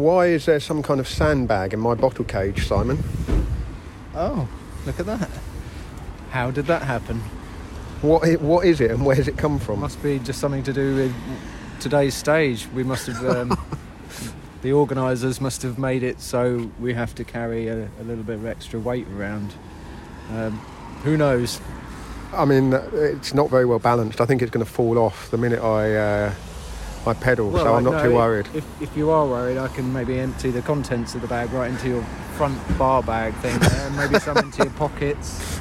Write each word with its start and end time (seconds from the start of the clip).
Why 0.00 0.28
is 0.28 0.46
there 0.46 0.60
some 0.60 0.82
kind 0.82 0.98
of 0.98 1.06
sandbag 1.06 1.74
in 1.74 1.78
my 1.78 1.94
bottle 1.94 2.24
cage, 2.24 2.66
Simon? 2.66 3.04
Oh, 4.14 4.48
look 4.86 4.98
at 4.98 5.04
that. 5.04 5.28
How 6.30 6.50
did 6.50 6.64
that 6.68 6.80
happen? 6.80 7.20
What 8.00 8.40
what 8.40 8.64
is 8.64 8.80
it 8.80 8.92
and 8.92 9.04
where's 9.04 9.28
it 9.28 9.36
come 9.36 9.58
from? 9.58 9.80
Must 9.80 10.02
be 10.02 10.18
just 10.18 10.40
something 10.40 10.62
to 10.62 10.72
do 10.72 10.94
with 10.94 11.14
today's 11.80 12.14
stage. 12.14 12.66
We 12.68 12.82
must 12.82 13.08
have. 13.08 13.22
Um, 13.26 13.58
the 14.62 14.72
organisers 14.72 15.38
must 15.38 15.60
have 15.60 15.78
made 15.78 16.02
it 16.02 16.18
so 16.18 16.70
we 16.80 16.94
have 16.94 17.14
to 17.16 17.24
carry 17.24 17.68
a, 17.68 17.86
a 18.00 18.04
little 18.04 18.24
bit 18.24 18.36
of 18.36 18.46
extra 18.46 18.80
weight 18.80 19.06
around. 19.08 19.52
Um, 20.30 20.52
who 21.04 21.18
knows? 21.18 21.60
I 22.32 22.46
mean, 22.46 22.72
it's 22.72 23.34
not 23.34 23.50
very 23.50 23.66
well 23.66 23.80
balanced. 23.80 24.22
I 24.22 24.24
think 24.24 24.40
it's 24.40 24.50
going 24.50 24.64
to 24.64 24.72
fall 24.72 24.96
off 24.96 25.30
the 25.30 25.36
minute 25.36 25.60
I 25.60 25.94
uh, 25.94 26.34
I 27.06 27.14
pedal, 27.14 27.50
so 27.56 27.74
I'm 27.74 27.84
not 27.84 27.92
know 27.92 28.02
too 28.10 28.14
worried. 28.14 28.46
If, 28.54 28.82
if 28.82 28.96
you 28.96 29.10
are 29.10 29.26
worried, 29.26 29.56
I 29.56 29.68
can 29.68 29.90
maybe 29.92 30.18
empty 30.20 30.50
the 30.50 30.60
contents 30.62 31.14
of 31.14 31.22
the 31.22 31.28
bag 31.28 31.50
right 31.52 31.70
into 31.70 31.88
your 31.88 32.02
front 32.36 32.58
bar 32.78 33.02
bag 33.02 33.34
thing 33.36 33.58
there, 33.58 33.86
and 33.86 33.96
maybe 33.96 34.18
some 34.18 34.36
into 34.36 34.62
your 34.64 34.72
pockets. 34.74 35.58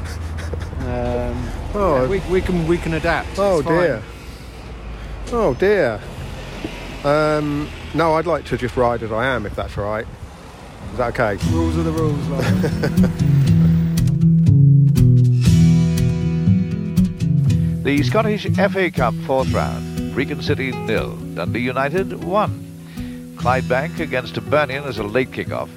Um, 0.81 1.47
Oh. 1.75 2.02
yeah, 2.02 2.07
we, 2.09 2.20
we 2.31 2.41
can 2.41 2.67
we 2.67 2.77
can 2.77 2.94
adapt. 2.95 3.38
Oh 3.38 3.59
It's 3.59 3.67
fine. 3.67 3.77
dear. 3.80 4.03
Oh 5.31 5.53
dear. 5.53 6.02
Um, 7.03 7.69
no, 7.94 8.16
I'd 8.16 8.25
like 8.25 8.44
to 8.45 8.58
just 8.58 8.75
ride 8.75 9.02
as 9.03 9.11
I 9.11 9.25
am, 9.27 9.45
if 9.45 9.55
that's 9.55 9.77
all 9.77 9.85
right. 9.85 10.08
Is 10.91 10.97
that 10.97 11.17
okay? 11.19 11.38
Rules 11.52 11.77
are 11.77 11.83
the 11.83 11.91
rules, 11.91 12.27
Lauren. 12.27 13.11
The 17.83 18.03
Scottish 18.03 18.45
FA 18.55 18.91
Cup 18.91 19.16
fourth 19.25 19.52
round. 19.52 19.88
Brechin 20.13 20.41
City 20.41 20.72
nil. 20.72 21.16
Dundee 21.36 21.59
United 21.59 22.23
one. 22.23 22.66
Clydebank 23.36 24.00
against 24.00 24.36
Burnian 24.36 24.86
as 24.86 24.98
a 24.98 25.03
late 25.03 25.31
kick-off. 25.31 25.70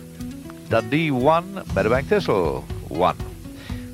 Dundee 0.68 1.10
one. 1.10 1.54
Meadowbank 1.74 2.06
Thistle 2.06 2.62
one. 2.88 3.16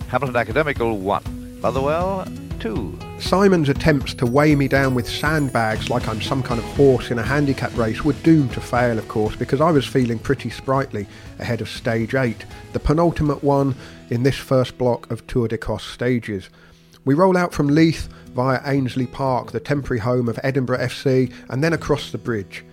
Hamilton 0.08 0.36
Academical 0.36 0.98
one. 0.98 1.60
Motherwell 1.60 2.26
two. 2.60 2.98
Simon's 3.18 3.68
attempts 3.68 4.14
to 4.14 4.26
weigh 4.26 4.54
me 4.54 4.68
down 4.68 4.94
with 4.94 5.08
sandbags 5.08 5.90
like 5.90 6.06
I'm 6.08 6.20
some 6.20 6.42
kind 6.42 6.58
of 6.60 6.66
horse 6.76 7.10
in 7.10 7.18
a 7.18 7.22
handicap 7.22 7.76
race 7.76 8.04
were 8.04 8.12
doomed 8.12 8.52
to 8.52 8.60
fail, 8.60 8.98
of 8.98 9.08
course, 9.08 9.36
because 9.36 9.60
I 9.60 9.70
was 9.70 9.86
feeling 9.86 10.18
pretty 10.18 10.50
sprightly 10.50 11.06
ahead 11.38 11.60
of 11.60 11.68
stage 11.68 12.14
8, 12.14 12.44
the 12.72 12.80
penultimate 12.80 13.42
one 13.42 13.74
in 14.10 14.22
this 14.22 14.36
first 14.36 14.78
block 14.78 15.10
of 15.10 15.26
Tour 15.26 15.48
d'Écosse 15.48 15.92
stages. 15.92 16.48
We 17.08 17.14
roll 17.14 17.38
out 17.38 17.54
from 17.54 17.68
Leith 17.68 18.06
via 18.34 18.60
Ainslie 18.66 19.06
Park, 19.06 19.52
the 19.52 19.60
temporary 19.60 19.98
home 19.98 20.28
of 20.28 20.38
Edinburgh 20.42 20.80
FC, 20.80 21.32
and 21.48 21.64
then 21.64 21.72
across 21.72 22.10
the 22.10 22.18
bridge. 22.18 22.66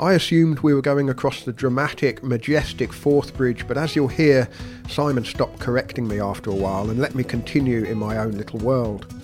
I 0.00 0.14
assumed 0.14 0.60
we 0.60 0.72
were 0.72 0.80
going 0.80 1.10
across 1.10 1.42
the 1.42 1.52
dramatic, 1.52 2.22
majestic 2.22 2.90
Forth 2.90 3.36
Bridge, 3.36 3.68
but 3.68 3.76
as 3.76 3.94
you'll 3.94 4.08
hear, 4.08 4.48
Simon 4.88 5.26
stopped 5.26 5.58
correcting 5.58 6.08
me 6.08 6.20
after 6.20 6.48
a 6.48 6.54
while 6.54 6.88
and 6.88 7.00
let 7.00 7.14
me 7.14 7.22
continue 7.22 7.84
in 7.84 7.98
my 7.98 8.16
own 8.16 8.32
little 8.32 8.60
world. 8.60 9.14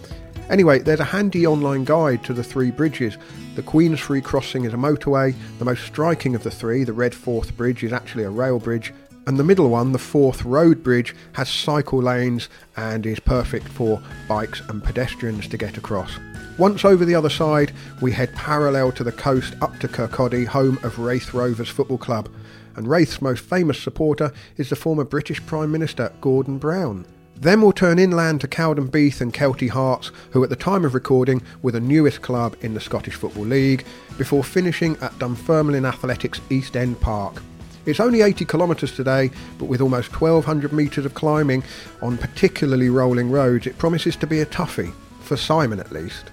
Anyway, 0.50 0.80
there's 0.80 1.00
a 1.00 1.04
handy 1.04 1.46
online 1.46 1.84
guide 1.84 2.22
to 2.24 2.34
the 2.34 2.44
three 2.44 2.70
bridges. 2.70 3.16
The 3.54 3.62
Queensferry 3.62 4.22
crossing 4.22 4.66
is 4.66 4.74
a 4.74 4.76
motorway, 4.76 5.34
the 5.58 5.64
most 5.64 5.84
striking 5.84 6.34
of 6.34 6.42
the 6.42 6.50
three, 6.50 6.84
the 6.84 6.92
Red 6.92 7.14
Forth 7.14 7.56
Bridge, 7.56 7.84
is 7.84 7.92
actually 7.94 8.24
a 8.24 8.30
rail 8.30 8.58
bridge, 8.58 8.92
and 9.28 9.38
the 9.38 9.44
middle 9.44 9.68
one, 9.68 9.92
the 9.92 9.98
Forth 9.98 10.42
Road 10.42 10.82
Bridge, 10.82 11.14
has 11.34 11.50
cycle 11.50 12.02
lanes 12.02 12.48
and 12.78 13.04
is 13.04 13.20
perfect 13.20 13.68
for 13.68 14.00
bikes 14.26 14.62
and 14.70 14.82
pedestrians 14.82 15.46
to 15.48 15.58
get 15.58 15.76
across. 15.76 16.18
Once 16.56 16.82
over 16.82 17.04
the 17.04 17.14
other 17.14 17.28
side, 17.28 17.70
we 18.00 18.10
head 18.10 18.34
parallel 18.34 18.90
to 18.90 19.04
the 19.04 19.12
coast 19.12 19.54
up 19.60 19.78
to 19.80 19.86
Kirkcaldy, 19.86 20.46
home 20.46 20.78
of 20.82 20.98
Raith 20.98 21.34
Rovers 21.34 21.68
Football 21.68 21.98
Club. 21.98 22.30
And 22.74 22.88
Raith's 22.88 23.20
most 23.20 23.44
famous 23.44 23.78
supporter 23.78 24.32
is 24.56 24.70
the 24.70 24.76
former 24.76 25.04
British 25.04 25.44
Prime 25.44 25.70
Minister 25.70 26.10
Gordon 26.22 26.56
Brown. 26.56 27.04
Then 27.36 27.60
we'll 27.60 27.72
turn 27.72 27.98
inland 27.98 28.40
to 28.40 28.48
Cowdenbeath 28.48 29.20
and 29.20 29.34
Kelty 29.34 29.68
Hearts, 29.68 30.10
who 30.30 30.42
at 30.42 30.48
the 30.48 30.56
time 30.56 30.86
of 30.86 30.94
recording 30.94 31.42
were 31.60 31.72
the 31.72 31.80
newest 31.80 32.22
club 32.22 32.56
in 32.62 32.72
the 32.72 32.80
Scottish 32.80 33.16
Football 33.16 33.44
League, 33.44 33.84
before 34.16 34.42
finishing 34.42 34.96
at 35.02 35.18
Dunfermline 35.18 35.84
Athletics 35.84 36.40
East 36.48 36.78
End 36.78 36.98
Park. 36.98 37.42
It's 37.88 38.00
only 38.00 38.20
80 38.20 38.44
kilometres 38.44 38.94
today, 38.94 39.30
but 39.56 39.64
with 39.64 39.80
almost 39.80 40.20
1200 40.20 40.74
metres 40.74 41.06
of 41.06 41.14
climbing 41.14 41.64
on 42.02 42.18
particularly 42.18 42.90
rolling 42.90 43.30
roads, 43.30 43.66
it 43.66 43.78
promises 43.78 44.14
to 44.16 44.26
be 44.26 44.40
a 44.40 44.46
toughie, 44.46 44.92
for 45.22 45.38
Simon 45.38 45.80
at 45.80 45.90
least. 45.90 46.26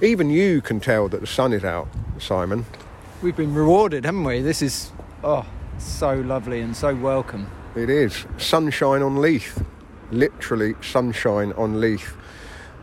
Even 0.00 0.28
you 0.28 0.60
can 0.60 0.80
tell 0.80 1.08
that 1.10 1.20
the 1.20 1.26
sun 1.28 1.52
is 1.52 1.62
out, 1.62 1.86
Simon. 2.18 2.66
We've 3.22 3.36
been 3.36 3.54
rewarded, 3.54 4.04
haven't 4.04 4.24
we? 4.24 4.42
This 4.42 4.60
is 4.60 4.90
oh 5.22 5.46
so 5.78 6.14
lovely 6.14 6.60
and 6.60 6.76
so 6.76 6.96
welcome. 6.96 7.48
It 7.76 7.88
is. 7.88 8.26
Sunshine 8.36 9.02
on 9.02 9.20
Leith. 9.22 9.64
Literally 10.10 10.74
sunshine 10.80 11.52
on 11.52 11.80
Leith. 11.80 12.16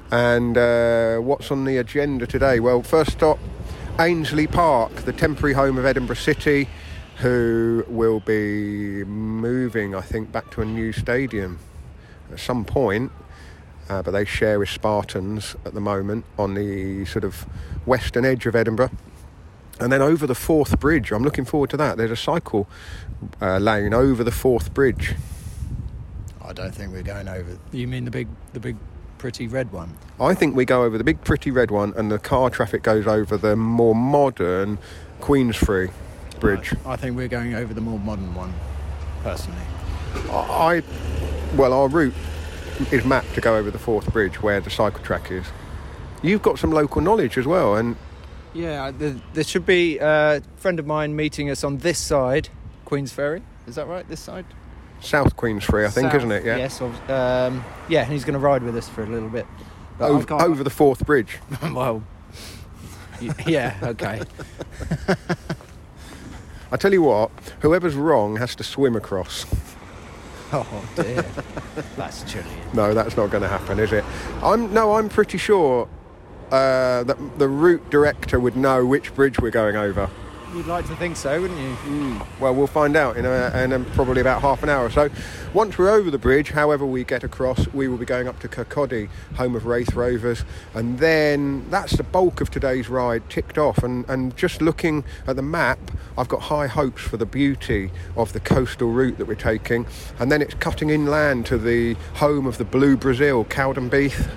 And 0.09 0.57
uh, 0.57 1.17
what's 1.17 1.51
on 1.51 1.65
the 1.65 1.75
agenda 1.75 2.25
today? 2.27 2.61
Well, 2.61 2.81
first 2.81 3.11
stop, 3.11 3.39
Ainslie 3.99 4.47
Park, 4.47 4.93
the 5.03 5.11
temporary 5.11 5.53
home 5.53 5.77
of 5.77 5.85
Edinburgh 5.85 6.15
City, 6.15 6.69
who 7.19 7.83
will 7.87 8.21
be 8.21 9.03
moving, 9.03 9.93
I 9.93 10.01
think, 10.01 10.31
back 10.31 10.51
to 10.51 10.61
a 10.61 10.65
new 10.65 10.93
stadium 10.93 11.59
at 12.31 12.39
some 12.39 12.63
point. 12.63 13.11
Uh, 13.89 14.01
but 14.01 14.11
they 14.11 14.23
share 14.23 14.59
with 14.59 14.69
Spartans 14.69 15.55
at 15.65 15.73
the 15.73 15.81
moment 15.81 16.23
on 16.37 16.53
the 16.53 17.03
sort 17.05 17.23
of 17.25 17.41
western 17.85 18.23
edge 18.23 18.45
of 18.45 18.55
Edinburgh. 18.55 18.91
And 19.79 19.91
then 19.91 20.01
over 20.01 20.27
the 20.27 20.35
Forth 20.35 20.79
Bridge, 20.79 21.11
I'm 21.11 21.23
looking 21.23 21.45
forward 21.45 21.69
to 21.71 21.77
that. 21.77 21.97
There's 21.97 22.11
a 22.11 22.15
cycle 22.15 22.69
uh, 23.41 23.57
lane 23.57 23.93
over 23.93 24.23
the 24.23 24.31
Forth 24.31 24.73
Bridge. 24.73 25.15
I 26.43 26.53
don't 26.53 26.73
think 26.73 26.93
we're 26.93 27.01
going 27.01 27.27
over. 27.27 27.57
You 27.71 27.87
mean 27.87 28.05
the 28.05 28.11
big 28.11 28.27
the 28.53 28.59
big 28.59 28.77
pretty 29.17 29.47
red 29.47 29.71
one? 29.71 29.97
I 30.19 30.33
think 30.33 30.55
we 30.55 30.65
go 30.65 30.83
over 30.83 30.97
the 30.97 31.03
big 31.03 31.21
pretty 31.23 31.51
red 31.51 31.71
one 31.71 31.93
and 31.97 32.11
the 32.11 32.19
car 32.19 32.49
traffic 32.49 32.83
goes 32.83 33.07
over 33.07 33.37
the 33.37 33.55
more 33.55 33.93
modern 33.93 34.77
Queensferry 35.19 35.91
Bridge. 36.39 36.73
I 36.85 36.95
think 36.95 37.15
we're 37.15 37.27
going 37.27 37.53
over 37.55 37.73
the 37.73 37.81
more 37.81 37.99
modern 37.99 38.33
one, 38.35 38.53
personally. 39.23 39.61
I, 40.31 40.83
well, 41.55 41.73
our 41.73 41.87
route 41.87 42.13
is 42.91 43.05
mapped 43.05 43.33
to 43.35 43.41
go 43.41 43.55
over 43.55 43.69
the 43.71 43.79
Forth 43.79 44.11
Bridge 44.11 44.41
where 44.41 44.59
the 44.59 44.69
cycle 44.69 45.03
track 45.03 45.31
is. 45.31 45.45
You've 46.21 46.41
got 46.41 46.59
some 46.59 46.71
local 46.71 47.01
knowledge 47.01 47.37
as 47.37 47.45
well, 47.45 47.75
and 47.75 47.95
Yeah, 48.53 48.91
there, 48.91 49.15
there 49.33 49.43
should 49.43 49.65
be 49.65 49.97
a 49.99 50.41
friend 50.57 50.79
of 50.79 50.85
mine 50.85 51.15
meeting 51.15 51.49
us 51.49 51.63
on 51.63 51.77
this 51.77 51.99
side, 51.99 52.49
Queensferry. 52.85 53.41
Is 53.67 53.75
that 53.75 53.87
right? 53.87 54.07
This 54.07 54.19
side? 54.19 54.45
South 55.01 55.37
Queensferry, 55.37 55.85
I 55.85 55.89
think, 55.89 56.07
South, 56.11 56.15
isn't 56.15 56.31
it? 56.31 56.45
Yeah. 56.45 56.57
Yes. 56.57 56.81
Um, 56.81 57.63
yeah, 57.87 58.03
and 58.03 58.11
he's 58.11 58.25
going 58.25 58.33
to 58.33 58.39
ride 58.39 58.63
with 58.63 58.75
us 58.75 58.89
for 58.89 59.03
a 59.03 59.07
little 59.07 59.29
bit. 59.29 59.45
Over, 59.99 60.33
over 60.41 60.63
the 60.63 60.69
Forth 60.69 61.05
Bridge. 61.05 61.39
well, 61.73 62.03
yeah, 63.45 63.77
okay. 63.83 64.21
I 66.71 66.77
tell 66.77 66.93
you 66.93 67.01
what, 67.01 67.31
whoever's 67.61 67.95
wrong 67.95 68.37
has 68.37 68.55
to 68.55 68.63
swim 68.63 68.95
across. 68.95 69.45
Oh 70.51 70.83
dear, 70.95 71.23
that's 71.95 72.23
chilly. 72.23 72.47
No, 72.73 72.95
that's 72.95 73.15
not 73.15 73.29
going 73.29 73.43
to 73.43 73.47
happen, 73.47 73.79
is 73.79 73.93
it? 73.93 74.03
I'm 74.41 74.73
no, 74.73 74.95
I'm 74.95 75.07
pretty 75.07 75.37
sure 75.37 75.87
uh, 76.49 77.03
that 77.03 77.17
the 77.37 77.47
route 77.47 77.87
director 77.91 78.39
would 78.39 78.55
know 78.57 78.83
which 78.83 79.13
bridge 79.13 79.39
we're 79.39 79.51
going 79.51 79.75
over. 79.75 80.09
You'd 80.55 80.65
like 80.65 80.87
to 80.87 80.95
think 80.95 81.15
so, 81.15 81.39
wouldn't 81.39 81.59
you? 81.59 81.75
Hmm. 81.75 82.41
Well, 82.41 82.55
we'll 82.55 82.65
find 82.65 82.95
out 82.95 83.17
in, 83.17 83.25
a, 83.25 83.51
in 83.63 83.71
a, 83.71 83.79
probably 83.91 84.19
about 84.19 84.41
half 84.41 84.63
an 84.63 84.69
hour 84.69 84.85
or 84.85 84.89
so. 84.89 85.07
Once 85.53 85.77
we're 85.77 85.91
over 85.91 86.09
the 86.09 86.17
bridge, 86.17 86.49
however 86.49 86.87
we 86.87 87.03
get 87.03 87.23
across, 87.23 87.67
we 87.67 87.87
will 87.87 87.97
be 87.97 88.05
going 88.05 88.27
up 88.27 88.39
to 88.39 88.47
Kirkcaldy, 88.47 89.09
home 89.35 89.55
of 89.55 89.67
Raith 89.67 89.93
Rovers, 89.93 90.43
and 90.73 90.97
then 90.97 91.69
that's 91.69 91.97
the 91.97 92.03
bulk 92.03 92.41
of 92.41 92.49
today's 92.49 92.89
ride 92.89 93.29
ticked 93.29 93.59
off. 93.59 93.83
And, 93.83 94.09
and 94.09 94.35
just 94.35 94.59
looking 94.59 95.03
at 95.27 95.35
the 95.35 95.43
map, 95.43 95.77
I've 96.17 96.29
got 96.29 96.41
high 96.41 96.67
hopes 96.67 97.03
for 97.03 97.17
the 97.17 97.27
beauty 97.27 97.91
of 98.17 98.33
the 98.33 98.39
coastal 98.39 98.89
route 98.89 99.19
that 99.19 99.27
we're 99.27 99.35
taking, 99.35 99.85
and 100.17 100.31
then 100.31 100.41
it's 100.41 100.55
cutting 100.55 100.89
inland 100.89 101.45
to 101.47 101.59
the 101.59 101.93
home 102.15 102.47
of 102.47 102.57
the 102.57 102.65
Blue 102.65 102.97
Brazil, 102.97 103.45
Cowdenbeath. 103.45 104.27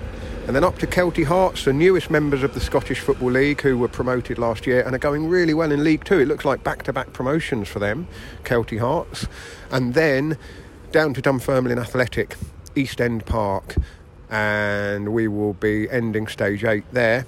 And 0.45 0.53
then 0.53 0.65
up 0.65 0.77
to 0.79 0.87
Kelty 0.87 1.25
Hearts, 1.25 1.63
the 1.63 1.71
newest 1.71 2.11
members 2.11 2.43
of 2.43 2.53
the 2.53 2.59
Scottish 2.59 2.99
Football 2.99 3.31
League 3.31 3.61
who 3.61 3.77
were 3.77 3.87
promoted 3.87 4.37
last 4.37 4.67
year 4.67 4.81
and 4.81 4.93
are 4.93 4.99
going 4.99 5.29
really 5.29 5.53
well 5.53 5.71
in 5.71 5.85
League 5.85 6.03
Two. 6.03 6.19
It 6.19 6.27
looks 6.27 6.43
like 6.43 6.65
back 6.65 6.83
to 6.83 6.93
back 6.93 7.13
promotions 7.13 7.69
for 7.69 7.79
them, 7.79 8.07
Kelty 8.43 8.77
Hearts. 8.77 9.25
And 9.71 9.93
then 9.93 10.37
down 10.91 11.13
to 11.13 11.21
Dunfermline 11.21 11.79
Athletic, 11.79 12.35
East 12.75 12.99
End 12.99 13.25
Park. 13.25 13.75
And 14.29 15.13
we 15.13 15.29
will 15.29 15.53
be 15.53 15.89
ending 15.89 16.27
stage 16.27 16.65
eight 16.65 16.83
there 16.91 17.25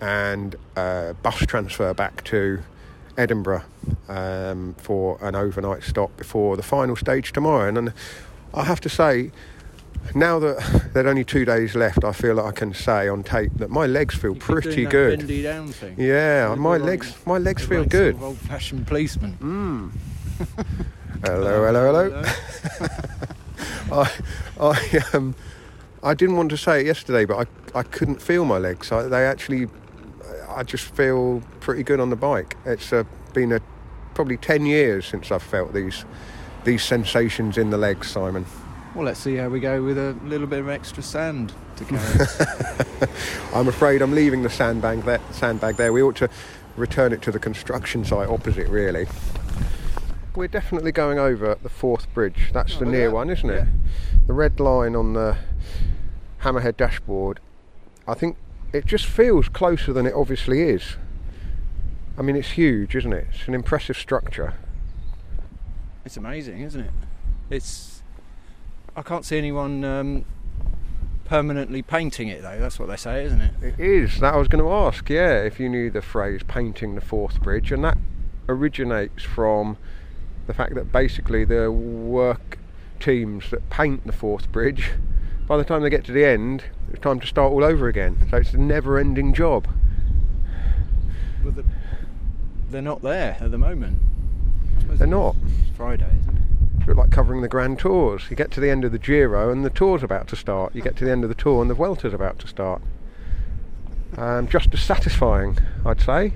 and 0.00 0.56
uh, 0.76 1.12
bus 1.22 1.38
transfer 1.40 1.92
back 1.92 2.24
to 2.24 2.62
Edinburgh 3.18 3.64
um, 4.08 4.74
for 4.78 5.18
an 5.20 5.34
overnight 5.34 5.82
stop 5.82 6.16
before 6.16 6.56
the 6.56 6.62
final 6.62 6.96
stage 6.96 7.32
tomorrow. 7.32 7.68
And, 7.68 7.78
and 7.78 7.92
I 8.54 8.64
have 8.64 8.80
to 8.80 8.88
say, 8.88 9.30
Now 10.14 10.38
that 10.38 10.90
there's 10.94 11.06
only 11.06 11.24
two 11.24 11.44
days 11.44 11.74
left, 11.74 12.04
I 12.04 12.12
feel 12.12 12.34
like 12.36 12.46
I 12.46 12.52
can 12.52 12.72
say 12.74 13.08
on 13.08 13.22
tape 13.22 13.52
that 13.56 13.70
my 13.70 13.86
legs 13.86 14.14
feel 14.14 14.32
You 14.34 14.40
pretty 14.40 14.84
that 14.84 14.90
good. 14.90 15.18
Bendy 15.18 15.42
down 15.42 15.68
thing. 15.68 15.94
Yeah, 15.98 16.48
You're 16.48 16.56
my 16.56 16.76
like- 16.76 16.82
legs, 16.82 17.14
my 17.26 17.38
legs 17.38 17.64
feel 17.64 17.80
like 17.80 17.90
good. 17.90 18.14
sort 18.14 18.22
of 18.22 18.28
Old-fashioned 18.28 18.86
policeman. 18.86 19.36
Mm. 19.40 19.90
hello, 21.24 21.64
hello, 21.66 21.92
hello. 22.10 22.22
I, 23.92 24.10
I, 24.60 25.00
um, 25.14 25.34
I 26.02 26.14
didn't 26.14 26.36
want 26.36 26.50
to 26.50 26.56
say 26.56 26.80
it 26.80 26.86
yesterday, 26.86 27.24
but 27.24 27.46
I, 27.74 27.78
I 27.78 27.82
couldn't 27.82 28.20
feel 28.22 28.44
my 28.44 28.58
legs. 28.58 28.90
I, 28.92 29.02
they 29.02 29.24
actually, 29.26 29.68
I 30.48 30.62
just 30.62 30.84
feel 30.84 31.42
pretty 31.60 31.82
good 31.82 32.00
on 32.00 32.10
the 32.10 32.16
bike. 32.16 32.56
It's 32.64 32.92
uh, 32.92 33.04
been 33.34 33.52
a 33.52 33.60
probably 34.14 34.36
ten 34.38 34.66
years 34.66 35.04
since 35.06 35.30
I've 35.30 35.42
felt 35.42 35.72
these 35.74 36.04
these 36.64 36.82
sensations 36.82 37.58
in 37.58 37.70
the 37.70 37.76
legs, 37.78 38.08
Simon. 38.10 38.44
Well, 38.96 39.04
let's 39.04 39.20
see 39.20 39.36
how 39.36 39.50
we 39.50 39.60
go 39.60 39.82
with 39.82 39.98
a 39.98 40.16
little 40.24 40.46
bit 40.46 40.58
of 40.60 40.70
extra 40.70 41.02
sand 41.02 41.52
to 41.76 41.84
carry. 41.84 43.10
I'm 43.54 43.68
afraid 43.68 44.00
I'm 44.00 44.14
leaving 44.14 44.42
the 44.42 44.48
sandbag 44.48 45.02
there. 45.02 45.20
Sandbag 45.32 45.76
there. 45.76 45.92
We 45.92 46.02
ought 46.02 46.16
to 46.16 46.30
return 46.78 47.12
it 47.12 47.20
to 47.22 47.30
the 47.30 47.38
construction 47.38 48.06
site 48.06 48.26
opposite, 48.30 48.68
really. 48.68 49.06
We're 50.34 50.48
definitely 50.48 50.92
going 50.92 51.18
over 51.18 51.56
the 51.62 51.68
Forth 51.68 52.12
bridge. 52.14 52.50
That's 52.54 52.76
Oh, 52.76 52.78
the 52.78 52.86
near 52.86 53.08
that. 53.08 53.14
one, 53.14 53.28
isn't 53.28 53.50
it? 53.50 53.64
Yeah. 53.66 54.18
The 54.28 54.32
red 54.32 54.58
line 54.60 54.96
on 54.96 55.12
the 55.12 55.36
hammerhead 56.40 56.78
dashboard. 56.78 57.38
I 58.08 58.14
think 58.14 58.38
it 58.72 58.86
just 58.86 59.04
feels 59.04 59.50
closer 59.50 59.92
than 59.92 60.06
it 60.06 60.14
obviously 60.14 60.62
is. 60.62 60.96
I 62.16 62.22
mean, 62.22 62.34
it's 62.36 62.52
huge, 62.52 62.96
isn't 62.96 63.12
it? 63.12 63.26
It's 63.30 63.46
an 63.46 63.52
impressive 63.52 63.98
structure. 63.98 64.54
it's 66.06 66.16
amazing, 66.16 66.62
isn't 66.62 66.80
it? 66.80 66.90
It's. 67.50 67.92
I 68.96 69.02
can't 69.02 69.26
see 69.26 69.36
anyone 69.36 69.84
um, 69.84 70.24
permanently 71.26 71.82
painting 71.82 72.28
it 72.28 72.40
though. 72.40 72.58
That's 72.58 72.78
what 72.78 72.88
they 72.88 72.96
say, 72.96 73.24
isn't 73.24 73.40
it? 73.42 73.52
It 73.60 73.78
is. 73.78 74.20
That 74.20 74.32
I 74.32 74.38
was 74.38 74.48
going 74.48 74.64
to 74.64 74.72
ask. 74.72 75.10
Yeah, 75.10 75.42
if 75.42 75.60
you 75.60 75.68
knew 75.68 75.90
the 75.90 76.00
phrase 76.00 76.42
"painting 76.48 76.94
the 76.94 77.02
Forth 77.02 77.42
bridge," 77.42 77.70
and 77.70 77.84
that 77.84 77.98
originates 78.48 79.22
from 79.22 79.76
the 80.46 80.54
fact 80.54 80.74
that 80.76 80.90
basically 80.92 81.44
the 81.44 81.70
work 81.70 82.58
teams 82.98 83.50
that 83.50 83.68
paint 83.68 84.06
the 84.06 84.12
Forth 84.12 84.50
bridge, 84.50 84.92
by 85.46 85.58
the 85.58 85.64
time 85.64 85.82
they 85.82 85.90
get 85.90 86.04
to 86.06 86.12
the 86.12 86.24
end, 86.24 86.64
it's 86.90 87.00
time 87.00 87.20
to 87.20 87.26
start 87.26 87.52
all 87.52 87.64
over 87.64 87.88
again. 87.88 88.26
So 88.30 88.38
it's 88.38 88.54
a 88.54 88.58
never-ending 88.58 89.34
job. 89.34 89.68
Well, 91.44 91.52
the, 91.52 91.64
they're 92.70 92.80
not 92.80 93.02
there 93.02 93.36
at 93.40 93.50
the 93.50 93.58
moment. 93.58 93.98
They're 94.86 94.94
it's 94.94 95.02
not. 95.02 95.36
Friday, 95.76 96.08
isn't 96.20 96.35
it? 96.35 96.35
It's 96.86 96.94
bit 96.94 97.00
like 97.00 97.10
covering 97.10 97.42
the 97.42 97.48
Grand 97.48 97.80
Tours. 97.80 98.30
You 98.30 98.36
get 98.36 98.52
to 98.52 98.60
the 98.60 98.70
end 98.70 98.84
of 98.84 98.92
the 98.92 98.98
Giro 99.00 99.50
and 99.50 99.64
the 99.64 99.70
Tour's 99.70 100.04
about 100.04 100.28
to 100.28 100.36
start. 100.36 100.72
You 100.72 100.82
get 100.82 100.94
to 100.98 101.04
the 101.04 101.10
end 101.10 101.24
of 101.24 101.28
the 101.28 101.34
Tour 101.34 101.60
and 101.60 101.68
the 101.68 101.74
Vuelta's 101.74 102.14
about 102.14 102.38
to 102.38 102.46
start. 102.46 102.80
Um, 104.16 104.46
just 104.46 104.72
as 104.72 104.82
satisfying, 104.82 105.58
I'd 105.84 106.00
say. 106.00 106.34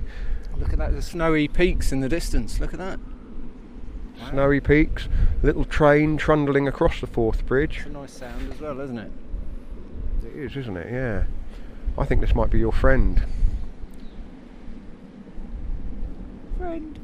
Look 0.57 0.73
at 0.73 0.79
that, 0.79 0.91
the 0.91 1.01
snowy 1.01 1.47
peaks 1.47 1.93
in 1.93 2.01
the 2.01 2.09
distance. 2.09 2.59
Look 2.59 2.73
at 2.73 2.79
that. 2.79 2.99
Wow. 4.19 4.29
Snowy 4.31 4.59
peaks, 4.59 5.07
little 5.41 5.63
train 5.63 6.17
trundling 6.17 6.67
across 6.67 6.99
the 6.99 7.07
Forth 7.07 7.45
bridge. 7.45 7.77
It's 7.77 7.85
a 7.85 7.89
nice 7.91 8.11
sound 8.11 8.51
as 8.51 8.59
well, 8.59 8.81
isn't 8.81 8.99
it? 8.99 9.11
It 10.25 10.35
is, 10.35 10.57
isn't 10.57 10.75
it? 10.75 10.91
Yeah. 10.91 11.23
I 11.97 12.03
think 12.03 12.19
this 12.19 12.35
might 12.35 12.49
be 12.49 12.59
your 12.59 12.73
friend. 12.73 13.23
Friend. 16.57 16.99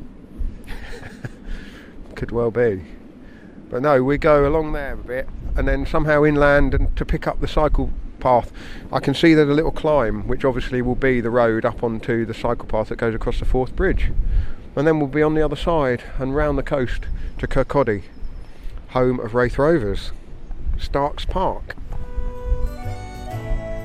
Could 2.15 2.31
well 2.31 2.51
be. 2.51 2.83
But 3.69 3.81
no, 3.81 4.03
we 4.03 4.17
go 4.17 4.47
along 4.47 4.71
there 4.71 4.93
a 4.93 4.97
bit 4.97 5.27
and 5.55 5.67
then 5.67 5.85
somehow 5.85 6.23
inland 6.23 6.73
and 6.73 6.95
to 6.95 7.05
pick 7.05 7.27
up 7.27 7.41
the 7.41 7.47
cycle 7.47 7.91
path. 8.19 8.51
I 8.91 8.99
can 8.99 9.13
see 9.13 9.33
there's 9.33 9.49
a 9.49 9.53
little 9.53 9.71
climb, 9.71 10.27
which 10.27 10.45
obviously 10.45 10.81
will 10.81 10.95
be 10.95 11.21
the 11.21 11.29
road 11.29 11.65
up 11.65 11.83
onto 11.83 12.25
the 12.25 12.33
cycle 12.33 12.65
path 12.65 12.89
that 12.89 12.97
goes 12.97 13.15
across 13.15 13.39
the 13.39 13.45
Forth 13.45 13.75
bridge. 13.75 14.11
And 14.75 14.87
then 14.87 14.99
we'll 14.99 15.07
be 15.07 15.23
on 15.23 15.33
the 15.33 15.43
other 15.43 15.55
side 15.55 16.03
and 16.17 16.35
round 16.35 16.57
the 16.57 16.63
coast 16.63 17.05
to 17.39 17.47
Kirkcaldy, 17.47 18.03
home 18.89 19.19
of 19.19 19.33
Raith 19.33 19.57
Rovers, 19.57 20.11
Starks 20.77 21.25
Park. 21.25 21.75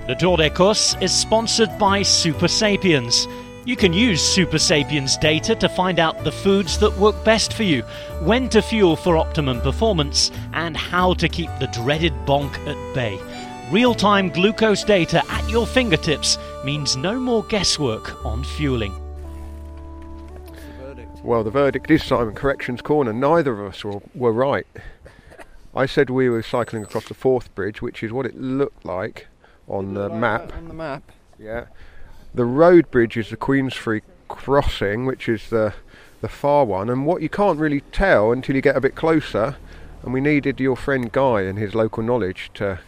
The 0.07 0.17
Tour 0.19 0.37
d'Écosse 0.37 1.01
is 1.01 1.13
sponsored 1.13 1.79
by 1.79 2.01
Supersapiens. 2.01 3.27
You 3.65 3.77
can 3.77 3.93
use 3.93 4.21
Supersapiens 4.21 5.21
data 5.21 5.55
to 5.55 5.69
find 5.69 6.01
out 6.01 6.25
the 6.25 6.33
foods 6.33 6.79
that 6.81 6.99
work 6.99 7.25
best 7.25 7.53
for 7.53 7.63
you, 7.63 7.83
when 8.23 8.49
to 8.49 8.61
fuel 8.61 8.97
for 8.97 9.17
optimum 9.17 9.61
performance, 9.61 10.33
and 10.53 10.77
how 10.77 11.15
to 11.15 11.29
keep 11.29 11.49
the 11.61 11.69
dreaded 11.69 12.13
bonk 12.27 12.53
at 12.67 12.95
bay. 12.95 13.21
Real 13.71 13.95
time 13.95 14.31
glucose 14.31 14.83
data 14.83 15.23
at 15.31 15.49
your 15.49 15.65
fingertips 15.65 16.39
means 16.65 16.97
no 16.97 17.21
more 17.21 17.45
guesswork 17.45 18.25
on 18.25 18.43
fueling. 18.43 18.93
The? 20.81 21.07
Well, 21.23 21.45
the 21.45 21.53
verdict 21.53 21.89
is 21.89 22.03
Simon 22.03 22.35
Corrections 22.35 22.83
Corner. 22.83 23.13
Neither 23.13 23.53
of 23.53 23.75
us 23.75 23.85
were, 23.85 24.01
were 24.17 24.33
right. 24.33 24.67
I 25.73 25.87
said 25.87 26.11
we 26.11 26.29
were 26.29 26.43
cycling 26.43 26.83
across 26.83 27.07
the 27.07 27.15
Forth 27.15 27.55
bridge, 27.55 27.81
which 27.81 28.03
is 28.03 28.11
what 28.11 28.27
it 28.27 28.37
looked 28.37 28.85
like 28.85 29.29
on 29.69 29.95
the 29.95 30.09
Like 30.09 30.19
map. 30.19 30.53
On 30.57 30.67
the 30.67 30.75
map. 30.75 31.03
Yeah. 31.39 31.67
The 32.35 32.45
road 32.45 32.91
bridge 32.91 33.17
is 33.17 33.31
the 33.31 33.37
Queensferry 33.37 34.03
crossing, 34.29 35.07
which 35.07 35.29
is 35.29 35.51
the 35.51 35.75
the 36.23 36.29
far 36.29 36.65
one, 36.65 36.89
and 36.89 37.05
what 37.05 37.21
you 37.21 37.29
can't 37.29 37.59
really 37.59 37.81
tell 37.91 38.31
until 38.31 38.55
you 38.55 38.63
get 38.63 38.77
a 38.77 38.81
bit 38.81 38.95
closer, 38.95 39.57
and 40.03 40.13
we 40.13 40.21
needed 40.21 40.61
your 40.61 40.77
friend 40.77 41.11
Guy 41.11 41.43
and 41.43 41.59
his 41.59 41.75
local 41.75 42.03
knowledge 42.03 42.49
to 42.55 42.79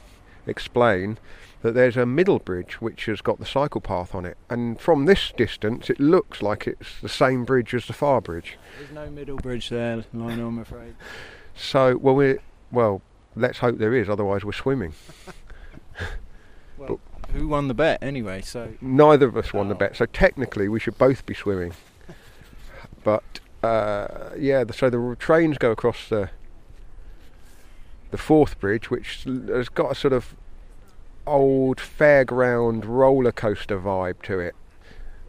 explain 0.46 1.18
that 1.62 1.72
there's 1.72 1.96
a 1.96 2.06
middle 2.06 2.38
bridge 2.38 2.80
which 2.80 3.06
has 3.06 3.20
got 3.20 3.40
the 3.40 3.44
cycle 3.44 3.80
path 3.80 4.14
on 4.14 4.24
it, 4.24 4.36
and 4.48 4.80
from 4.80 5.06
this 5.06 5.32
distance 5.36 5.90
it 5.90 5.98
looks 5.98 6.42
like 6.42 6.68
it's 6.68 7.00
the 7.00 7.08
same 7.08 7.44
bridge 7.44 7.74
as 7.74 7.86
the 7.86 7.92
far 7.92 8.20
bridge. 8.20 8.56
There's 8.78 8.92
no 8.92 9.10
middle 9.10 9.36
bridge 9.36 9.68
there, 9.68 10.04
Lionel, 10.12 10.48
I'm 10.48 10.58
afraid. 10.60 10.94
So, 11.56 11.96
well, 11.96 12.14
we 12.14 12.36
well, 12.70 13.02
let's 13.34 13.58
hope 13.58 13.78
there 13.78 13.94
is, 13.94 14.08
otherwise 14.08 14.44
we're 14.44 14.52
swimming. 14.52 14.94
Well, 16.76 16.98
who 17.34 17.48
won 17.48 17.68
the 17.68 17.74
bet 17.74 18.02
anyway? 18.02 18.40
So 18.42 18.70
Neither 18.80 19.26
of 19.26 19.36
us 19.36 19.52
won 19.52 19.68
the 19.68 19.74
Oh. 19.74 19.78
bet, 19.78 19.96
so 19.96 20.06
technically 20.06 20.68
we 20.68 20.80
should 20.80 20.96
both 20.98 21.26
be 21.26 21.34
swimming. 21.34 21.72
But 23.02 23.40
uh, 23.62 24.30
yeah, 24.38 24.64
the, 24.64 24.72
so 24.72 24.88
the 24.90 25.16
trains 25.18 25.58
go 25.58 25.70
across 25.70 26.08
the 26.08 26.30
the 28.10 28.18
Forth 28.18 28.60
bridge, 28.60 28.90
which 28.90 29.24
has 29.24 29.68
got 29.68 29.90
a 29.92 29.94
sort 29.94 30.12
of 30.12 30.34
old 31.26 31.78
fairground 31.78 32.84
roller 32.86 33.32
coaster 33.32 33.78
vibe 33.78 34.22
to 34.22 34.38
it. 34.38 34.54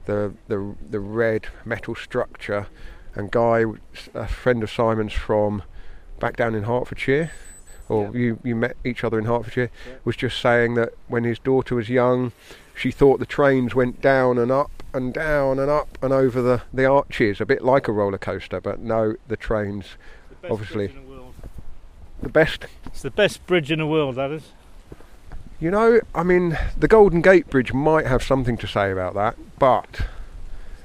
The 0.06 0.34
the 0.48 0.76
the 0.90 1.00
red 1.00 1.48
metal 1.66 1.96
structure, 1.96 2.68
and 3.16 3.32
Guy, 3.32 3.66
a 4.14 4.28
friend 4.28 4.62
of 4.62 4.70
Simon's 4.72 5.14
from 5.14 5.64
back 6.20 6.36
down 6.38 6.54
in 6.56 6.64
Hertfordshire, 6.64 7.32
or 7.90 8.06
Yeah. 8.06 8.12
you 8.20 8.40
you 8.44 8.56
met 8.56 8.76
each 8.84 9.04
other 9.04 9.18
in 9.20 9.26
Hertfordshire, 9.26 9.70
Yeah. 9.88 9.94
was 10.04 10.16
just 10.16 10.40
saying 10.42 10.74
that 10.76 10.94
when 11.08 11.24
his 11.24 11.40
daughter 11.40 11.76
was 11.76 11.90
young, 11.90 12.32
she 12.76 12.92
thought 12.92 13.20
the 13.20 13.26
trains 13.26 13.74
went 13.76 14.02
down 14.02 14.38
and 14.38 14.52
up 14.52 14.72
and 14.94 15.14
down 15.14 15.60
and 15.60 15.70
up 15.70 15.98
and 16.02 16.14
over 16.14 16.42
the, 16.42 16.62
the 16.74 16.86
arches, 16.86 17.40
a 17.42 17.46
bit 17.46 17.64
like 17.64 17.88
a 17.88 17.92
roller 17.92 18.18
coaster, 18.18 18.60
but 18.62 18.80
no, 18.80 19.16
the 19.28 19.38
trains, 19.38 19.96
best 20.42 20.52
Obviously. 20.52 20.88
the 20.88 20.94
the 22.22 22.30
best. 22.30 22.66
It's 22.86 23.02
the 23.02 23.12
best 23.12 23.46
bridge 23.46 23.72
in 23.72 23.80
the 23.80 23.86
world, 23.86 24.16
that 24.16 24.32
is. 24.32 24.52
You 25.60 25.70
know, 25.72 26.00
I 26.14 26.24
mean, 26.24 26.58
the 26.78 26.88
Golden 26.88 27.22
Gate 27.22 27.50
Bridge 27.50 27.72
might 27.74 28.08
have 28.08 28.24
something 28.24 28.58
to 28.58 28.68
say 28.68 28.92
about 28.92 29.14
that, 29.16 29.36
but 29.60 29.86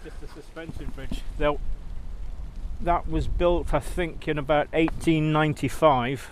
It's 0.04 0.14
just 0.21 0.23
a 0.23 0.40
suspension 0.42 0.87
bridge. 0.95 1.23
Now, 1.38 1.59
that 2.80 3.09
was 3.09 3.26
built, 3.26 3.73
I 3.75 3.78
think, 3.80 4.26
in 4.28 4.38
about 4.38 4.69
1895. 4.73 6.30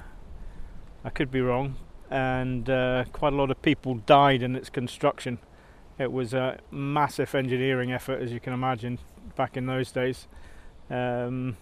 I 1.08 1.10
could 1.10 1.30
be 1.30 1.40
wrong. 1.40 1.76
And 2.10 2.68
uh, 2.68 3.06
quite 3.14 3.32
a 3.32 3.36
lot 3.36 3.50
of 3.50 3.62
people 3.62 3.94
died 3.94 4.42
in 4.42 4.54
its 4.54 4.68
construction. 4.68 5.38
It 5.98 6.12
was 6.12 6.34
a 6.34 6.58
massive 6.70 7.34
engineering 7.34 7.90
effort, 7.92 8.20
as 8.20 8.30
you 8.30 8.40
can 8.40 8.52
imagine, 8.52 8.98
back 9.34 9.56
in 9.56 9.64
those 9.64 9.90
days. 9.90 10.28
Um, 10.90 11.56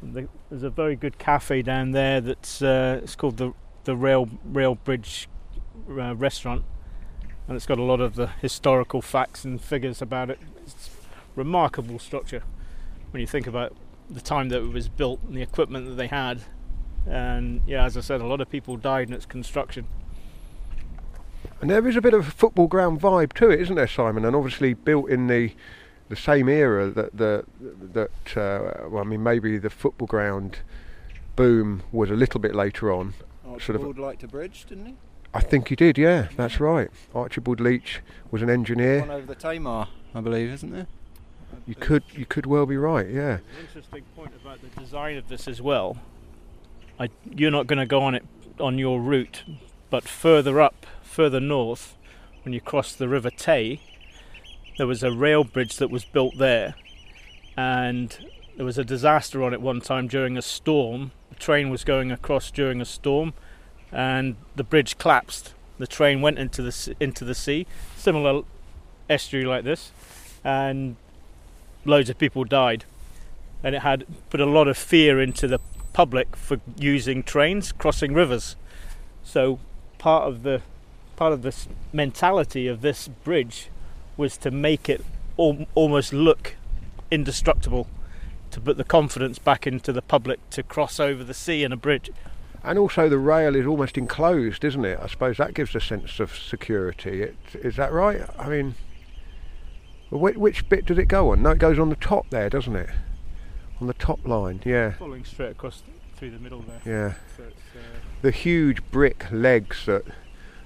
the, 0.00 0.28
there's 0.50 0.62
a 0.62 0.70
very 0.70 0.94
good 0.94 1.18
cafe 1.18 1.62
down 1.62 1.90
there 1.90 2.20
that's 2.20 2.62
uh, 2.62 3.00
it's 3.02 3.16
called 3.16 3.38
the 3.38 3.52
the 3.84 3.96
Rail 3.96 4.28
Rail 4.44 4.76
Bridge 4.76 5.28
uh, 5.90 6.14
Restaurant, 6.14 6.62
and 7.48 7.56
it's 7.56 7.66
got 7.66 7.78
a 7.78 7.82
lot 7.82 8.00
of 8.00 8.14
the 8.14 8.28
historical 8.40 9.02
facts 9.02 9.44
and 9.44 9.60
figures 9.60 10.00
about 10.00 10.30
it. 10.30 10.38
It's 10.62 10.90
remarkable 11.34 11.98
structure 11.98 12.44
when 13.10 13.20
you 13.20 13.26
think 13.26 13.48
about 13.48 13.74
the 14.08 14.20
time 14.20 14.48
that 14.50 14.62
it 14.62 14.72
was 14.72 14.88
built 14.88 15.20
and 15.26 15.36
the 15.36 15.42
equipment 15.42 15.86
that 15.86 15.96
they 15.96 16.06
had. 16.06 16.42
And 17.06 17.60
yeah, 17.66 17.84
as 17.84 17.96
I 17.96 18.00
said, 18.00 18.20
a 18.20 18.26
lot 18.26 18.40
of 18.40 18.48
people 18.50 18.76
died 18.76 19.08
in 19.08 19.14
its 19.14 19.26
construction. 19.26 19.86
and 21.60 21.70
there 21.70 21.86
is 21.86 21.96
a 21.96 22.00
bit 22.00 22.14
of 22.14 22.26
a 22.26 22.30
football 22.30 22.66
ground 22.66 23.00
vibe 23.00 23.32
to 23.34 23.50
it, 23.50 23.60
isn't 23.60 23.76
there, 23.76 23.86
Simon? 23.88 24.24
And 24.24 24.34
obviously 24.34 24.74
built 24.74 25.10
in 25.10 25.26
the 25.26 25.52
the 26.10 26.16
same 26.16 26.48
era 26.50 26.90
that 26.90 27.16
the 27.16 27.44
that 27.60 28.36
uh, 28.36 28.88
well, 28.88 29.02
I 29.02 29.06
mean, 29.06 29.22
maybe 29.22 29.58
the 29.58 29.70
football 29.70 30.06
ground 30.06 30.58
boom 31.36 31.82
was 31.92 32.10
a 32.10 32.14
little 32.14 32.40
bit 32.40 32.54
later 32.54 32.92
on. 32.92 33.14
oh, 33.46 33.58
sort 33.58 33.76
of 33.76 33.82
Archibald 33.82 33.98
liked 33.98 34.22
a 34.22 34.28
bridge, 34.28 34.66
didn't 34.66 34.86
he? 34.86 34.94
I 35.32 35.40
think 35.40 35.68
he 35.68 35.74
did, 35.74 35.98
yeah, 35.98 36.28
that's 36.36 36.60
right. 36.60 36.88
Archibald 37.12 37.58
Leitch 37.58 38.00
was 38.30 38.40
an 38.40 38.48
engineer. 38.48 39.00
One 39.00 39.10
over 39.10 39.26
the 39.26 39.34
Tamar, 39.34 39.88
I 40.14 40.20
believe, 40.20 40.48
isn't 40.52 40.70
there? 40.70 40.86
You 41.66 41.74
could 41.74 42.04
you 42.12 42.24
could 42.26 42.46
well 42.46 42.66
be 42.66 42.76
right, 42.76 43.08
yeah. 43.08 43.34
An 43.36 43.40
interesting 43.60 44.04
point 44.14 44.32
about 44.40 44.60
the 44.60 44.80
design 44.80 45.16
of 45.16 45.28
this 45.28 45.48
as 45.48 45.60
well. 45.62 45.96
I, 46.98 47.08
you're 47.34 47.50
not 47.50 47.66
going 47.66 47.78
to 47.78 47.86
go 47.86 48.02
on 48.02 48.14
it 48.14 48.24
on 48.60 48.78
your 48.78 49.00
route, 49.00 49.42
but 49.90 50.04
further 50.04 50.60
up, 50.60 50.86
further 51.02 51.40
north, 51.40 51.96
when 52.44 52.52
you 52.52 52.60
cross 52.60 52.94
the 52.94 53.08
River 53.08 53.30
Tay, 53.30 53.80
there 54.78 54.86
was 54.86 55.02
a 55.02 55.10
rail 55.10 55.44
bridge 55.44 55.76
that 55.78 55.90
was 55.90 56.04
built 56.04 56.38
there, 56.38 56.74
and 57.56 58.18
there 58.56 58.66
was 58.66 58.78
a 58.78 58.84
disaster 58.84 59.42
on 59.42 59.52
it 59.52 59.60
one 59.60 59.80
time 59.80 60.06
during 60.06 60.36
a 60.36 60.42
storm. 60.42 61.10
The 61.30 61.36
train 61.36 61.70
was 61.70 61.84
going 61.84 62.12
across 62.12 62.50
during 62.50 62.80
a 62.80 62.84
storm, 62.84 63.34
and 63.90 64.36
the 64.54 64.64
bridge 64.64 64.98
collapsed. 64.98 65.54
The 65.78 65.86
train 65.88 66.20
went 66.20 66.38
into 66.38 66.62
the 66.62 66.96
into 67.00 67.24
the 67.24 67.34
sea, 67.34 67.66
similar 67.96 68.42
estuary 69.10 69.44
like 69.44 69.64
this, 69.64 69.90
and 70.44 70.96
loads 71.84 72.08
of 72.08 72.18
people 72.18 72.44
died. 72.44 72.84
And 73.64 73.74
it 73.74 73.80
had 73.80 74.04
put 74.30 74.40
a 74.40 74.46
lot 74.46 74.68
of 74.68 74.76
fear 74.76 75.20
into 75.20 75.48
the 75.48 75.58
public 75.94 76.36
for 76.36 76.60
using 76.76 77.22
trains 77.22 77.72
crossing 77.72 78.12
rivers. 78.12 78.56
So 79.22 79.58
part 79.96 80.28
of 80.28 80.42
the 80.42 80.60
part 81.16 81.32
of 81.32 81.40
this 81.40 81.66
mentality 81.92 82.66
of 82.66 82.82
this 82.82 83.08
bridge 83.08 83.70
was 84.18 84.36
to 84.36 84.50
make 84.50 84.88
it 84.88 85.02
al- 85.38 85.66
almost 85.74 86.12
look 86.12 86.56
indestructible, 87.10 87.86
to 88.50 88.60
put 88.60 88.76
the 88.76 88.84
confidence 88.84 89.38
back 89.38 89.66
into 89.66 89.92
the 89.92 90.02
public 90.02 90.38
to 90.50 90.62
cross 90.62 91.00
over 91.00 91.24
the 91.24 91.32
sea 91.32 91.62
in 91.64 91.72
a 91.72 91.76
bridge. 91.76 92.10
And 92.62 92.78
also 92.78 93.08
the 93.08 93.18
rail 93.18 93.54
is 93.54 93.66
almost 93.66 93.96
enclosed, 93.96 94.64
isn't 94.64 94.84
it? 94.84 94.98
I 95.00 95.06
suppose 95.06 95.36
that 95.36 95.54
gives 95.54 95.74
a 95.74 95.80
sense 95.80 96.18
of 96.18 96.36
security. 96.36 97.22
It, 97.22 97.36
is 97.54 97.76
that 97.76 97.92
right? 97.92 98.22
I 98.38 98.48
mean, 98.48 98.74
which, 100.10 100.36
which 100.36 100.68
bit 100.68 100.86
does 100.86 100.98
it 100.98 101.06
go 101.06 101.30
on? 101.30 101.42
No, 101.42 101.50
it 101.50 101.58
goes 101.58 101.78
on 101.78 101.90
the 101.90 101.96
top 101.96 102.30
there, 102.30 102.50
doesn't 102.50 102.74
it? 102.74 102.90
On 103.80 103.86
the 103.86 103.94
top 103.94 104.26
line, 104.26 104.60
yeah, 104.64 104.92
Following 104.92 105.24
straight 105.24 105.50
across 105.50 105.82
through 106.16 106.30
the 106.30 106.38
middle 106.38 106.60
there. 106.62 106.80
yeah. 106.84 107.14
So 107.36 107.42
it's, 107.44 107.56
uh, 107.76 107.98
The 108.22 108.30
huge 108.30 108.82
brick 108.90 109.26
legs 109.30 109.86
that 109.86 110.04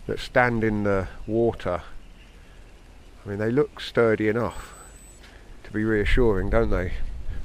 that 0.07 0.19
stand 0.19 0.65
in 0.65 0.85
the 0.85 1.09
water. 1.27 1.83
I 3.25 3.29
mean, 3.29 3.39
they 3.39 3.51
look 3.51 3.79
sturdy 3.81 4.29
enough 4.29 4.73
to 5.65 5.71
be 5.71 5.85
reassuring, 5.85 6.49
don't 6.51 6.71
they? 6.71 6.95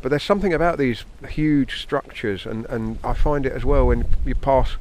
But 0.02 0.10
there's 0.10 0.24
something 0.24 0.54
about 0.54 0.78
these 0.78 1.04
huge 1.30 1.82
structures, 1.82 2.46
and, 2.46 2.66
and 2.68 3.00
I 3.04 3.14
find 3.14 3.46
it 3.46 3.52
as 3.54 3.66
well 3.66 3.88
when 3.88 4.06
you 4.26 4.36
pass 4.36 4.78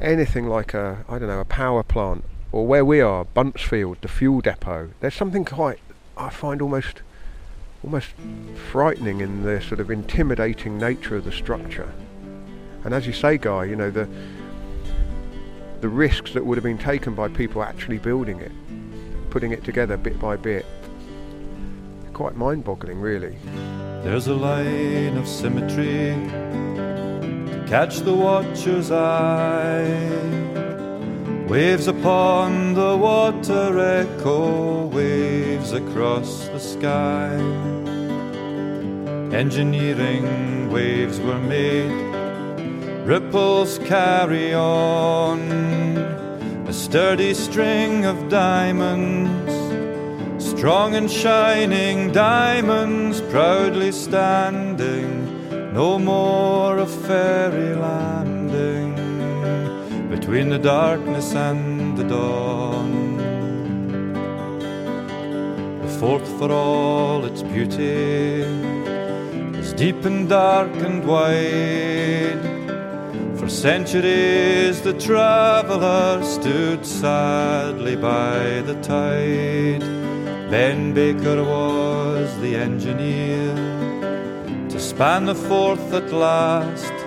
anything 0.00 0.46
like 0.46 0.74
a 0.74 1.04
I 1.08 1.18
don't 1.18 1.28
know 1.28 1.40
a 1.40 1.44
power 1.44 1.82
plant 1.82 2.24
or 2.52 2.66
where 2.66 2.84
we 2.84 3.00
are, 3.00 3.24
Buntsfield, 3.24 4.00
the 4.00 4.08
fuel 4.08 4.40
depot. 4.40 4.90
There's 5.00 5.14
something 5.14 5.44
quite 5.44 5.78
I 6.16 6.30
find 6.30 6.62
almost 6.62 7.02
almost 7.86 8.08
frightening 8.72 9.20
in 9.20 9.44
the 9.44 9.60
sort 9.62 9.78
of 9.80 9.90
intimidating 9.90 10.76
nature 10.76 11.16
of 11.16 11.24
the 11.24 11.32
structure. 11.32 11.90
And 12.84 12.92
as 12.92 13.06
you 13.06 13.12
say, 13.12 13.38
Guy, 13.38 13.64
you 13.64 13.76
know 13.76 13.90
the 13.90 14.08
the 15.80 15.88
risks 15.88 16.32
that 16.32 16.44
would 16.44 16.56
have 16.56 16.64
been 16.64 16.78
taken 16.78 17.14
by 17.14 17.28
people 17.28 17.62
actually 17.62 17.98
building 17.98 18.40
it, 18.40 18.50
putting 19.30 19.52
it 19.52 19.62
together 19.62 19.96
bit 19.96 20.18
by 20.18 20.36
bit. 20.36 20.66
Quite 22.12 22.34
mind-boggling, 22.34 22.98
really. 22.98 23.36
There's 24.02 24.26
a 24.26 24.34
line 24.34 25.16
of 25.18 25.28
symmetry 25.28 26.14
to 27.52 27.64
catch 27.68 27.98
the 27.98 28.14
watcher's 28.14 28.90
eye. 28.90 30.35
Waves 31.48 31.86
upon 31.86 32.74
the 32.74 32.96
water 32.96 33.78
echo, 33.78 34.86
waves 34.86 35.72
across 35.72 36.48
the 36.48 36.58
sky. 36.58 37.34
Engineering 39.34 40.70
waves 40.70 41.20
were 41.20 41.40
made, 41.40 41.90
ripples 43.06 43.78
carry 43.80 44.54
on. 44.54 45.40
A 46.66 46.72
sturdy 46.72 47.32
string 47.32 48.04
of 48.04 48.28
diamonds 48.28 49.46
Strong 50.56 50.94
and 50.94 51.10
shining 51.10 52.10
diamonds 52.12 53.20
proudly 53.20 53.92
standing, 53.92 55.72
no 55.74 55.98
more 55.98 56.78
a 56.78 56.86
fairy 56.86 57.74
landing 57.74 58.95
between 60.26 60.48
the 60.48 60.58
darkness 60.58 61.34
and 61.36 61.96
the 61.96 62.02
dawn. 62.02 63.16
The 65.82 65.88
forth 66.00 66.26
for 66.36 66.50
all 66.50 67.24
its 67.24 67.44
beauty 67.44 68.42
is 69.60 69.72
deep 69.74 70.04
and 70.04 70.28
dark 70.28 70.74
and 70.88 71.06
wide. 71.06 72.42
For 73.38 73.48
centuries 73.48 74.82
the 74.82 74.94
traveller 74.94 76.20
stood 76.24 76.84
sadly 76.84 77.94
by 77.94 78.62
the 78.62 78.74
tide. 78.82 79.86
Ben 80.50 80.92
Baker 80.92 81.44
was 81.44 82.36
the 82.40 82.56
engineer 82.56 83.54
to 84.70 84.80
span 84.80 85.26
the 85.26 85.36
Forth 85.36 85.92
at 85.92 86.12
last. 86.12 87.05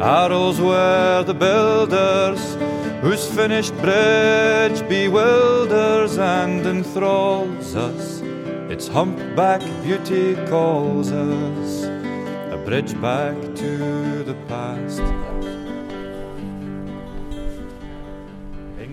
Arrol's 0.00 0.58
were 0.58 1.22
the 1.24 1.34
builders 1.34 2.54
whose 3.02 3.28
finished 3.28 3.76
bridge 3.82 4.80
bewilders 4.88 6.16
and 6.16 6.66
enthralls 6.66 7.76
us. 7.76 8.22
Its 8.70 8.88
humpback 8.88 9.60
beauty 9.82 10.36
calls 10.46 11.12
us 11.12 11.84
a 11.84 12.62
bridge 12.64 12.98
back 13.02 13.36
to 13.56 14.24
the 14.24 14.34
past. 14.48 15.02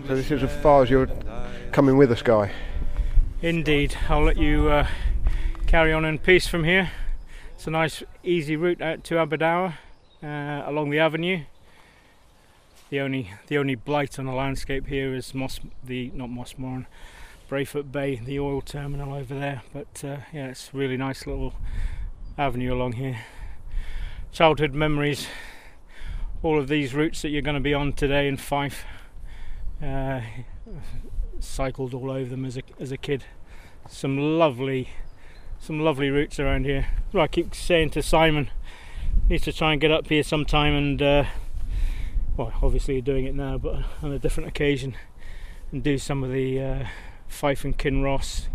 So 0.07 0.15
this 0.15 0.29
is 0.29 0.43
as 0.43 0.61
far 0.61 0.83
as 0.83 0.89
you're 0.89 1.09
coming 1.71 1.95
with 1.95 2.11
us, 2.11 2.21
Guy. 2.21 2.51
Indeed, 3.41 3.95
I'll 4.09 4.23
let 4.23 4.35
you 4.35 4.69
uh, 4.69 4.87
carry 5.67 5.93
on 5.93 6.03
in 6.03 6.19
peace 6.19 6.47
from 6.47 6.65
here. 6.65 6.91
It's 7.55 7.65
a 7.65 7.71
nice, 7.71 8.03
easy 8.25 8.57
route 8.57 8.81
out 8.81 9.05
to 9.05 9.19
Aberdour 9.19 9.75
uh, 10.23 10.63
along 10.65 10.89
the 10.89 10.99
avenue. 10.99 11.43
The 12.89 13.01
only 13.01 13.31
the 13.47 13.57
only 13.57 13.75
blight 13.75 14.17
on 14.17 14.25
the 14.25 14.31
landscape 14.31 14.87
here 14.87 15.13
is 15.13 15.33
Moss 15.33 15.59
the 15.83 16.11
not 16.13 16.29
Moss 16.29 16.53
Mossmorran, 16.53 16.85
Braefoot 17.49 17.91
Bay, 17.91 18.15
the 18.15 18.39
oil 18.39 18.61
terminal 18.61 19.13
over 19.13 19.37
there. 19.37 19.61
But 19.73 20.03
uh, 20.03 20.17
yeah, 20.31 20.47
it's 20.47 20.71
a 20.73 20.77
really 20.77 20.97
nice 20.97 21.27
little 21.27 21.53
avenue 22.37 22.73
along 22.73 22.93
here. 22.93 23.19
Childhood 24.31 24.73
memories. 24.73 25.27
All 26.43 26.59
of 26.59 26.67
these 26.67 26.93
routes 26.93 27.23
that 27.23 27.29
you're 27.29 27.41
going 27.41 27.55
to 27.55 27.59
be 27.59 27.73
on 27.73 27.93
today 27.93 28.27
in 28.27 28.37
Fife. 28.37 28.85
Uh, 29.83 30.21
cycled 31.39 31.93
all 31.93 32.11
over 32.11 32.29
them 32.29 32.45
as 32.45 32.57
a 32.57 32.61
as 32.79 32.91
a 32.91 32.97
kid. 32.97 33.25
Some 33.89 34.37
lovely, 34.37 34.89
some 35.59 35.79
lovely 35.79 36.09
routes 36.09 36.39
around 36.39 36.65
here. 36.65 36.87
I 37.13 37.27
keep 37.27 37.55
saying 37.55 37.91
to 37.91 38.01
Simon, 38.01 38.49
needs 39.29 39.43
to 39.43 39.53
try 39.53 39.73
and 39.73 39.81
get 39.81 39.91
up 39.91 40.07
here 40.07 40.23
sometime 40.23 40.73
and, 40.73 41.01
uh, 41.01 41.25
well, 42.37 42.53
obviously 42.61 42.95
you're 42.95 43.01
doing 43.01 43.25
it 43.25 43.35
now, 43.35 43.57
but 43.57 43.83
on 44.01 44.11
a 44.11 44.19
different 44.19 44.47
occasion, 44.47 44.95
and 45.71 45.83
do 45.83 45.97
some 45.97 46.23
of 46.23 46.31
the 46.31 46.61
uh, 46.61 46.87
Fife 47.27 47.65
and 47.65 47.77
Kinross, 47.77 48.47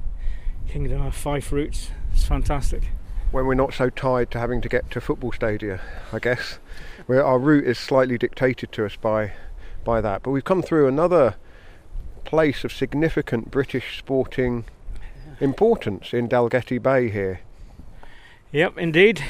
Kingdom 0.69 1.03
of 1.03 1.15
Fife 1.15 1.53
routes. 1.53 1.91
It's 2.13 2.25
fantastic. 2.25 2.85
When 3.33 3.47
we're 3.47 3.55
not 3.55 3.75
so 3.75 3.91
tied 3.91 4.31
to 4.33 4.39
having 4.39 4.61
to 4.61 4.69
get 4.69 4.91
to 4.91 5.01
football 5.01 5.33
stadia, 5.33 5.81
I 6.13 6.19
guess, 6.19 6.59
where 7.07 7.25
our 7.25 7.39
route 7.39 7.65
is 7.65 7.79
slightly 7.79 8.19
dictated 8.19 8.73
to 8.73 8.87
us 8.87 8.97
by 8.97 9.33
by 9.85 10.01
that. 10.01 10.23
But 10.23 10.31
we've 10.31 10.45
come 10.45 10.63
through 10.63 10.87
another 10.87 11.37
place 12.25 12.63
of 12.63 12.73
significant 12.73 13.51
British 13.51 13.99
sporting 13.99 14.65
importance 15.41 16.13
in 16.13 16.29
Dalgety 16.29 16.81
Bay 16.81 17.11
here. 17.11 17.41
Yep, 18.53 18.79
indeed. 18.79 19.25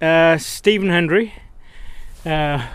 Uh, 0.00 0.36
Stephen 0.36 0.90
Hendry, 0.90 1.32
uh, 2.26 2.66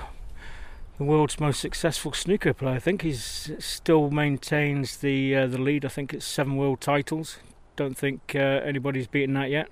the 0.98 1.04
world's 1.04 1.40
most 1.40 1.60
successful 1.60 2.13
snooker 2.13 2.51
player. 2.51 2.75
I 2.75 2.80
think 2.80 3.04
he's 3.04 3.51
still 3.60 4.10
maintains 4.10 4.98
the 4.98 5.36
uh, 5.36 5.46
the 5.46 5.60
lead. 5.60 5.86
I 5.86 5.90
think 5.90 6.16
it's 6.16 6.25
seven 6.25 6.58
world 6.58 6.82
titles. 6.82 7.38
Don't 7.75 7.96
think 7.96 8.34
uh, 8.34 8.40
anybody's 8.40 9.06
beaten 9.06 9.36
that 9.36 9.51
yet. 9.51 9.70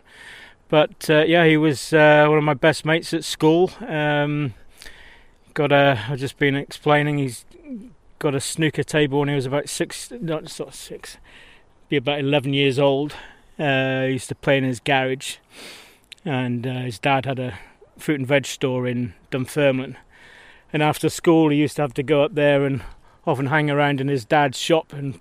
But 0.68 1.10
uh, 1.10 1.24
yeah, 1.24 1.48
he 1.48 1.58
was 1.58 1.92
one 1.92 2.38
of 2.38 2.44
my 2.44 2.54
best 2.54 2.86
mates 2.86 3.16
at 3.16 3.24
school. 3.24 3.72
Um, 3.80 4.54
got 5.56 5.72
a. 5.72 6.06
I've 6.08 6.20
just 6.20 6.38
been 6.38 6.56
explaining. 6.56 7.18
He's 7.18 7.46
got 8.20 8.36
a 8.36 8.40
snooker 8.40 8.84
table 8.84 9.22
when 9.22 9.30
he 9.30 9.34
was 9.34 9.48
about 9.48 9.70
six, 9.70 10.12
not 10.22 10.50
sort 10.50 10.70
of 10.70 10.76
six, 10.76 11.18
be 11.90 11.96
about 11.96 12.20
eleven 12.20 12.54
years 12.54 12.78
old. 12.78 13.16
He 13.58 13.64
used 13.64 14.30
to 14.30 14.36
play 14.36 14.60
in 14.60 14.64
his 14.64 14.80
garage 14.80 15.38
and 16.30 16.68
uh, 16.68 16.82
his 16.82 17.00
dad 17.00 17.26
had 17.26 17.40
a 17.40 17.58
fruit 17.98 18.20
and 18.20 18.28
veg 18.28 18.46
store 18.46 18.86
in 18.86 19.16
Dunfermline, 19.32 19.98
And 20.72 20.84
after 20.84 21.10
school, 21.10 21.50
he 21.50 21.58
used 21.58 21.78
to 21.78 21.82
have 21.82 21.96
to 21.96 22.04
go 22.04 22.24
up 22.24 22.36
there 22.36 22.66
and 22.66 22.84
often 23.26 23.48
hang 23.48 23.72
around 23.72 24.00
in 24.00 24.10
his 24.10 24.26
dad's 24.26 24.60
shop 24.60 24.94
and 24.94 25.20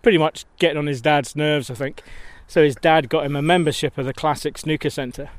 pretty 0.00 0.18
much 0.18 0.44
getting 0.60 0.78
on 0.78 0.86
his 0.86 1.00
dad's 1.00 1.34
nerves, 1.34 1.70
I 1.70 1.74
think. 1.74 2.04
So 2.46 2.62
his 2.62 2.76
dad 2.76 3.08
got 3.08 3.26
him 3.26 3.34
a 3.34 3.42
membership 3.42 3.98
of 3.98 4.06
the 4.06 4.14
Classic 4.14 4.56
Snooker 4.56 4.90
Centre. 4.90 5.30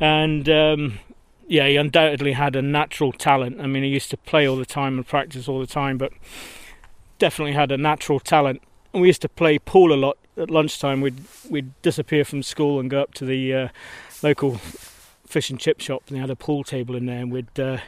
And 0.00 0.48
um, 0.48 0.98
yeah, 1.46 1.68
he 1.68 1.76
undoubtedly 1.76 2.32
had 2.32 2.56
a 2.56 2.62
natural 2.62 3.12
talent. 3.12 3.60
I 3.60 3.68
mean, 3.68 3.84
he 3.84 3.88
used 3.88 4.10
to 4.10 4.16
play 4.16 4.48
all 4.48 4.56
the 4.56 4.66
time 4.66 4.96
and 4.96 5.06
practice 5.06 5.46
all 5.46 5.60
the 5.60 5.66
time, 5.68 5.96
but 5.96 6.12
definitely 7.20 7.52
had 7.52 7.70
a 7.70 7.76
natural 7.76 8.18
talent. 8.18 8.62
And 8.92 9.00
we 9.00 9.08
used 9.08 9.22
to 9.22 9.28
play 9.28 9.60
pool 9.60 9.92
a 9.92 9.94
lot 9.94 10.18
at 10.36 10.50
lunchtime. 10.50 11.00
We'd 11.00 11.20
we'd 11.48 11.80
disappear 11.82 12.24
from 12.24 12.42
school 12.42 12.80
and 12.80 12.90
go 12.90 13.02
up 13.02 13.14
to 13.14 13.24
the 13.24 13.54
uh, 13.54 13.68
local 14.22 14.56
fish 15.26 15.50
and 15.50 15.60
chip 15.60 15.80
shop, 15.80 16.04
and 16.08 16.16
they 16.16 16.20
had 16.20 16.30
a 16.30 16.36
pool 16.36 16.64
table 16.64 16.96
in 16.96 17.06
there, 17.06 17.20
and 17.20 17.32
we'd 17.32 17.58
uh, 17.58 17.78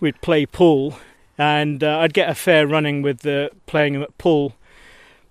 we'd 0.00 0.20
play 0.20 0.46
pool. 0.46 0.98
And 1.38 1.82
uh, 1.82 2.00
I'd 2.00 2.12
get 2.12 2.28
a 2.28 2.34
fair 2.34 2.66
running 2.66 3.00
with 3.00 3.20
the 3.20 3.50
playing 3.66 3.96
at 3.96 4.16
pool. 4.18 4.54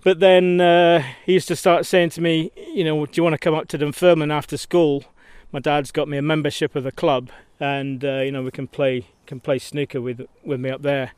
But 0.03 0.19
then 0.19 0.59
uh, 0.61 1.03
he 1.25 1.33
used 1.33 1.47
to 1.49 1.55
start 1.55 1.85
saying 1.85 2.11
to 2.11 2.21
me, 2.21 2.51
you 2.55 2.83
know, 2.83 3.05
do 3.05 3.11
you 3.15 3.23
want 3.23 3.33
to 3.33 3.37
come 3.37 3.53
up 3.53 3.67
to 3.67 3.77
Dunfermline 3.77 4.31
after 4.31 4.57
school? 4.57 5.03
My 5.51 5.59
dad's 5.59 5.91
got 5.91 6.07
me 6.07 6.17
a 6.17 6.21
membership 6.21 6.75
of 6.75 6.83
the 6.83 6.91
club, 6.91 7.29
and 7.59 8.03
uh, 8.05 8.19
you 8.19 8.31
know 8.31 8.43
we 8.43 8.51
can 8.51 8.67
play 8.67 9.07
can 9.25 9.39
play 9.39 9.59
snooker 9.59 10.01
with 10.01 10.25
with 10.43 10.59
me 10.59 10.69
up 10.69 10.81
there. 10.81 11.11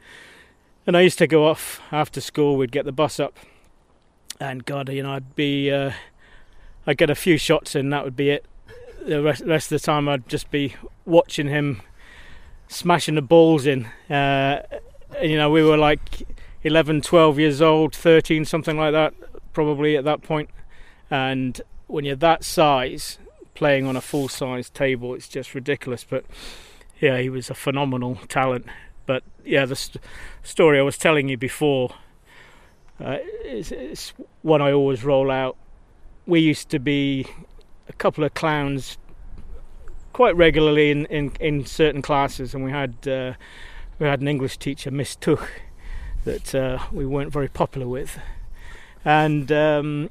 And 0.88 0.98
I 0.98 1.02
used 1.02 1.20
to 1.20 1.28
go 1.28 1.48
off 1.48 1.80
after 1.92 2.20
school. 2.20 2.58
We'd 2.58 2.72
get 2.72 2.86
the 2.86 2.92
bus 2.92 3.20
up, 3.20 3.38
and 4.40 4.66
God, 4.66 4.90
you 4.90 5.04
know, 5.04 5.14
I'd 5.14 5.36
be 5.36 5.72
uh, 5.72 5.92
I'd 6.88 6.98
get 6.98 7.10
a 7.10 7.16
few 7.16 7.38
shots 7.38 7.76
in. 7.76 7.90
That 7.92 8.04
would 8.04 8.16
be 8.16 8.32
it. 8.32 8.46
The 9.06 9.22
rest, 9.22 9.44
rest 9.46 9.72
of 9.72 9.82
the 9.82 9.86
time, 9.86 10.08
I'd 10.08 10.28
just 10.30 10.52
be 10.52 10.76
watching 11.06 11.48
him 11.48 11.82
smashing 12.68 13.16
the 13.16 13.22
balls 13.22 13.66
in. 13.66 13.86
Uh, 14.10 14.62
you 15.22 15.38
know, 15.38 15.50
we 15.50 15.64
were 15.64 15.78
like 15.78 16.28
11, 16.64 17.02
12 17.02 17.40
years 17.40 17.62
old, 17.62 17.96
13, 17.96 18.46
something 18.46 18.78
like 18.78 18.92
that, 18.94 19.14
probably 19.54 19.98
at 19.98 20.04
that 20.06 20.22
point. 20.22 20.50
And 21.10 21.60
when 21.88 22.06
you're 22.06 22.16
that 22.18 22.44
size, 22.44 23.18
playing 23.54 23.86
on 23.86 23.96
a 23.96 24.02
full 24.02 24.30
size 24.30 24.70
table, 24.70 25.14
it's 25.14 25.28
just 25.28 25.54
ridiculous. 25.54 26.06
But 26.08 26.26
yeah, 27.00 27.20
he 27.20 27.30
was 27.30 27.50
a 27.50 27.54
phenomenal 27.54 28.16
talent. 28.28 28.68
But 29.06 29.24
yeah, 29.44 29.66
the 29.66 29.76
st- 29.76 30.04
story 30.44 30.80
I 30.80 30.84
was 30.84 30.98
telling 30.98 31.28
you 31.28 31.38
before 31.38 31.96
uh, 33.00 33.18
is 33.44 34.14
one 34.42 34.62
I 34.62 34.72
always 34.72 35.04
roll 35.04 35.32
out. 35.32 35.58
We 36.26 36.40
used 36.40 36.70
to 36.70 36.80
be 36.80 37.26
a 37.92 37.98
couple 37.98 38.24
of 38.24 38.34
clowns 38.34 38.98
quite 40.14 40.36
regularly 40.36 40.92
in, 40.92 41.06
in, 41.08 41.32
in 41.40 41.66
certain 41.66 42.02
classes, 42.02 42.54
and 42.54 42.64
we 42.64 42.72
had 42.72 42.96
uh, 43.08 43.34
we 44.00 44.08
had 44.08 44.22
an 44.22 44.28
English 44.28 44.58
teacher, 44.58 44.90
Miss 44.92 45.16
Tuch, 45.16 45.48
that 46.24 46.56
uh, 46.56 46.80
we 46.92 47.06
weren't 47.06 47.32
very 47.32 47.50
popular 47.50 47.88
with, 47.88 48.18
and 49.04 49.52
um, 49.52 50.10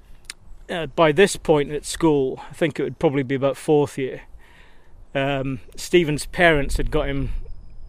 uh, 0.69 0.87
by 0.87 1.11
this 1.13 1.37
point 1.37 1.71
at 1.71 1.85
school, 1.85 2.43
I 2.51 2.53
think 2.53 2.79
it 2.79 2.85
would 2.85 2.99
probably 2.99 3.23
be 3.23 3.35
about 3.35 3.57
fourth 3.57 3.97
year. 3.99 4.23
Um, 5.15 5.61
Stephen's 5.75 6.27
parents 6.27 6.77
had 6.77 6.91
got 6.91 7.09
him 7.09 7.31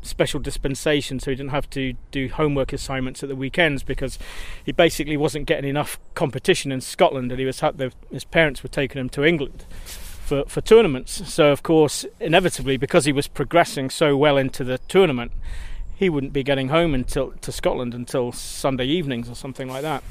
special 0.02 0.40
dispensation 0.40 1.20
so 1.20 1.32
he 1.32 1.36
didn't 1.36 1.52
have 1.52 1.70
to 1.70 1.94
do 2.12 2.30
homework 2.30 2.74
assignments 2.74 3.22
at 3.22 3.30
the 3.30 3.36
weekends 3.36 3.84
because 3.84 4.18
he 4.64 4.72
basically 4.72 5.18
wasn't 5.18 5.46
getting 5.46 5.70
enough 5.70 6.00
competition 6.16 6.72
in 6.72 6.82
Scotland 6.82 7.32
and 7.32 7.40
he 7.40 7.46
was 7.46 7.62
his 8.12 8.24
parents 8.24 8.64
were 8.64 8.70
taking 8.70 9.00
him 9.00 9.10
to 9.10 9.24
England 9.24 9.66
for, 10.26 10.44
for 10.46 10.62
tournaments. 10.62 11.32
So 11.32 11.52
of 11.52 11.64
course 11.64 12.06
inevitably 12.20 12.78
because 12.78 13.06
he 13.06 13.12
was 13.12 13.28
progressing 13.28 13.90
so 13.90 14.18
well 14.18 14.38
into 14.38 14.64
the 14.64 14.78
tournament 14.88 15.32
he 16.02 16.10
wouldn't 16.10 16.34
be 16.34 16.42
getting 16.42 16.70
home 16.70 16.96
until 16.96 17.32
to 17.42 17.52
Scotland 17.52 17.94
until 17.94 18.32
Sunday 18.32 18.86
evenings 18.86 19.30
or 19.30 19.36
something 19.36 19.68
like 19.68 19.84
that. 19.84 20.04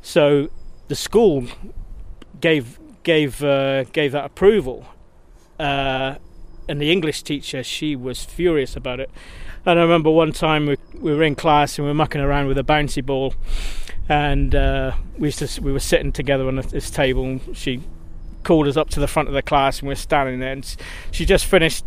So 0.00 0.48
the 0.88 0.94
school 0.94 1.46
gave 2.40 2.78
gave 3.02 3.44
uh, 3.44 3.84
gave 3.84 4.12
that 4.12 4.24
approval 4.24 4.86
uh, 5.58 6.14
and 6.68 6.80
the 6.80 6.90
English 6.92 7.22
teacher, 7.22 7.62
she 7.62 7.96
was 7.96 8.24
furious 8.24 8.76
about 8.76 9.00
it. 9.00 9.10
And 9.64 9.78
I 9.78 9.82
remember 9.82 10.10
one 10.10 10.32
time 10.32 10.66
we, 10.66 10.76
we 10.98 11.12
were 11.12 11.22
in 11.22 11.34
class 11.34 11.78
and 11.78 11.84
we 11.84 11.90
were 11.90 11.94
mucking 11.94 12.20
around 12.20 12.46
with 12.46 12.58
a 12.58 12.62
bouncy 12.62 13.04
ball, 13.04 13.34
and 14.08 14.54
uh, 14.54 14.92
we 15.18 15.28
used 15.28 15.40
to, 15.40 15.60
we 15.60 15.72
were 15.72 15.80
sitting 15.80 16.12
together 16.12 16.46
on 16.46 16.56
this 16.56 16.90
table. 16.90 17.24
And 17.24 17.56
she 17.56 17.80
called 18.44 18.68
us 18.68 18.76
up 18.76 18.90
to 18.90 19.00
the 19.00 19.08
front 19.08 19.28
of 19.28 19.34
the 19.34 19.42
class, 19.42 19.80
and 19.80 19.88
we 19.88 19.92
are 19.92 19.96
standing 19.96 20.38
there. 20.38 20.52
And 20.52 20.76
she 21.10 21.24
just 21.24 21.46
finished 21.46 21.84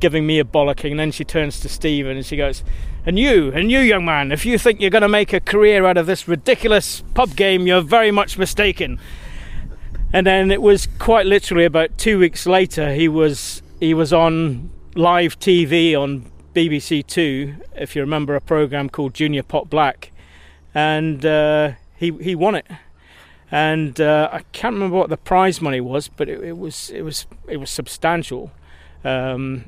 giving 0.00 0.26
me 0.26 0.38
a 0.38 0.44
bollocking, 0.44 0.92
and 0.92 1.00
then 1.00 1.12
she 1.12 1.24
turns 1.24 1.60
to 1.60 1.68
Stephen 1.68 2.16
and 2.16 2.24
she 2.24 2.36
goes, 2.36 2.64
"And 3.04 3.18
you, 3.18 3.52
and 3.52 3.70
you, 3.70 3.80
young 3.80 4.06
man, 4.06 4.32
if 4.32 4.46
you 4.46 4.56
think 4.56 4.80
you're 4.80 4.88
going 4.88 5.02
to 5.02 5.08
make 5.08 5.34
a 5.34 5.40
career 5.40 5.84
out 5.84 5.98
of 5.98 6.06
this 6.06 6.26
ridiculous 6.26 7.02
pub 7.12 7.36
game, 7.36 7.66
you're 7.66 7.82
very 7.82 8.10
much 8.10 8.38
mistaken." 8.38 8.98
And 10.12 10.26
then 10.26 10.50
it 10.50 10.62
was 10.62 10.88
quite 10.98 11.26
literally 11.26 11.66
about 11.66 11.96
two 11.98 12.18
weeks 12.18 12.46
later, 12.46 12.94
he 12.94 13.08
was 13.08 13.62
he 13.80 13.94
was 13.94 14.12
on 14.12 14.70
live 14.94 15.38
TV 15.40 16.00
on 16.00 16.30
BBC 16.54 17.06
Two, 17.06 17.56
if 17.74 17.96
you 17.96 18.02
remember 18.02 18.36
a 18.36 18.40
program 18.40 18.90
called 18.90 19.14
Junior 19.14 19.42
Pot 19.42 19.70
Black, 19.70 20.12
and 20.74 21.24
uh, 21.24 21.72
he 21.96 22.12
he 22.20 22.34
won 22.34 22.54
it. 22.54 22.66
And 23.52 24.00
uh, 24.00 24.28
I 24.30 24.40
can't 24.52 24.74
remember 24.74 24.96
what 24.96 25.08
the 25.08 25.16
prize 25.16 25.60
money 25.60 25.80
was, 25.80 26.06
but 26.06 26.28
it, 26.28 26.40
it 26.44 26.58
was 26.58 26.90
it 26.90 27.02
was 27.02 27.26
it 27.48 27.56
was 27.56 27.70
substantial. 27.70 28.52
Um, 29.02 29.64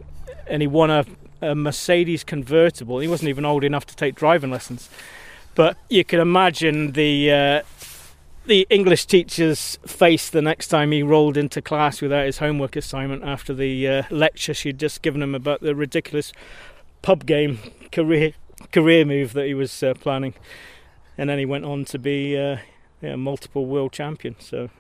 and 0.46 0.60
he 0.60 0.68
won 0.68 0.90
a, 0.90 1.06
a 1.40 1.54
Mercedes 1.54 2.22
convertible. 2.22 2.98
He 2.98 3.08
wasn't 3.08 3.30
even 3.30 3.44
old 3.44 3.64
enough 3.64 3.86
to 3.86 3.96
take 3.96 4.14
driving 4.14 4.50
lessons, 4.50 4.90
but 5.54 5.78
you 5.88 6.04
can 6.04 6.20
imagine 6.20 6.92
the 6.92 7.32
uh, 7.32 7.62
the 8.46 8.66
English 8.70 9.06
teacher's 9.06 9.78
face 9.86 10.28
the 10.28 10.42
next 10.42 10.68
time 10.68 10.92
he 10.92 11.02
rolled 11.02 11.36
into 11.36 11.62
class 11.62 12.00
without 12.00 12.26
his 12.26 12.38
homework 12.38 12.76
assignment 12.76 13.22
after 13.24 13.54
the 13.54 13.86
uh, 13.86 14.02
lecture 14.10 14.52
she'd 14.52 14.78
just 14.78 15.02
given 15.02 15.22
him 15.22 15.34
about 15.34 15.60
the 15.60 15.74
ridiculous 15.74 16.32
pub 17.02 17.26
game 17.26 17.58
career 17.90 18.32
career 18.72 19.04
move 19.04 19.32
that 19.32 19.46
he 19.46 19.54
was 19.54 19.82
uh, 19.82 19.94
planning, 19.94 20.34
and 21.18 21.28
then 21.28 21.38
he 21.38 21.44
went 21.44 21.64
on 21.64 21.84
to 21.84 21.98
be 21.98 22.36
uh, 22.36 22.58
yeah, 23.00 23.16
multiple 23.16 23.66
world 23.66 23.92
champion. 23.92 24.36
So 24.38 24.70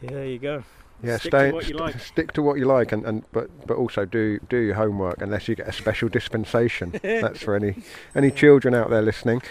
yeah, 0.00 0.10
there 0.10 0.26
you 0.26 0.38
go. 0.38 0.64
Yeah, 1.02 1.18
stick 1.18 1.30
stay, 1.30 1.48
to 1.50 1.54
what 1.54 1.68
you 1.68 1.76
like. 1.76 2.00
stick 2.00 2.32
to 2.32 2.42
what 2.42 2.58
you 2.58 2.64
like, 2.64 2.90
and, 2.92 3.04
and 3.04 3.22
but 3.32 3.50
but 3.66 3.76
also 3.76 4.04
do 4.06 4.38
do 4.48 4.56
your 4.56 4.74
homework 4.76 5.20
unless 5.20 5.46
you 5.46 5.54
get 5.54 5.68
a 5.68 5.72
special 5.72 6.08
dispensation. 6.08 6.90
That's 7.02 7.42
for 7.42 7.54
any 7.54 7.76
any 8.14 8.30
children 8.30 8.74
out 8.74 8.88
there 8.90 9.02
listening. 9.02 9.42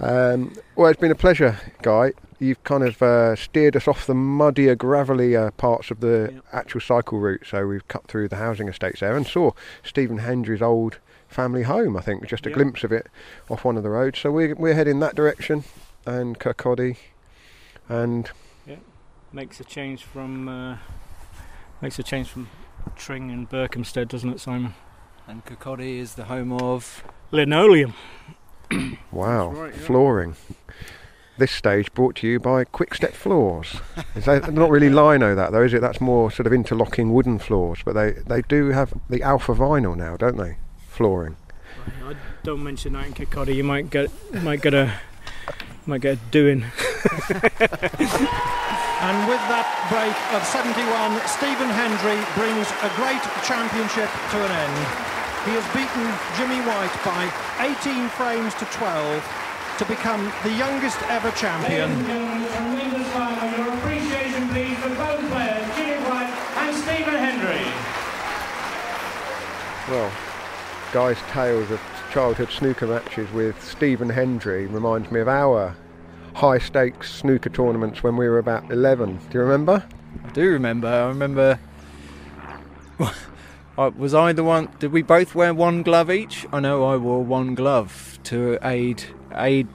Um, 0.00 0.54
well, 0.76 0.90
it's 0.90 1.00
been 1.00 1.10
a 1.12 1.14
pleasure, 1.16 1.58
Guy. 1.82 2.12
You've 2.40 2.62
kind 2.64 2.84
of 2.84 3.00
uh, 3.02 3.34
steered 3.36 3.74
us 3.76 3.88
off 3.88 4.06
the 4.06 4.14
muddier, 4.14 4.76
gravelier 4.76 5.56
parts 5.56 5.90
of 5.90 6.00
the 6.00 6.30
Yep. 6.32 6.44
actual 6.52 6.80
cycle 6.80 7.18
route. 7.18 7.42
So 7.48 7.66
we've 7.66 7.86
cut 7.88 8.06
through 8.06 8.28
the 8.28 8.36
housing 8.36 8.68
estates 8.68 9.00
there 9.00 9.16
and 9.16 9.26
saw 9.26 9.52
Stephen 9.82 10.18
Hendry's 10.18 10.62
old 10.62 10.98
family 11.28 11.62
home. 11.64 11.96
I 11.96 12.00
think 12.00 12.26
just 12.26 12.46
a 12.46 12.48
Yep. 12.50 12.54
glimpse 12.56 12.84
of 12.84 12.92
it 12.92 13.06
off 13.50 13.64
one 13.64 13.76
of 13.76 13.82
the 13.82 13.90
roads. 13.90 14.18
So 14.18 14.30
we're 14.30 14.54
we're 14.56 14.74
heading 14.74 15.00
that 15.00 15.14
direction, 15.14 15.64
and 16.06 16.38
Kirkcaldy, 16.38 16.96
and 17.88 18.30
Makes 19.32 19.60
a 19.60 19.64
change 19.64 20.04
from 20.04 20.48
uh, 20.48 20.78
makes 21.82 21.98
a 21.98 22.02
change 22.02 22.28
from 22.28 22.48
Tring 22.96 23.30
and 23.30 23.48
Berkhamsted, 23.48 24.08
doesn't 24.08 24.30
it, 24.30 24.40
Simon? 24.40 24.74
And 25.26 25.44
Kirkcaldy 25.44 25.98
is 25.98 26.14
the 26.14 26.24
home 26.24 26.52
of. 26.52 27.04
Linoleum. 27.30 27.94
Wow, 29.10 29.48
right, 29.52 29.74
yeah. 29.74 29.80
flooring. 29.80 30.36
This 31.38 31.50
stage 31.50 31.92
brought 31.94 32.16
to 32.16 32.26
you 32.26 32.38
by 32.38 32.64
Quickstep 32.64 33.14
Floors. 33.14 33.76
Is 34.14 34.26
that 34.26 34.52
not 34.52 34.70
really 34.70 34.90
lino 34.90 35.34
that 35.34 35.52
though, 35.52 35.62
is 35.62 35.72
it? 35.72 35.80
That's 35.80 36.00
more 36.00 36.30
sort 36.30 36.46
of 36.46 36.52
interlocking 36.52 37.12
wooden 37.12 37.38
floors, 37.38 37.80
but 37.84 37.94
they, 37.94 38.12
they 38.26 38.42
do 38.42 38.68
have 38.68 38.92
the 39.08 39.22
alpha 39.22 39.54
vinyl 39.54 39.96
now, 39.96 40.18
don't 40.18 40.36
they? 40.36 40.58
Flooring. 40.88 41.36
I 42.04 42.14
don't 42.42 42.62
mention 42.62 42.92
that 42.92 43.06
in 43.06 43.14
Kirkcaldy. 43.14 43.54
You 43.54 43.64
might 43.64 43.88
get 43.88 44.10
might 44.42 44.60
get 44.60 44.74
a 44.74 45.00
might 45.86 46.02
get 46.02 46.18
a 46.18 46.20
doing. 46.30 46.64
And 48.98 49.30
with 49.30 49.38
that 49.46 49.62
break 49.94 50.18
of 50.34 50.42
71, 50.42 50.74
Stephen 51.30 51.70
Hendry 51.70 52.18
brings 52.34 52.66
a 52.82 52.90
great 52.98 53.22
championship 53.46 54.10
to 54.34 54.38
an 54.42 54.50
end. 54.50 54.78
He 55.46 55.54
has 55.54 55.62
beaten 55.70 56.02
Jimmy 56.34 56.58
White 56.66 56.90
by 57.06 57.30
18 57.62 58.10
frames 58.18 58.58
to 58.58 58.66
12 58.74 59.22
to 59.78 59.84
become 59.86 60.26
the 60.42 60.50
youngest 60.58 60.98
ever 61.14 61.30
champion. 61.38 61.94
Your 63.54 63.70
appreciation, 63.78 64.50
please, 64.50 64.74
for 64.82 64.90
both 64.90 65.22
players, 65.30 65.62
Jimmy 65.78 66.02
White 66.02 66.34
and 66.58 66.74
Stephen 66.74 67.14
Hendry. 67.14 67.70
Well, 69.86 70.10
Guy's 70.92 71.22
tales 71.30 71.70
of 71.70 71.80
childhood 72.12 72.50
snooker 72.50 72.88
matches 72.88 73.30
with 73.30 73.62
Stephen 73.62 74.08
Hendry 74.08 74.66
reminds 74.66 75.12
me 75.12 75.20
of 75.20 75.28
our 75.28 75.76
high 76.38 76.58
stakes 76.58 77.12
snooker 77.12 77.50
tournaments 77.50 78.04
when 78.04 78.16
we 78.16 78.28
were 78.28 78.38
about 78.38 78.70
11. 78.70 79.18
Do 79.28 79.38
you 79.38 79.40
remember? 79.40 79.84
I 80.24 80.30
do 80.30 80.48
remember. 80.52 80.86
I 80.86 81.08
remember 81.08 81.58
was 83.76 84.14
I 84.14 84.32
the 84.32 84.44
one? 84.44 84.68
Did 84.78 84.92
we 84.92 85.02
both 85.02 85.34
wear 85.34 85.52
one 85.52 85.82
glove 85.82 86.12
each? 86.12 86.46
I 86.52 86.60
know 86.60 86.84
I 86.84 86.96
wore 86.96 87.24
one 87.24 87.56
glove 87.56 88.20
to 88.24 88.56
aid 88.62 89.06
aid 89.34 89.66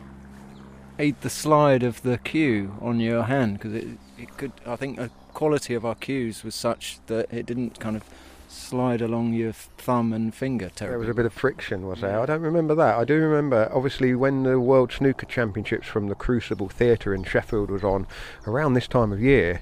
aid 0.97 1.19
the 1.19 1.29
slide 1.29 1.83
of 1.83 2.01
the 2.01 2.17
cue 2.17 2.77
on 2.81 3.01
your 3.01 3.23
hand 3.23 3.57
because 3.57 3.73
it 3.73 3.87
it 4.17 4.37
could. 4.37 4.53
I 4.65 4.77
think 4.77 4.95
the 4.95 5.09
quality 5.33 5.73
of 5.73 5.85
our 5.85 5.95
cues 5.95 6.45
was 6.45 6.55
such 6.55 6.99
that 7.07 7.27
it 7.33 7.45
didn't 7.45 7.81
kind 7.81 7.97
of 7.97 8.03
slide 8.53 9.01
along 9.01 9.33
your 9.33 9.51
thumb 9.51 10.13
and 10.13 10.33
finger 10.33 10.69
There 10.75 10.99
was 10.99 11.09
a 11.09 11.13
bit 11.13 11.25
of 11.25 11.33
friction, 11.33 11.87
was 11.87 12.01
there? 12.01 12.19
I 12.19 12.25
don't 12.25 12.41
remember 12.41 12.75
that. 12.75 12.95
I 12.95 13.03
do 13.03 13.15
remember, 13.15 13.69
obviously, 13.73 14.15
when 14.15 14.43
the 14.43 14.59
World 14.59 14.91
Snooker 14.91 15.25
Championships 15.25 15.87
from 15.87 16.07
the 16.07 16.15
Crucible 16.15 16.69
Theatre 16.69 17.13
in 17.13 17.23
Sheffield 17.23 17.69
was 17.69 17.83
on, 17.83 18.07
around 18.47 18.73
this 18.73 18.87
time 18.87 19.11
of 19.11 19.21
year, 19.21 19.61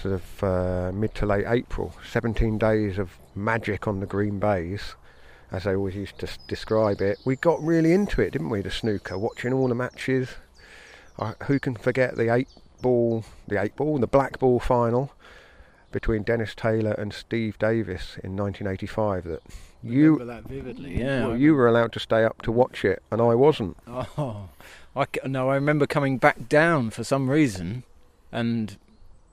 sort 0.00 0.14
of 0.14 0.42
uh, 0.42 0.92
mid 0.92 1.14
to 1.16 1.26
late 1.26 1.44
April, 1.46 1.94
17 2.10 2.58
days 2.58 2.98
of 2.98 3.18
magic 3.34 3.86
on 3.86 4.00
the 4.00 4.06
green 4.06 4.38
baize, 4.38 4.94
as 5.50 5.64
they 5.64 5.74
always 5.74 5.94
used 5.94 6.18
to 6.18 6.28
describe 6.48 7.00
it. 7.00 7.18
We 7.24 7.36
got 7.36 7.62
really 7.62 7.92
into 7.92 8.22
it, 8.22 8.30
didn't 8.30 8.50
we, 8.50 8.62
the 8.62 8.70
snooker, 8.70 9.18
watching 9.18 9.52
all 9.52 9.68
the 9.68 9.74
matches. 9.74 10.30
Uh, 11.16 11.34
who 11.44 11.60
can 11.60 11.76
forget 11.76 12.16
the 12.16 12.34
eight 12.34 12.48
ball, 12.82 13.24
the 13.46 13.62
eight 13.62 13.76
ball, 13.76 13.98
the 13.98 14.06
black 14.08 14.38
ball 14.40 14.58
final 14.58 15.12
between 15.94 16.22
Dennis 16.24 16.54
Taylor 16.54 16.92
and 16.92 17.14
Steve 17.14 17.58
Davis 17.58 18.18
in 18.22 18.36
1985 18.36 19.24
that 19.24 19.42
you 19.82 20.12
Remember 20.18 20.24
that 20.34 20.44
vividly. 20.48 20.98
Yeah. 20.98 21.28
well, 21.28 21.36
you 21.36 21.54
were 21.54 21.66
allowed 21.68 21.92
to 21.92 22.00
stay 22.00 22.24
up 22.24 22.42
to 22.42 22.52
watch 22.52 22.84
it, 22.84 23.02
and 23.10 23.22
I 23.22 23.34
wasn't. 23.34 23.76
Oh, 23.86 24.48
I 24.96 25.04
c- 25.06 25.20
no, 25.26 25.48
I 25.48 25.54
remember 25.54 25.86
coming 25.86 26.18
back 26.18 26.48
down 26.48 26.90
for 26.90 27.04
some 27.04 27.30
reason, 27.30 27.84
and 28.32 28.76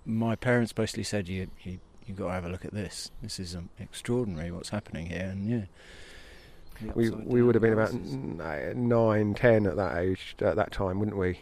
my 0.06 0.36
parents 0.36 0.72
basically 0.74 1.04
said, 1.04 1.28
"You, 1.28 1.48
you, 1.64 1.80
you 2.06 2.14
got 2.14 2.28
to 2.28 2.34
have 2.34 2.46
a 2.46 2.50
look 2.50 2.64
at 2.66 2.74
this. 2.74 3.12
This 3.22 3.40
is 3.40 3.56
um, 3.56 3.70
extraordinary. 3.80 4.52
What's 4.52 4.70
happening 4.70 5.08
here?" 5.08 5.30
And 5.32 5.50
yeah, 5.50 6.92
We 6.96 7.10
we 7.12 7.42
would 7.44 7.56
have 7.56 7.62
been 7.62 7.74
about 7.74 7.92
glasses. 7.92 8.14
n- 8.14 8.88
nine, 8.90 9.34
ten 9.36 9.66
at 9.68 9.76
that 9.78 9.98
age, 9.98 10.36
at 10.42 10.56
that 10.56 10.72
time, 10.72 11.00
wouldn't 11.00 11.18
we? 11.18 11.40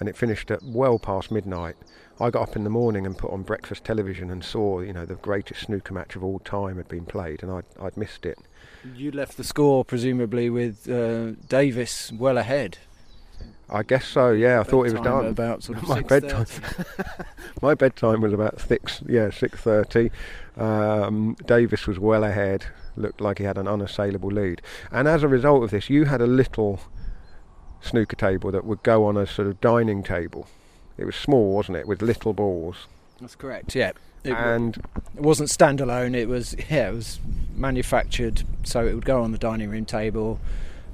And 0.00 0.08
it 0.08 0.16
finished 0.16 0.50
at 0.50 0.62
well 0.62 0.98
past 0.98 1.30
midnight. 1.30 1.76
I 2.22 2.30
got 2.30 2.50
up 2.50 2.56
in 2.56 2.62
the 2.62 2.70
morning 2.70 3.04
and 3.04 3.18
put 3.18 3.32
on 3.32 3.42
breakfast 3.42 3.82
television 3.84 4.30
and 4.30 4.44
saw, 4.44 4.80
you 4.80 4.92
know, 4.92 5.04
the 5.04 5.16
greatest 5.16 5.62
snooker 5.62 5.92
match 5.92 6.14
of 6.14 6.22
all 6.22 6.38
time 6.38 6.76
had 6.76 6.86
been 6.86 7.04
played, 7.04 7.42
and 7.42 7.50
I'd 7.50 7.64
I'd 7.80 7.96
missed 7.96 8.24
it. 8.24 8.38
You 8.94 9.10
left 9.10 9.36
the 9.36 9.44
score 9.44 9.84
presumably 9.84 10.48
with 10.48 10.88
uh, 10.88 11.32
Davis 11.48 12.12
well 12.12 12.38
ahead. 12.38 12.78
I 13.68 13.82
guess 13.82 14.06
so. 14.06 14.30
Yeah, 14.30 14.60
I 14.60 14.62
thought 14.62 14.86
it 14.86 14.92
was 14.92 15.02
done. 15.02 15.26
about 15.26 15.64
sort 15.64 15.78
of 15.78 15.88
My 15.88 16.00
bedtime. 16.00 16.46
My 17.62 17.74
bedtime 17.74 18.20
was 18.20 18.32
about 18.32 18.60
six, 18.60 19.02
yeah, 19.08 19.30
six 19.30 19.60
thirty. 19.60 20.12
Um, 20.56 21.36
Davis 21.46 21.88
was 21.88 21.98
well 21.98 22.22
ahead. 22.22 22.66
Looked 22.96 23.20
like 23.20 23.38
he 23.38 23.44
had 23.44 23.58
an 23.58 23.66
unassailable 23.66 24.30
lead, 24.30 24.62
and 24.92 25.08
as 25.08 25.24
a 25.24 25.28
result 25.28 25.64
of 25.64 25.70
this, 25.70 25.90
you 25.90 26.04
had 26.04 26.20
a 26.20 26.26
little 26.26 26.78
snooker 27.80 28.14
table 28.14 28.52
that 28.52 28.64
would 28.64 28.84
go 28.84 29.06
on 29.06 29.16
a 29.16 29.26
sort 29.26 29.48
of 29.48 29.60
dining 29.60 30.04
table. 30.04 30.46
It 31.02 31.06
was 31.06 31.16
small, 31.16 31.52
wasn't 31.52 31.78
it, 31.78 31.88
with 31.88 32.00
little 32.00 32.32
balls, 32.32 32.86
That's 33.20 33.34
correct. 33.34 33.74
Yeah. 33.74 33.90
It, 34.22 34.30
and 34.30 34.76
it 35.16 35.20
wasn't 35.20 35.48
standalone. 35.48 36.14
It 36.14 36.28
was 36.28 36.54
yeah. 36.70 36.90
It 36.90 36.94
was 36.94 37.18
manufactured 37.56 38.44
so 38.62 38.86
it 38.86 38.94
would 38.94 39.04
go 39.04 39.20
on 39.20 39.32
the 39.32 39.38
dining 39.38 39.68
room 39.68 39.84
table, 39.84 40.38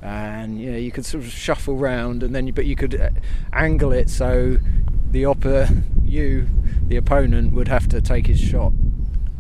and 0.01 0.59
yeah, 0.59 0.77
you 0.77 0.91
could 0.91 1.05
sort 1.05 1.25
of 1.25 1.31
shuffle 1.31 1.77
round, 1.77 2.23
and 2.23 2.35
then 2.35 2.47
you, 2.47 2.55
but 2.55 2.65
you 2.65 2.75
could 2.75 2.99
uh, 2.99 3.11
angle 3.53 3.93
it 3.93 4.09
so 4.09 4.57
the 5.11 5.27
upper 5.27 5.69
you, 6.03 6.49
the 6.87 6.97
opponent, 6.97 7.53
would 7.53 7.69
have 7.69 7.87
to 7.89 8.01
take 8.01 8.27
his 8.27 8.41
shot, 8.41 8.73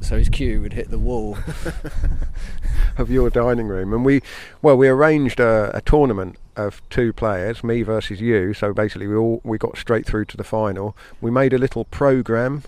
so 0.03 0.19
his 0.19 0.29
cue 0.29 0.61
would 0.61 0.75
hit 0.75 0.91
the 0.91 0.99
wall. 0.99 1.39
of 2.99 3.11
your 3.11 3.31
dining 3.31 3.69
room. 3.69 3.93
And 3.95 4.05
we, 4.05 4.23
well, 4.61 4.77
we 4.77 4.89
arranged 4.89 5.41
a, 5.41 5.71
a 5.75 5.81
tournament 5.81 6.37
of 6.59 6.83
two 6.91 7.13
players, 7.13 7.63
me 7.63 7.83
versus 7.83 8.21
you. 8.21 8.53
So 8.53 8.73
basically, 8.73 9.07
we 9.07 9.17
all 9.17 9.41
we 9.45 9.59
got 9.59 9.79
straight 9.79 10.07
through 10.07 10.27
to 10.27 10.37
the 10.37 10.45
final. 10.45 10.97
We 11.21 11.31
made 11.31 11.53
a 11.53 11.59
little 11.59 11.85
program, 11.85 12.65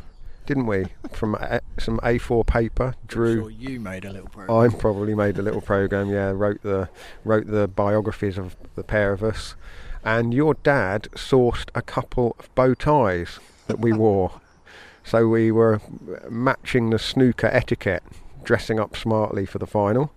didn't 0.46 0.66
we, 0.66 0.87
from 1.12 1.35
a, 1.35 1.61
some 1.79 1.98
A4 1.98 2.46
paper. 2.46 2.94
Drew. 3.07 3.42
Sure, 3.42 3.50
you 3.50 3.81
made 3.81 4.05
a 4.05 4.12
little 4.12 4.29
program. 4.29 4.59
I 4.59 4.74
probably 4.74 5.14
made 5.14 5.38
a 5.38 5.42
little 5.42 5.61
program. 5.61 6.11
Yeah, 6.11 6.31
wrote 6.31 6.62
the 6.62 6.88
wrote 7.24 7.46
the 7.46 7.68
biographies 7.68 8.38
of 8.38 8.57
the 8.76 8.85
pair 8.85 9.12
of 9.12 9.22
us, 9.22 9.57
and 10.05 10.33
your 10.33 10.55
dad 10.55 11.09
sourced 11.14 11.68
a 11.74 11.83
couple 11.83 12.37
of 12.38 12.55
bow 12.55 12.74
ties 12.74 13.38
that 13.66 13.81
we 13.81 13.92
wore. 14.05 14.40
So 15.03 15.26
we 15.26 15.50
were 15.50 15.81
matching 16.29 16.90
the 16.90 16.98
snooker 16.98 17.48
etiquette, 17.48 18.05
dressing 18.44 18.79
up 18.79 18.96
smartly 18.96 19.46
for 19.46 19.59
the 19.59 19.66
final. 19.66 20.12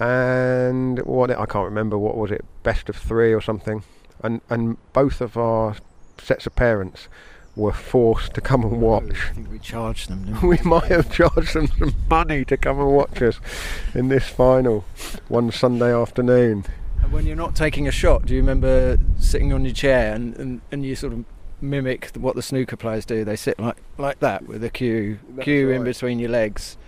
And 0.00 0.98
what 1.00 1.30
I 1.30 1.46
can't 1.46 1.66
remember 1.66 1.98
what 1.98 2.16
was 2.16 2.30
it, 2.30 2.44
best 2.62 2.88
of 2.88 2.96
three 2.96 3.32
or 3.34 3.40
something. 3.40 3.84
And 4.22 4.40
and 4.48 4.76
both 4.92 5.20
of 5.20 5.36
our 5.36 5.76
sets 6.18 6.46
of 6.46 6.56
parents 6.56 7.08
were 7.56 7.72
forced 7.72 8.32
to 8.34 8.40
come 8.40 8.62
and 8.62 8.80
watch. 8.80 9.30
I 9.30 9.34
think 9.34 9.50
we 9.50 9.58
charged 9.58 10.08
them. 10.08 10.40
We? 10.42 10.56
We 10.56 10.58
might 10.64 10.84
have 10.84 11.12
charged 11.12 11.54
them 11.54 11.66
some 11.66 11.94
money 12.08 12.44
to 12.46 12.56
come 12.56 12.80
and 12.80 12.90
watch 12.92 13.20
us 13.20 13.40
in 13.94 14.08
this 14.08 14.26
final 14.26 14.84
one 15.28 15.50
Sunday 15.50 15.94
afternoon. 15.94 16.64
And 17.02 17.12
when 17.12 17.26
you're 17.26 17.36
not 17.36 17.54
taking 17.54 17.86
a 17.86 17.90
shot, 17.90 18.26
do 18.26 18.34
you 18.34 18.40
remember 18.40 18.98
sitting 19.18 19.52
on 19.52 19.64
your 19.64 19.74
chair 19.74 20.14
and, 20.14 20.36
and, 20.36 20.60
and 20.72 20.84
you 20.84 20.94
sort 20.94 21.12
of 21.12 21.24
mimic 21.60 22.10
what 22.16 22.36
the 22.36 22.42
snooker 22.42 22.76
players 22.76 23.04
do? 23.04 23.24
They 23.24 23.36
sit 23.36 23.58
like 23.58 23.76
like 23.98 24.20
that 24.20 24.46
with 24.46 24.64
a 24.64 24.70
cue 24.70 25.18
That's 25.30 25.44
cue 25.44 25.70
in 25.70 25.84
between 25.84 26.18
your 26.18 26.30
legs. 26.30 26.78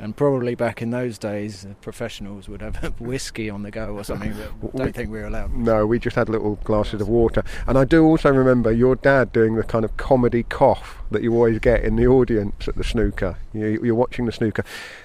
And 0.00 0.16
probably 0.16 0.54
back 0.54 0.82
in 0.82 0.90
those 0.90 1.16
days, 1.16 1.66
professionals 1.80 2.48
would 2.48 2.60
have 2.60 2.76
whiskey 3.00 3.48
on 3.48 3.62
the 3.62 3.70
go 3.70 3.94
or 3.94 4.04
something. 4.04 4.34
But 4.60 4.74
don't 4.74 4.94
think 4.94 5.10
we 5.10 5.18
were 5.18 5.26
allowed. 5.26 5.54
No, 5.54 5.86
we 5.86 5.98
just 5.98 6.16
had 6.16 6.28
little 6.28 6.56
glasses 6.64 7.00
of 7.00 7.08
water. 7.08 7.44
And 7.66 7.78
I 7.78 7.84
do 7.84 8.04
also 8.04 8.30
remember 8.30 8.72
your 8.72 8.96
dad 8.96 9.32
doing 9.32 9.54
the 9.54 9.62
kind 9.62 9.84
of 9.84 9.96
comedy 9.96 10.42
cough 10.42 10.98
that 11.10 11.22
you 11.22 11.32
always 11.34 11.58
get 11.60 11.84
in 11.84 11.96
the 11.96 12.06
audience 12.06 12.66
at 12.66 12.76
the 12.76 12.84
snooker. 12.84 13.38
You, 13.52 13.80
you're 13.82 13.94
watching 13.94 14.26
the 14.26 14.32
snooker, 14.32 14.64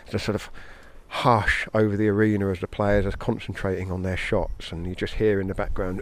the 0.10 0.18
sort 0.18 0.36
of 0.36 0.50
hush 1.10 1.68
over 1.74 1.96
the 1.96 2.08
arena 2.08 2.50
as 2.50 2.60
the 2.60 2.68
players 2.68 3.06
are 3.06 3.12
concentrating 3.12 3.92
on 3.92 4.04
their 4.04 4.18
shots, 4.18 4.72
and 4.72 4.86
you 4.86 4.96
just 4.96 5.16
hear 5.16 5.40
in 5.40 5.48
the 5.48 5.56
background, 5.56 6.02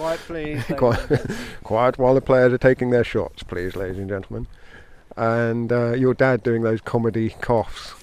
Quiet, 0.00 0.20
please. 0.20 0.64
quiet, 0.78 1.30
quiet 1.62 1.98
while 1.98 2.14
the 2.14 2.22
players 2.22 2.54
are 2.54 2.58
taking 2.58 2.88
their 2.88 3.04
shots, 3.04 3.42
please, 3.42 3.76
ladies 3.76 3.98
and 3.98 4.08
gentlemen. 4.08 4.46
And 5.16 5.72
uh, 5.72 5.92
your 5.92 6.14
dad 6.14 6.42
doing 6.42 6.62
those 6.62 6.80
comedy 6.80 7.30
coughs. 7.40 7.94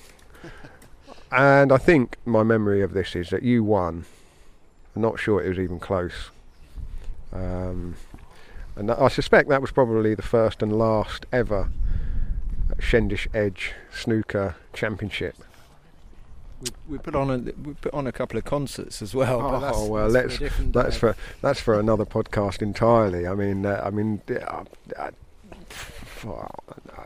and 1.32 1.72
I 1.72 1.78
think 1.78 2.18
my 2.26 2.44
memory 2.44 2.82
of 2.82 2.94
this 2.94 3.16
is 3.16 3.30
that 3.30 3.44
you 3.44 3.64
won. 3.64 4.06
I'm 4.96 5.02
not 5.02 5.20
sure 5.20 5.44
it 5.44 5.50
was 5.50 5.60
even 5.60 5.80
close. 5.80 6.30
Um, 7.32 7.96
and 8.76 8.92
I 8.92 9.08
suspect 9.08 9.50
that 9.50 9.62
was 9.62 9.72
probably 9.72 10.16
the 10.16 10.22
first 10.22 10.62
and 10.62 10.78
last 10.78 11.26
ever 11.32 11.70
Shendish 12.80 13.28
Edge 13.34 13.74
snooker 13.92 14.56
championship. 14.74 15.36
We, 16.62 16.70
we 16.90 16.98
put 16.98 17.16
on 17.16 17.30
a 17.30 17.38
we 17.38 17.74
put 17.76 17.94
on 17.94 18.08
a 18.08 18.12
couple 18.12 18.38
of 18.38 18.46
concerts 18.46 19.02
as 19.02 19.14
well. 19.14 19.40
but 19.42 19.56
Oh, 19.56 19.60
that's, 19.60 19.78
well, 19.90 20.12
that's 20.12 20.40
let's 20.40 20.56
for 20.56 20.64
that's 20.64 20.96
day. 20.96 21.00
for 21.00 21.16
that's 21.42 21.60
for 21.60 21.80
another 21.80 22.06
podcast 22.06 22.62
entirely. 22.62 23.28
I 23.28 23.36
mean, 23.36 23.66
uh, 23.66 23.82
I 23.84 23.90
mean, 23.92 24.22
uh, 24.30 24.64
uh, 24.98 25.12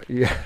yeah. 0.07 0.37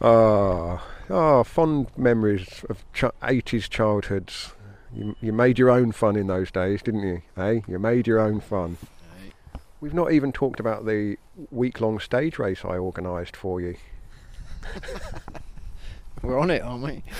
oh, 0.00 0.82
oh, 1.10 1.44
fond 1.44 1.88
memories 1.96 2.64
of 2.68 2.84
ch- 2.92 3.04
80s 3.22 3.68
childhoods. 3.68 4.52
You, 4.94 5.16
you 5.20 5.32
made 5.32 5.58
your 5.58 5.70
own 5.70 5.92
fun 5.92 6.16
in 6.16 6.26
those 6.26 6.50
days, 6.50 6.82
didn't 6.82 7.02
you? 7.02 7.22
Hey, 7.36 7.62
you 7.66 7.78
made 7.78 8.06
your 8.06 8.18
own 8.18 8.40
fun. 8.40 8.76
We've 9.80 9.94
not 9.94 10.12
even 10.12 10.32
talked 10.32 10.60
about 10.60 10.86
the 10.86 11.16
week-long 11.50 11.98
stage 11.98 12.38
race 12.38 12.64
I 12.64 12.76
organised 12.76 13.36
for 13.36 13.60
you. 13.60 13.76
We're 16.22 16.38
on 16.38 16.50
it, 16.50 16.62
aren't 16.62 16.84
we? 16.84 17.02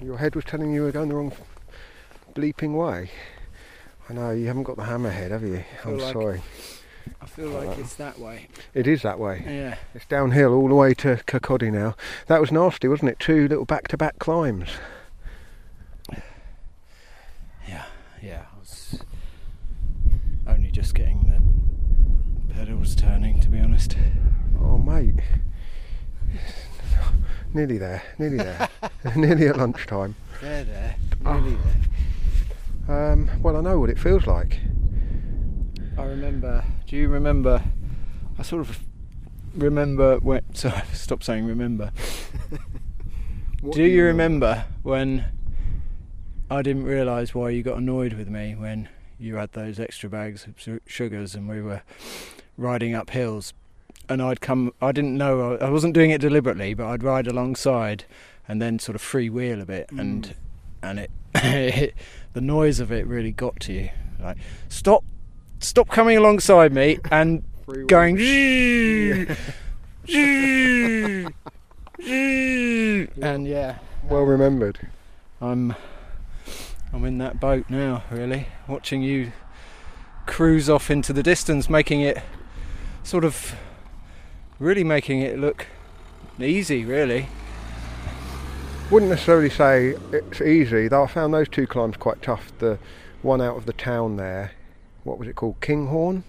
Your 0.00 0.16
head 0.16 0.36
was 0.36 0.44
telling 0.44 0.70
you 0.70 0.76
you 0.76 0.82
were 0.82 0.92
going 0.92 1.08
the 1.08 1.16
wrong 1.16 1.32
bleeping 2.34 2.74
way. 2.74 3.10
I 4.08 4.12
know 4.14 4.30
you 4.30 4.46
haven't 4.46 4.62
got 4.64 4.76
the 4.76 4.82
hammerhead, 4.84 5.30
have 5.30 5.42
you? 5.42 5.62
I'm 5.84 5.98
like- 5.98 6.12
sorry. 6.12 6.42
I 7.22 7.26
feel 7.26 7.48
like 7.48 7.78
it's 7.78 7.94
that 7.94 8.18
way. 8.18 8.48
It 8.74 8.86
is 8.86 9.00
that 9.02 9.18
way. 9.18 9.42
Yeah. 9.46 9.76
It's 9.94 10.04
downhill 10.06 10.52
all 10.52 10.68
the 10.68 10.74
way 10.74 10.92
to 10.94 11.16
Kirkcaldy 11.26 11.72
now. 11.72 11.96
That 12.26 12.38
was 12.40 12.52
nasty, 12.52 12.86
wasn't 12.86 13.10
it? 13.10 13.18
Two 13.18 13.48
little 13.48 13.64
back-to-back 13.64 14.18
climbs. 14.18 14.68
Yeah, 17.66 17.84
yeah. 18.22 18.44
I 18.54 18.58
was 18.58 19.00
only 20.46 20.70
just 20.70 20.94
getting 20.94 21.24
the 22.48 22.54
pedals 22.54 22.94
turning, 22.94 23.40
to 23.40 23.48
be 23.48 23.58
honest. 23.58 23.96
Oh, 24.60 24.76
mate. 24.78 25.14
nearly 27.54 27.78
there. 27.78 28.02
Nearly 28.18 28.36
there. 28.38 28.68
nearly 29.16 29.48
at 29.48 29.56
lunchtime. 29.56 30.14
There, 30.42 30.64
there, 30.64 30.96
Oh. 31.24 31.32
nearly 31.38 31.56
there. 31.56 31.80
Um, 32.88 33.30
well, 33.42 33.56
I 33.56 33.60
know 33.60 33.78
what 33.78 33.90
it 33.90 33.98
feels 33.98 34.26
like. 34.26 34.58
I 35.98 36.04
remember. 36.04 36.64
Do 36.86 36.96
you 36.96 37.08
remember? 37.08 37.62
I 38.38 38.42
sort 38.42 38.60
of 38.60 38.80
remember 39.54 40.16
when. 40.18 40.42
Sorry, 40.54 40.82
stop 40.92 41.22
saying 41.22 41.46
remember. 41.46 41.92
What 43.60 43.74
do 43.74 43.82
you 43.82 44.04
remember 44.04 44.66
when 44.84 45.24
I 46.48 46.62
didn't 46.62 46.84
realise 46.84 47.34
why 47.34 47.50
you 47.50 47.64
got 47.64 47.78
annoyed 47.78 48.12
with 48.12 48.28
me 48.28 48.54
when 48.54 48.88
you 49.18 49.34
had 49.34 49.50
those 49.50 49.80
extra 49.80 50.08
bags 50.08 50.46
of 50.46 50.80
sugars 50.86 51.34
and 51.34 51.48
we 51.48 51.60
were 51.60 51.82
riding 52.56 52.94
up 52.94 53.10
hills? 53.10 53.52
And 54.08 54.22
I'd 54.22 54.40
come, 54.40 54.72
I 54.80 54.92
didn't 54.92 55.18
know, 55.18 55.56
I 55.56 55.70
wasn't 55.70 55.92
doing 55.92 56.10
it 56.12 56.20
deliberately, 56.20 56.72
but 56.72 56.86
I'd 56.86 57.02
ride 57.02 57.26
alongside 57.26 58.04
and 58.46 58.62
then 58.62 58.78
sort 58.78 58.94
of 58.94 59.02
freewheel 59.02 59.60
a 59.60 59.66
bit 59.66 59.90
and 59.90 60.36
and 60.80 61.00
it, 61.00 61.10
it 61.34 61.94
the 62.32 62.40
noise 62.40 62.80
of 62.80 62.92
it 62.92 63.06
really 63.06 63.32
got 63.32 63.58
to 63.60 63.72
you. 63.72 63.90
Like 64.20 64.36
stop 64.68 65.04
stop 65.60 65.88
coming 65.88 66.16
alongside 66.16 66.72
me 66.72 66.98
and 67.10 67.42
going 67.86 68.16
and 72.08 73.46
yeah. 73.46 73.78
Well 74.08 74.22
remembered. 74.22 74.78
i'm 75.40 75.74
i'm 76.92 77.04
in 77.04 77.18
that 77.18 77.38
boat 77.38 77.66
now 77.68 78.02
really 78.10 78.48
watching 78.66 79.02
you 79.02 79.32
cruise 80.26 80.70
off 80.70 80.90
into 80.90 81.12
the 81.12 81.22
distance 81.22 81.68
making 81.68 82.00
it 82.00 82.18
sort 83.02 83.24
of 83.24 83.54
really 84.58 84.82
making 84.84 85.20
it 85.20 85.38
look 85.38 85.66
easy 86.40 86.84
really 86.84 87.28
Wouldn't 88.90 89.10
necessarily 89.10 89.50
say 89.50 89.96
it's 90.12 90.40
easy, 90.40 90.88
though 90.88 91.04
I 91.04 91.06
found 91.08 91.34
those 91.34 91.48
two 91.50 91.66
climbs 91.66 91.98
quite 91.98 92.22
tough. 92.22 92.50
The 92.58 92.78
one 93.20 93.42
out 93.42 93.58
of 93.58 93.66
the 93.66 93.74
town 93.74 94.16
there, 94.16 94.52
what 95.04 95.18
was 95.18 95.28
it 95.28 95.36
called? 95.36 95.60
Kinghorn, 95.60 96.24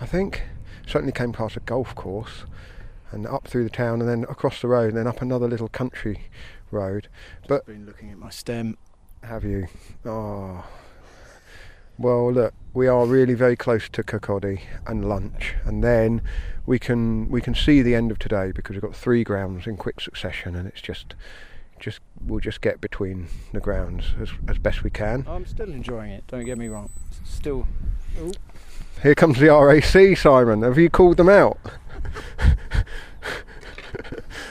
I 0.00 0.06
think. 0.06 0.42
Certainly 0.86 1.12
came 1.12 1.34
past 1.34 1.54
a 1.54 1.60
golf 1.60 1.94
course 1.94 2.44
and 3.12 3.26
up 3.26 3.46
through 3.46 3.64
the 3.64 3.70
town 3.70 4.00
and 4.00 4.08
then 4.08 4.24
across 4.24 4.62
the 4.62 4.68
road 4.68 4.88
and 4.88 4.96
then 4.96 5.06
up 5.06 5.20
another 5.20 5.46
little 5.46 5.68
country 5.68 6.22
road. 6.70 7.08
But 7.46 7.66
been 7.66 7.84
looking 7.84 8.10
at 8.10 8.16
my 8.16 8.30
stem 8.30 8.78
have 9.22 9.44
you? 9.44 9.66
Oh. 10.04 10.64
Well, 11.98 12.32
look, 12.32 12.54
we 12.72 12.86
are 12.86 13.04
really 13.04 13.34
very 13.34 13.56
close 13.56 13.88
to 13.90 14.02
Kirkcaldy 14.02 14.60
and 14.86 15.08
lunch, 15.08 15.56
and 15.64 15.82
then 15.82 16.22
we 16.64 16.78
can 16.78 17.28
we 17.28 17.40
can 17.40 17.54
see 17.54 17.82
the 17.82 17.94
end 17.94 18.10
of 18.10 18.18
today 18.18 18.52
because 18.52 18.74
we've 18.74 18.82
got 18.82 18.94
three 18.94 19.24
grounds 19.24 19.66
in 19.66 19.76
quick 19.76 20.00
succession, 20.00 20.54
and 20.54 20.68
it's 20.68 20.80
just 20.80 21.14
just 21.78 22.00
we'll 22.24 22.40
just 22.40 22.60
get 22.60 22.80
between 22.80 23.26
the 23.52 23.60
grounds 23.60 24.14
as 24.20 24.30
as 24.48 24.58
best 24.58 24.82
we 24.82 24.90
can. 24.90 25.24
i'm 25.28 25.46
still 25.46 25.70
enjoying 25.70 26.10
it 26.10 26.24
don't 26.28 26.44
get 26.44 26.58
me 26.58 26.68
wrong 26.68 26.90
still 27.24 27.66
Here 29.02 29.14
comes 29.14 29.38
the 29.38 29.48
RAC, 29.48 30.16
Simon. 30.16 30.62
Have 30.62 30.78
you 30.78 30.88
called 30.88 31.18
them 31.18 31.28
out? 31.28 31.58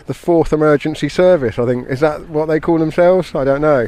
the 0.06 0.14
fourth 0.14 0.54
emergency 0.54 1.10
service, 1.10 1.58
I 1.58 1.66
think. 1.66 1.90
Is 1.90 2.00
that 2.02 2.30
what 2.30 2.46
they 2.46 2.60
call 2.60 2.78
themselves? 2.78 3.34
I 3.34 3.44
don't 3.44 3.62
know. 3.62 3.88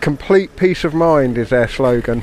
Complete 0.00 0.56
peace 0.56 0.82
of 0.82 0.92
mind 0.92 1.38
is 1.38 1.50
their 1.50 1.68
slogan. 1.68 2.22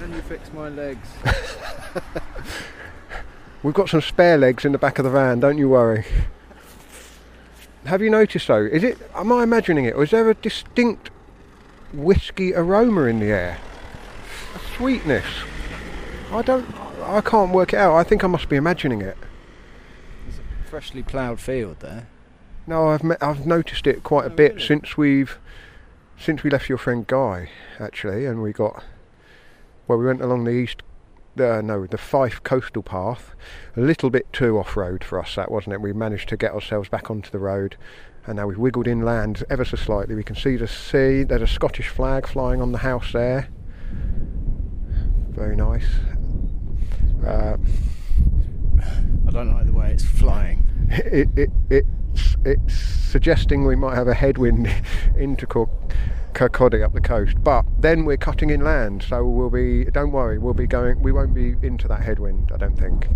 can 0.00 0.12
you 0.12 0.20
fix 0.22 0.52
my 0.52 0.68
legs 0.68 1.08
We've 3.62 3.74
got 3.74 3.88
some 3.88 4.00
spare 4.00 4.36
legs 4.36 4.64
in 4.64 4.72
the 4.72 4.78
back 4.78 4.98
of 4.98 5.04
the 5.04 5.10
van, 5.10 5.38
don't 5.38 5.58
you 5.58 5.68
worry. 5.68 6.04
Have 7.86 8.00
you 8.02 8.10
noticed 8.10 8.46
though? 8.48 8.64
Is 8.64 8.84
it 8.84 8.98
am 9.14 9.32
I 9.32 9.42
imagining 9.42 9.84
it 9.86 9.94
or 9.94 10.04
is 10.04 10.10
there 10.10 10.28
a 10.30 10.34
distinct 10.34 11.10
whiskey 11.92 12.54
aroma 12.54 13.02
in 13.04 13.18
the 13.20 13.26
air? 13.26 13.58
A 14.54 14.58
sweetness. 14.76 15.24
I 16.30 16.42
don't 16.42 16.66
I 17.02 17.20
can't 17.20 17.52
work 17.52 17.72
it 17.72 17.78
out. 17.78 17.94
I 17.96 18.04
think 18.04 18.22
I 18.24 18.28
must 18.28 18.48
be 18.48 18.56
imagining 18.56 19.00
it. 19.02 19.16
It's 20.28 20.38
a 20.38 20.68
freshly 20.70 21.02
ploughed 21.02 21.40
field 21.40 21.80
there 21.80 22.06
No, 22.66 22.88
I've 22.88 23.02
me- 23.02 23.16
I've 23.20 23.46
noticed 23.46 23.86
it 23.86 24.02
quite 24.04 24.26
a 24.26 24.32
Oh, 24.32 24.36
bit 24.36 24.54
really? 24.54 24.66
since 24.66 24.96
we've 24.96 25.38
since 26.18 26.44
we 26.44 26.50
left 26.50 26.68
your 26.68 26.78
friend 26.78 27.04
Guy 27.06 27.50
actually, 27.80 28.26
and 28.26 28.42
we 28.42 28.52
got 28.52 28.84
well, 29.88 29.98
we 29.98 30.06
went 30.06 30.22
along 30.22 30.44
the 30.44 30.52
east. 30.52 30.82
Uh, 31.38 31.62
no, 31.62 31.86
the 31.86 31.96
Fife 31.96 32.42
coastal 32.42 32.82
path, 32.82 33.34
a 33.74 33.80
little 33.80 34.10
bit 34.10 34.30
too 34.34 34.58
off-road 34.58 35.02
for 35.02 35.18
us. 35.18 35.34
That 35.34 35.50
wasn't 35.50 35.72
it. 35.74 35.80
We 35.80 35.92
managed 35.94 36.28
to 36.28 36.36
get 36.36 36.52
ourselves 36.52 36.90
back 36.90 37.10
onto 37.10 37.30
the 37.30 37.38
road, 37.38 37.76
and 38.26 38.36
now 38.36 38.46
we've 38.46 38.58
wiggled 38.58 38.86
inland 38.86 39.42
ever 39.48 39.64
so 39.64 39.76
slightly. 39.76 40.14
We 40.14 40.24
can 40.24 40.36
see 40.36 40.56
the 40.56 40.68
sea. 40.68 41.22
There's 41.22 41.42
a 41.42 41.46
Scottish 41.46 41.88
flag 41.88 42.26
flying 42.26 42.60
on 42.60 42.72
the 42.72 42.78
house 42.78 43.12
there. 43.12 43.48
Very 45.30 45.56
nice. 45.56 45.86
Uh, 47.26 47.56
I 49.26 49.30
don't 49.30 49.54
like 49.54 49.66
the 49.66 49.72
way 49.72 49.90
it's 49.90 50.04
flying. 50.04 50.68
it, 50.90 51.28
it, 51.34 51.50
it's, 51.70 52.36
it's 52.44 52.74
suggesting 52.74 53.64
we 53.64 53.76
might 53.76 53.94
have 53.94 54.08
a 54.08 54.14
headwind 54.14 54.68
into 55.16 55.46
Cor- 55.46 55.70
Kirkcaldy 56.34 56.82
up 56.82 56.92
the 56.92 57.00
coast, 57.00 57.42
but 57.42 57.64
then 57.78 58.04
we're 58.04 58.16
cutting 58.16 58.50
inland, 58.50 59.02
so 59.02 59.24
we'll 59.24 59.50
be. 59.50 59.84
Don't 59.84 60.12
worry, 60.12 60.38
we'll 60.38 60.54
be 60.54 60.66
going. 60.66 61.00
We 61.02 61.12
won't 61.12 61.34
be 61.34 61.56
into 61.62 61.86
that 61.88 62.02
headwind. 62.02 62.50
I 62.52 62.56
don't 62.56 62.78
think. 62.78 63.06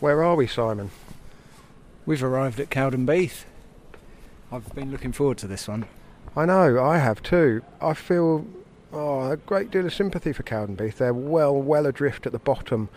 Where 0.00 0.22
are 0.22 0.34
we, 0.34 0.46
Simon? 0.46 0.90
We've 2.06 2.24
arrived 2.24 2.58
at 2.58 2.70
Cowdenbeath. 2.70 3.44
I've 4.50 4.74
been 4.74 4.90
looking 4.90 5.12
forward 5.12 5.36
to 5.38 5.46
this 5.46 5.68
one. 5.68 5.84
I 6.34 6.46
know, 6.46 6.82
I 6.82 6.98
have 6.98 7.22
too. 7.22 7.62
I 7.82 7.92
feel 7.92 8.46
oh, 8.92 9.30
a 9.30 9.36
great 9.36 9.70
deal 9.70 9.84
of 9.84 9.92
sympathy 9.92 10.32
for 10.32 10.42
Cowdenbeath. 10.42 10.94
They're 10.94 11.12
well, 11.12 11.54
well 11.54 11.86
adrift 11.86 12.24
at 12.24 12.32
the 12.32 12.38
bottom 12.38 12.88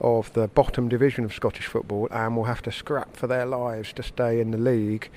of 0.00 0.32
the 0.32 0.48
bottom 0.48 0.88
division 0.88 1.24
of 1.24 1.34
Scottish 1.34 1.66
football 1.66 2.08
and 2.10 2.36
will 2.36 2.44
have 2.44 2.62
to 2.62 2.72
scrap 2.72 3.16
for 3.16 3.26
their 3.26 3.46
lives 3.46 3.92
to 3.94 4.02
stay 4.02 4.40
in 4.40 4.50
the 4.50 4.58
league 4.58 5.10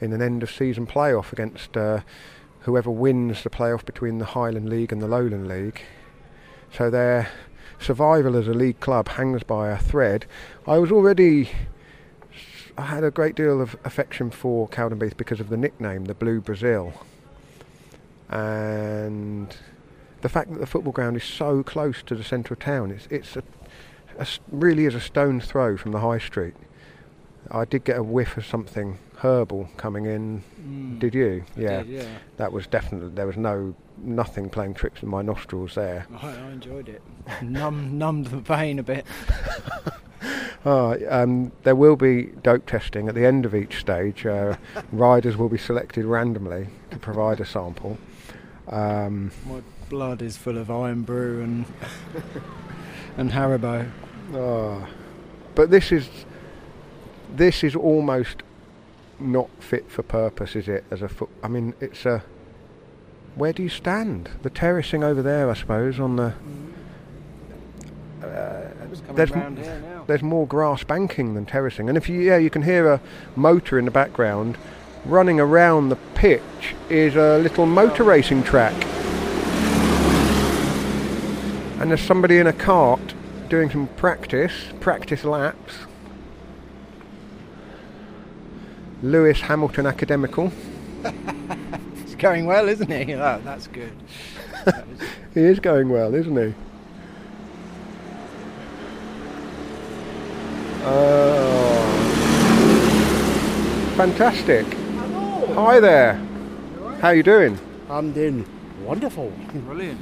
in 0.00 0.12
an 0.12 0.22
end 0.22 0.42
of 0.42 0.50
season 0.50 0.86
playoff 0.86 1.32
against 1.32 1.76
uh, 1.76 2.00
whoever 2.60 2.90
wins 2.90 3.42
the 3.42 3.50
playoff 3.50 3.84
between 3.84 4.18
the 4.18 4.24
Highland 4.24 4.68
League 4.68 4.92
and 4.92 5.02
the 5.02 5.08
Lowland 5.08 5.48
League. 5.48 5.82
So 6.72 6.90
their 6.90 7.28
survival 7.78 8.36
as 8.36 8.48
a 8.48 8.54
league 8.54 8.80
club 8.80 9.08
hangs 9.08 9.42
by 9.42 9.68
a 9.68 9.78
thread. 9.78 10.26
I 10.66 10.78
was 10.78 10.90
already 10.90 11.50
I 12.76 12.82
had 12.82 13.04
a 13.04 13.10
great 13.10 13.34
deal 13.34 13.60
of 13.60 13.76
affection 13.84 14.30
for 14.30 14.66
Cowdenbeath 14.68 15.16
because 15.16 15.40
of 15.40 15.50
the 15.50 15.58
nickname, 15.58 16.06
the 16.06 16.14
Blue 16.14 16.40
Brazil, 16.40 16.94
and 18.30 19.54
the 20.22 20.28
fact 20.28 20.50
that 20.52 20.58
the 20.58 20.66
football 20.66 20.92
ground 20.92 21.16
is 21.16 21.24
so 21.24 21.62
close 21.62 22.02
to 22.04 22.14
the 22.14 22.24
centre 22.24 22.54
of 22.54 22.60
town. 22.60 22.90
It's 22.90 23.06
it's 23.10 23.36
a, 23.36 23.42
really 24.50 24.86
is 24.86 24.94
a 24.94 25.00
stone's 25.00 25.46
throw 25.46 25.76
from 25.76 25.92
the 25.92 26.00
high 26.00 26.18
street. 26.18 26.54
I 27.50 27.64
did 27.64 27.84
get 27.84 27.98
a 27.98 28.02
whiff 28.02 28.36
of 28.36 28.46
something 28.46 28.98
herbal 29.18 29.68
coming 29.76 30.06
in. 30.06 30.98
Did 30.98 31.14
you? 31.14 31.44
Yeah, 31.56 31.82
did, 31.82 31.88
yeah. 31.88 32.18
that 32.36 32.52
was 32.52 32.66
definitely 32.66 33.10
there 33.10 33.26
was 33.26 33.36
no 33.36 33.74
nothing 33.98 34.48
playing 34.48 34.74
tricks 34.74 35.02
in 35.02 35.08
my 35.08 35.22
nostrils 35.22 35.74
there. 35.74 36.06
I, 36.20 36.30
I 36.30 36.50
enjoyed 36.50 36.88
it. 36.88 37.02
Numb, 37.42 37.98
numbed 37.98 38.26
the 38.26 38.40
pain 38.40 38.78
a 38.78 38.82
bit. 38.82 39.06
Oh, 40.64 40.96
um, 41.10 41.50
there 41.64 41.74
will 41.74 41.96
be 41.96 42.30
dope 42.42 42.66
testing 42.66 43.08
at 43.08 43.16
the 43.16 43.26
end 43.26 43.44
of 43.44 43.54
each 43.54 43.80
stage. 43.80 44.24
Uh, 44.24 44.56
riders 44.92 45.36
will 45.36 45.48
be 45.48 45.58
selected 45.58 46.04
randomly 46.04 46.68
to 46.92 46.98
provide 46.98 47.40
a 47.40 47.44
sample. 47.44 47.98
Um, 48.68 49.32
My 49.44 49.60
blood 49.88 50.22
is 50.22 50.36
full 50.36 50.58
of 50.58 50.70
Irn-Bru 50.70 51.42
and 51.42 51.66
and 53.16 53.30
Haribo. 53.30 53.90
oh, 54.34 54.86
but 55.54 55.70
this 55.70 55.92
is 55.92 56.08
this 57.34 57.64
is 57.64 57.74
almost 57.74 58.42
not 59.18 59.48
fit 59.60 59.90
for 59.90 60.02
purpose, 60.02 60.56
is 60.56 60.68
it? 60.68 60.84
As 60.90 61.02
a 61.02 61.08
foot, 61.08 61.30
I 61.42 61.48
mean, 61.48 61.74
it's 61.80 62.04
a. 62.06 62.22
Where 63.34 63.52
do 63.52 63.62
you 63.62 63.68
stand? 63.68 64.28
The 64.42 64.50
terracing 64.50 65.02
over 65.02 65.22
there, 65.22 65.50
I 65.50 65.54
suppose, 65.54 65.98
on 65.98 66.16
the. 66.16 66.34
Uh, 68.22 68.68
there's, 69.14 69.30
round 69.30 69.58
here 69.58 69.82
there's 70.06 70.22
more 70.22 70.46
grass 70.46 70.84
banking 70.84 71.34
than 71.34 71.46
terracing, 71.46 71.88
and 71.88 71.96
if 71.96 72.08
you 72.08 72.20
yeah, 72.20 72.36
you 72.36 72.50
can 72.50 72.62
hear 72.62 72.92
a 72.92 73.00
motor 73.36 73.78
in 73.78 73.84
the 73.84 73.90
background. 73.90 74.56
Running 75.04 75.40
around 75.40 75.88
the 75.88 75.96
pitch 76.14 76.76
is 76.88 77.16
a 77.16 77.38
little 77.38 77.66
motor 77.66 78.04
racing 78.04 78.44
track, 78.44 78.74
and 81.82 81.90
there's 81.90 82.00
somebody 82.00 82.38
in 82.38 82.46
a 82.46 82.52
cart 82.52 83.12
doing 83.48 83.68
some 83.68 83.88
practice, 83.96 84.52
practice 84.78 85.24
laps. 85.24 85.74
Lewis 89.02 89.40
Hamilton 89.40 89.86
Academical. 89.86 90.52
It's 92.04 92.14
going 92.14 92.46
well, 92.46 92.68
isn't 92.68 92.88
he? 92.88 93.14
Oh, 93.14 93.40
that's 93.42 93.66
good. 93.66 93.90
That 94.64 94.86
is- 94.86 95.08
He 95.34 95.40
is 95.40 95.58
going 95.58 95.88
well, 95.88 96.14
isn't 96.14 96.36
he? 96.36 96.54
Oh. 100.84 101.82
Fantastic. 103.96 104.66
Hi 105.54 105.80
there. 105.80 106.14
How 107.00 107.10
you 107.10 107.24
doing? 107.24 107.58
I'm 107.90 108.12
doing 108.12 108.46
wonderful. 108.84 109.32
Brilliant. 109.66 110.00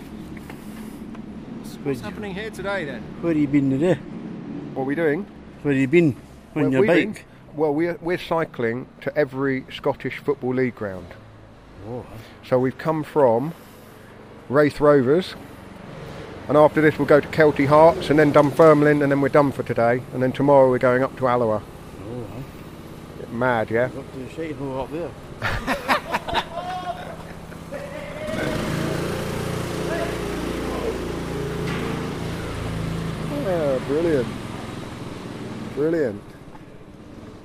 What's 1.83 2.01
happening 2.01 2.35
here 2.35 2.51
today 2.51 2.85
then? 2.85 3.03
Where 3.23 3.33
have 3.33 3.41
you 3.41 3.49
been 3.49 3.71
today? 3.71 3.95
What 4.75 4.83
are 4.83 4.87
we 4.87 4.95
doing? 4.95 5.27
Where 5.63 5.73
have 5.73 5.81
you 5.81 5.89
been 5.89 6.17
on 6.55 6.63
Where 6.63 6.71
your 6.71 6.87
bike? 6.87 7.15
been? 7.15 7.25
Well, 7.55 7.75
we're, 7.75 7.99
we're 8.01 8.19
cycling 8.19 8.87
to 9.01 9.17
every 9.17 9.65
Scottish 9.73 10.19
Football 10.19 10.55
League 10.55 10.75
ground. 10.75 11.07
Oh, 11.89 12.05
So 12.47 12.59
we've 12.59 12.77
come 12.79 13.03
from 13.03 13.55
Raith 14.49 14.81
Rovers, 14.81 15.35
and 16.49 16.57
after 16.57 16.81
this 16.81 16.99
we'll 16.99 17.09
go 17.09 17.21
to 17.21 17.29
Kelty 17.29 17.67
Hearts 17.67 18.11
and 18.11 18.19
then 18.19 18.33
Dunfermline, 18.33 19.03
and 19.03 19.11
then 19.11 19.21
we're 19.21 19.29
done 19.31 19.51
for 19.53 19.63
today. 19.63 20.03
And 20.13 20.23
then 20.23 20.33
tomorrow 20.33 20.69
we're 20.69 20.79
going 20.79 21.03
up 21.03 21.17
to 21.19 21.29
Alloa. 21.29 21.63
oh, 22.05 22.27
Mad, 23.33 23.71
yeah? 23.71 23.85
up 23.85 24.13
to 24.13 24.19
the 24.19 24.29
shade 24.31 24.57
hole 24.57 24.81
up 24.83 24.91
there. 24.93 25.11
Yeah, 33.33 33.79
brilliant. 33.91 34.29
Brilliant. 35.75 36.23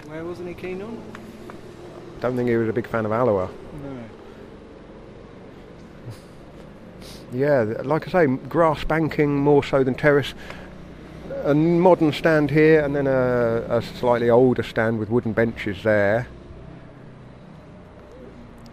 Where 0.05 0.23
wasn't 0.23 0.49
he 0.49 0.53
keen 0.53 0.79
on? 0.79 1.01
Don't 2.21 2.35
think 2.35 2.47
he 2.47 2.55
was 2.55 2.69
a 2.69 2.73
big 2.73 2.87
fan 2.87 3.03
of 3.03 3.11
Alloa. 3.11 3.49
No. 3.83 4.03
Yeah, 7.33 7.63
like 7.83 8.07
I 8.07 8.11
say, 8.11 8.27
grass 8.27 8.83
banking 8.83 9.39
more 9.39 9.63
so 9.63 9.83
than 9.83 9.95
terrace. 9.95 10.35
A 11.43 11.55
modern 11.55 12.13
stand 12.13 12.51
here, 12.51 12.81
and 12.81 12.95
then 12.95 13.07
a, 13.07 13.65
a 13.67 13.81
slightly 13.81 14.29
older 14.29 14.61
stand 14.61 14.99
with 14.99 15.09
wooden 15.09 15.33
benches 15.33 15.83
there. 15.83 16.27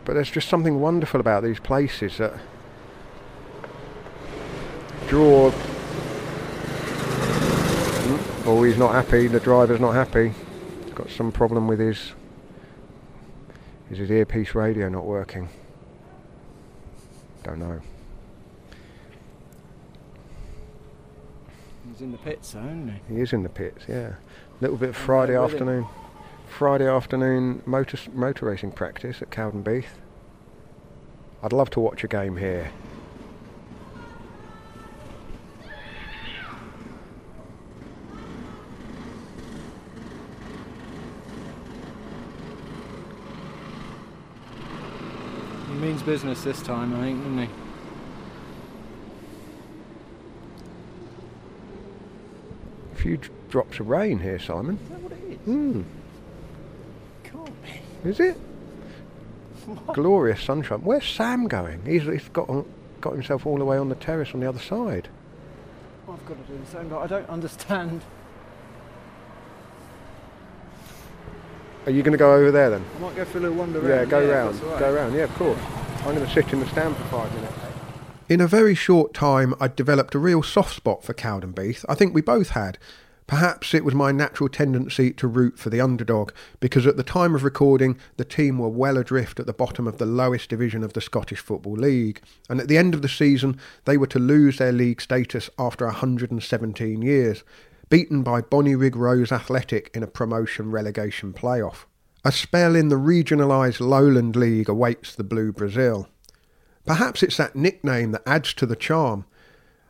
But 0.04 0.12
there's 0.12 0.30
just 0.30 0.48
something 0.48 0.80
wonderful 0.80 1.18
about 1.18 1.42
these 1.42 1.58
places 1.58 2.18
that 2.18 2.34
draw. 5.08 5.50
He's 8.62 8.78
not 8.78 8.92
happy. 8.92 9.26
The 9.26 9.40
driver's 9.40 9.80
not 9.80 9.92
happy. 9.92 10.32
He's 10.84 10.94
got 10.94 11.10
some 11.10 11.32
problem 11.32 11.66
with 11.66 11.80
his. 11.80 12.12
Is 13.90 13.98
his 13.98 14.10
earpiece 14.10 14.54
radio 14.54 14.88
not 14.88 15.04
working? 15.04 15.48
Don't 17.42 17.58
know. 17.58 17.80
He's 21.90 22.00
in 22.00 22.12
the 22.12 22.18
pits, 22.18 22.52
though, 22.52 22.60
isn't 22.60 23.00
he? 23.08 23.14
He 23.14 23.20
is 23.20 23.32
in 23.32 23.42
the 23.42 23.48
pits, 23.48 23.84
yeah. 23.88 24.14
A 24.14 24.16
little 24.60 24.76
bit 24.76 24.90
of 24.90 24.96
Friday 24.96 25.36
afternoon. 25.36 25.86
Friday 26.48 26.86
afternoon 26.86 27.62
motor 27.66 27.98
motor 28.12 28.46
racing 28.46 28.72
practice 28.72 29.20
at 29.20 29.30
Cowdenbeath. 29.30 29.98
I'd 31.42 31.52
love 31.52 31.70
to 31.70 31.80
watch 31.80 32.04
a 32.04 32.08
game 32.08 32.36
here. 32.36 32.70
Means 45.82 46.00
business 46.00 46.44
this 46.44 46.62
time, 46.62 46.94
I 46.94 47.00
think, 47.00 47.18
doesn't 47.18 47.38
he? 47.38 47.48
A 52.92 52.94
few 52.94 53.18
drops 53.50 53.80
of 53.80 53.88
rain 53.88 54.20
here, 54.20 54.38
Simon. 54.38 54.78
Is 54.80 54.88
that 54.90 55.00
what 55.00 55.12
it 55.12 55.18
is? 55.32 55.38
Hmm. 55.38 55.82
Can't 57.24 57.62
be. 57.64 58.08
Is 58.08 58.20
it? 58.20 58.38
Glorious 59.92 60.40
sunshine. 60.40 60.78
Where's 60.82 61.04
Sam 61.04 61.48
going? 61.48 61.84
He's, 61.84 62.04
he's 62.04 62.28
got 62.28 62.48
on, 62.48 62.64
got 63.00 63.14
himself 63.14 63.44
all 63.44 63.58
the 63.58 63.64
way 63.64 63.76
on 63.76 63.88
the 63.88 63.96
terrace 63.96 64.30
on 64.34 64.40
the 64.40 64.48
other 64.48 64.60
side. 64.60 65.08
I've 66.08 66.24
got 66.26 66.46
to 66.46 66.52
do 66.52 66.60
the 66.64 66.70
same, 66.70 66.88
but 66.88 66.98
I 67.00 67.08
don't 67.08 67.28
understand. 67.28 68.02
Are 71.86 71.90
you 71.90 72.02
going 72.02 72.12
to 72.12 72.18
go 72.18 72.34
over 72.34 72.50
there 72.50 72.70
then? 72.70 72.84
I 72.96 73.00
might 73.00 73.16
go 73.16 73.24
for 73.24 73.38
a 73.38 73.40
little 73.40 73.56
wander 73.56 73.80
Yeah, 73.80 74.00
around. 74.00 74.08
go 74.08 74.20
if 74.20 74.30
round. 74.30 74.54
that's 74.54 74.64
all 74.64 74.70
right. 74.70 74.78
Go 74.80 74.94
round. 74.94 75.14
Yeah, 75.14 75.22
of 75.24 75.34
course. 75.34 75.58
I'm 75.98 76.14
going 76.14 76.26
to 76.26 76.30
sit 76.32 76.52
in 76.52 76.60
the 76.60 76.66
stand 76.68 76.96
for 76.96 77.04
five 77.04 77.34
minutes. 77.34 77.54
In 78.28 78.40
a 78.40 78.46
very 78.46 78.74
short 78.74 79.12
time, 79.14 79.54
I'd 79.60 79.76
developed 79.76 80.14
a 80.14 80.18
real 80.18 80.42
soft 80.42 80.74
spot 80.76 81.02
for 81.04 81.12
Cowdenbeath. 81.12 81.84
I 81.88 81.94
think 81.94 82.14
we 82.14 82.20
both 82.22 82.50
had. 82.50 82.78
Perhaps 83.26 83.72
it 83.74 83.84
was 83.84 83.94
my 83.94 84.12
natural 84.12 84.48
tendency 84.48 85.12
to 85.12 85.26
root 85.26 85.58
for 85.58 85.70
the 85.70 85.80
underdog, 85.80 86.32
because 86.60 86.86
at 86.86 86.96
the 86.96 87.02
time 87.02 87.34
of 87.34 87.44
recording, 87.44 87.98
the 88.16 88.24
team 88.24 88.58
were 88.58 88.68
well 88.68 88.96
adrift 88.98 89.40
at 89.40 89.46
the 89.46 89.52
bottom 89.52 89.86
of 89.86 89.98
the 89.98 90.06
lowest 90.06 90.50
division 90.50 90.82
of 90.84 90.92
the 90.92 91.00
Scottish 91.00 91.38
Football 91.40 91.74
League, 91.74 92.20
and 92.48 92.60
at 92.60 92.68
the 92.68 92.76
end 92.78 92.94
of 92.94 93.02
the 93.02 93.08
season, 93.08 93.58
they 93.86 93.96
were 93.96 94.06
to 94.08 94.18
lose 94.18 94.58
their 94.58 94.72
league 94.72 95.00
status 95.00 95.48
after 95.58 95.86
117 95.86 97.00
years, 97.02 97.42
beaten 97.92 98.22
by 98.22 98.40
Bonnyrigg 98.40 98.96
Rose 98.96 99.30
Athletic 99.30 99.90
in 99.92 100.02
a 100.02 100.06
promotion 100.06 100.70
relegation 100.70 101.34
playoff. 101.34 101.84
A 102.24 102.32
spell 102.32 102.74
in 102.74 102.88
the 102.88 102.96
regionalised 102.96 103.80
Lowland 103.80 104.34
League 104.34 104.70
awaits 104.70 105.14
the 105.14 105.22
Blue 105.22 105.52
Brazil. 105.52 106.08
Perhaps 106.86 107.22
it's 107.22 107.36
that 107.36 107.54
nickname 107.54 108.12
that 108.12 108.22
adds 108.24 108.54
to 108.54 108.64
the 108.64 108.76
charm. 108.76 109.26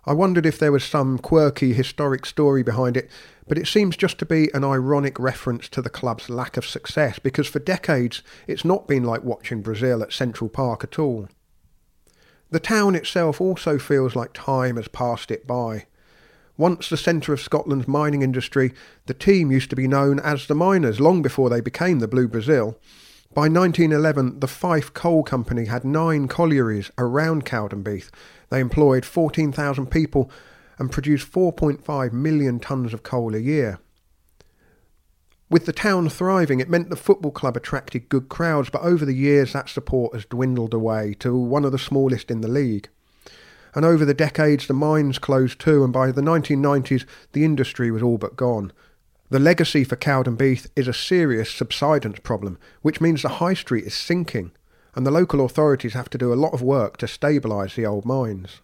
I 0.05 0.15
wondered 0.15 0.47
if 0.47 0.59
there 0.59 0.73
was 0.73 0.83
some 0.83 1.17
quirky 1.17 1.75
historic 1.75 2.27
story 2.27 2.65
behind 2.65 2.97
it, 2.97 3.09
but 3.47 3.57
it 3.57 3.69
seems 3.69 3.97
just 3.97 4.19
to 4.19 4.27
be 4.27 4.51
an 4.53 4.65
ironic 4.65 5.17
reference 5.21 5.69
to 5.69 5.81
the 5.81 5.89
club's 5.89 6.29
lack 6.29 6.57
of 6.57 6.67
success 6.67 7.21
because 7.21 7.47
for 7.47 7.61
decades 7.61 8.25
it's 8.49 8.65
not 8.65 8.89
been 8.89 9.05
like 9.05 9.23
watching 9.23 9.63
Brazil 9.63 10.03
at 10.03 10.13
Central 10.13 10.51
Park 10.51 10.83
at 10.83 10.99
all. 10.99 11.29
The 12.51 12.59
town 12.59 12.97
itself 12.97 13.41
also 13.41 13.79
feels 13.79 14.17
like 14.17 14.33
time 14.33 14.75
has 14.75 14.89
passed 14.89 15.31
it 15.31 15.47
by. 15.47 15.87
Once 16.63 16.89
the 16.89 16.97
centre 16.97 17.33
of 17.33 17.41
Scotland's 17.41 17.89
mining 17.89 18.23
industry, 18.23 18.73
the 19.07 19.15
team 19.15 19.51
used 19.51 19.69
to 19.69 19.75
be 19.75 19.89
known 19.89 20.21
as 20.21 20.47
the 20.47 20.55
Miners 20.55 21.01
long 21.01 21.21
before 21.21 21.51
they 21.51 21.61
became 21.61 21.99
the 21.99 22.07
Blue 22.07 22.29
Brazil. 22.29 22.79
By 23.35 23.49
1911, 23.49 24.39
the 24.39 24.47
Fife 24.47 24.95
Coal 24.95 25.25
Company 25.25 25.65
had 25.65 25.85
nine 25.85 26.29
collieries 26.29 26.93
around 26.97 27.45
Cowdenbeath. 27.45 28.11
They 28.49 28.61
employed 28.61 29.05
14,000 29.05 29.91
people 29.91 30.31
and 30.79 30.93
produced 30.93 31.33
4.5 31.33 32.13
million 32.13 32.61
tonnes 32.61 32.93
of 32.93 33.03
coal 33.03 33.35
a 33.35 33.39
year. 33.39 33.81
With 35.51 35.67
the 35.67 35.73
town 35.73 36.11
thriving, 36.11 36.61
it 36.61 36.71
meant 36.71 36.91
the 36.91 36.95
football 36.97 37.33
club 37.33 37.57
attracted 37.57 38.09
good 38.09 38.29
crowds, 38.29 38.71
but 38.71 38.83
over 38.83 39.05
the 39.05 39.15
years 39.15 39.53
that 39.53 39.69
support 39.69 40.15
has 40.15 40.27
dwindled 40.27 40.75
away 40.75 41.15
to 41.15 41.37
one 41.37 41.65
of 41.65 41.73
the 41.73 41.77
smallest 41.77 42.31
in 42.31 42.41
the 42.41 42.47
league. 42.47 42.89
And 43.75 43.85
over 43.85 44.05
the 44.05 44.15
decades, 44.15 44.67
the 44.67 44.75
mines 44.75 45.19
closed 45.19 45.59
too, 45.59 45.83
and 45.83 45.93
by 45.93 46.13
the 46.13 46.21
1990s, 46.21 47.05
the 47.33 47.45
industry 47.45 47.91
was 47.91 48.03
all 48.03 48.19
but 48.19 48.37
gone. 48.37 48.73
The 49.31 49.39
legacy 49.39 49.83
for 49.83 49.97
Cowdenbeath 49.97 50.67
is 50.77 50.89
a 50.89 50.93
serious 50.93 51.51
subsidence 51.51 52.19
problem, 52.19 52.59
which 52.83 53.01
means 53.01 53.23
the 53.23 53.29
high 53.41 53.55
street 53.55 53.85
is 53.85 53.95
sinking, 53.95 54.53
and 54.95 55.07
the 55.07 55.11
local 55.11 55.43
authorities 55.45 55.95
have 55.95 56.11
to 56.11 56.19
do 56.19 56.33
a 56.33 56.37
lot 56.37 56.53
of 56.53 56.61
work 56.61 56.99
to 56.99 57.07
stabilise 57.07 57.75
the 57.75 57.87
old 57.87 58.05
mines. 58.05 58.61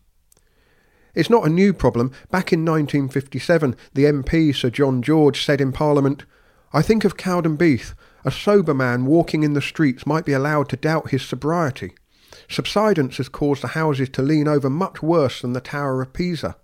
It's 1.15 1.31
not 1.31 1.47
a 1.47 1.51
new 1.51 1.73
problem. 1.73 2.13
Back 2.31 2.53
in 2.53 2.67
1957, 2.67 3.77
the 3.95 4.05
MP 4.05 4.55
Sir 4.55 4.69
John 4.69 5.03
George 5.03 5.43
said 5.43 5.61
in 5.61 5.73
Parliament, 5.73 6.25
I 6.73 6.83
think 6.83 7.05
of 7.05 7.17
Cowdenbeath, 7.17 7.95
a 8.25 8.31
sober 8.31 8.75
man 8.75 9.07
walking 9.07 9.43
in 9.43 9.55
the 9.55 9.63
streets 9.63 10.07
might 10.07 10.27
be 10.27 10.35
allowed 10.35 10.69
to 10.69 10.77
doubt 10.77 11.11
his 11.11 11.23
sobriety. 11.23 11.95
Subsidence 12.49 13.19
has 13.19 13.29
caused 13.29 13.63
the 13.63 13.69
houses 13.69 14.09
to 14.11 14.23
lean 14.23 14.49
over 14.49 14.71
much 14.71 15.03
worse 15.03 15.43
than 15.43 15.53
the 15.53 15.61
Tower 15.61 16.01
of 16.01 16.13
Pisa. 16.13 16.57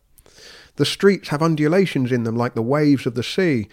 The 0.77 0.87
streets 0.87 1.29
have 1.29 1.43
undulations 1.43 2.11
in 2.11 2.25
them 2.25 2.37
like 2.37 2.55
the 2.55 2.63
waves 2.63 3.07
of 3.07 3.15
the 3.15 3.23
sea. 3.23 3.69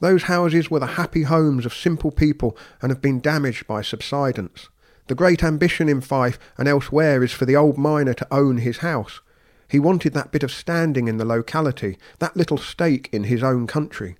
Those 0.00 0.24
houses 0.24 0.70
were 0.70 0.80
the 0.80 0.86
happy 0.86 1.22
homes 1.22 1.64
of 1.64 1.72
simple 1.72 2.10
people 2.10 2.56
and 2.82 2.90
have 2.90 3.00
been 3.00 3.20
damaged 3.20 3.66
by 3.66 3.82
subsidence. 3.82 4.68
The 5.06 5.14
great 5.14 5.44
ambition 5.44 5.88
in 5.88 6.00
Fife 6.00 6.38
and 6.58 6.66
elsewhere 6.66 7.22
is 7.22 7.32
for 7.32 7.46
the 7.46 7.56
old 7.56 7.78
miner 7.78 8.14
to 8.14 8.34
own 8.34 8.58
his 8.58 8.78
house. 8.78 9.20
He 9.68 9.78
wanted 9.78 10.12
that 10.14 10.32
bit 10.32 10.42
of 10.42 10.52
standing 10.52 11.08
in 11.08 11.16
the 11.16 11.24
locality, 11.24 11.98
that 12.18 12.36
little 12.36 12.58
stake 12.58 13.08
in 13.12 13.24
his 13.24 13.42
own 13.42 13.66
country. 13.66 14.16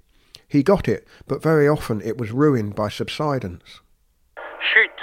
He 0.46 0.62
got 0.62 0.88
it, 0.88 1.06
but 1.26 1.42
very 1.42 1.66
often 1.66 2.00
it 2.00 2.16
was 2.16 2.30
ruined 2.30 2.74
by 2.74 2.88
subsidence. 2.88 3.80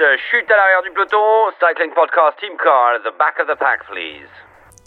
Chute 0.01 0.49
à 0.49 0.57
l'arrière 0.57 0.81
du 0.81 0.89
peloton. 0.95 1.51
Cycling 1.59 1.91
podcast 1.91 2.39
team 2.39 2.57
car 2.57 2.95
at 2.95 3.03
the 3.03 3.15
back 3.19 3.37
of 3.39 3.45
the 3.45 3.55
pack, 3.55 3.85
please. 3.85 4.27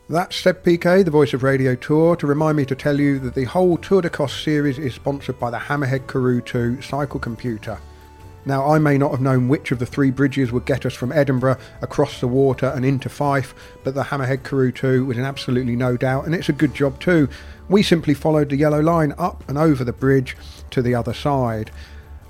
That's 0.09 0.35
Seb 0.35 0.65
Piquet, 0.65 1.05
the 1.05 1.13
voice 1.13 1.33
of 1.33 1.45
Radio 1.45 1.77
Tour, 1.77 2.17
to 2.17 2.27
remind 2.27 2.57
me 2.57 2.65
to 2.65 2.75
tell 2.75 2.99
you 2.99 3.21
that 3.21 3.37
the 3.37 3.45
whole 3.45 3.77
Tour 3.77 4.03
d'Écosse 4.03 4.43
series 4.43 4.77
is 4.77 4.93
sponsored 4.93 5.39
by 5.39 5.51
the 5.51 5.59
Hammerhead 5.59 6.09
Karoo 6.09 6.41
2 6.41 6.83
cycle 6.83 7.21
computer. 7.21 7.79
Now, 8.45 8.69
I 8.69 8.81
may 8.81 8.99
not 8.99 9.13
have 9.13 9.21
known 9.21 9.47
which 9.47 9.71
of 9.71 9.79
the 9.79 9.87
three 9.87 10.11
bridges 10.11 10.51
would 10.51 10.67
get 10.67 10.85
us 10.85 10.95
from 10.95 11.13
Edinburgh 11.13 11.59
across 11.81 12.19
the 12.19 12.27
water 12.27 12.73
and 12.75 12.85
into 12.85 13.09
Fife, 13.09 13.55
but 13.85 13.95
the 13.95 14.03
Hammerhead 14.03 14.43
Karoo 14.43 14.73
2 14.73 15.07
was 15.07 15.17
in 15.17 15.25
absolutely 15.25 15.77
no 15.77 15.97
doubt, 15.97 16.27
and 16.27 16.35
it's 16.35 16.49
a 16.49 16.53
good 16.53 16.75
job 16.75 16.99
too. 16.99 17.29
We 17.69 17.85
simply 17.85 18.15
followed 18.15 18.49
the 18.49 18.57
yellow 18.57 18.81
line 18.81 19.15
up 19.17 19.49
and 19.49 19.57
over 19.59 19.85
the 19.85 19.93
bridge 19.93 20.37
to 20.71 20.83
the 20.83 20.97
other 20.97 21.15
side. 21.15 21.71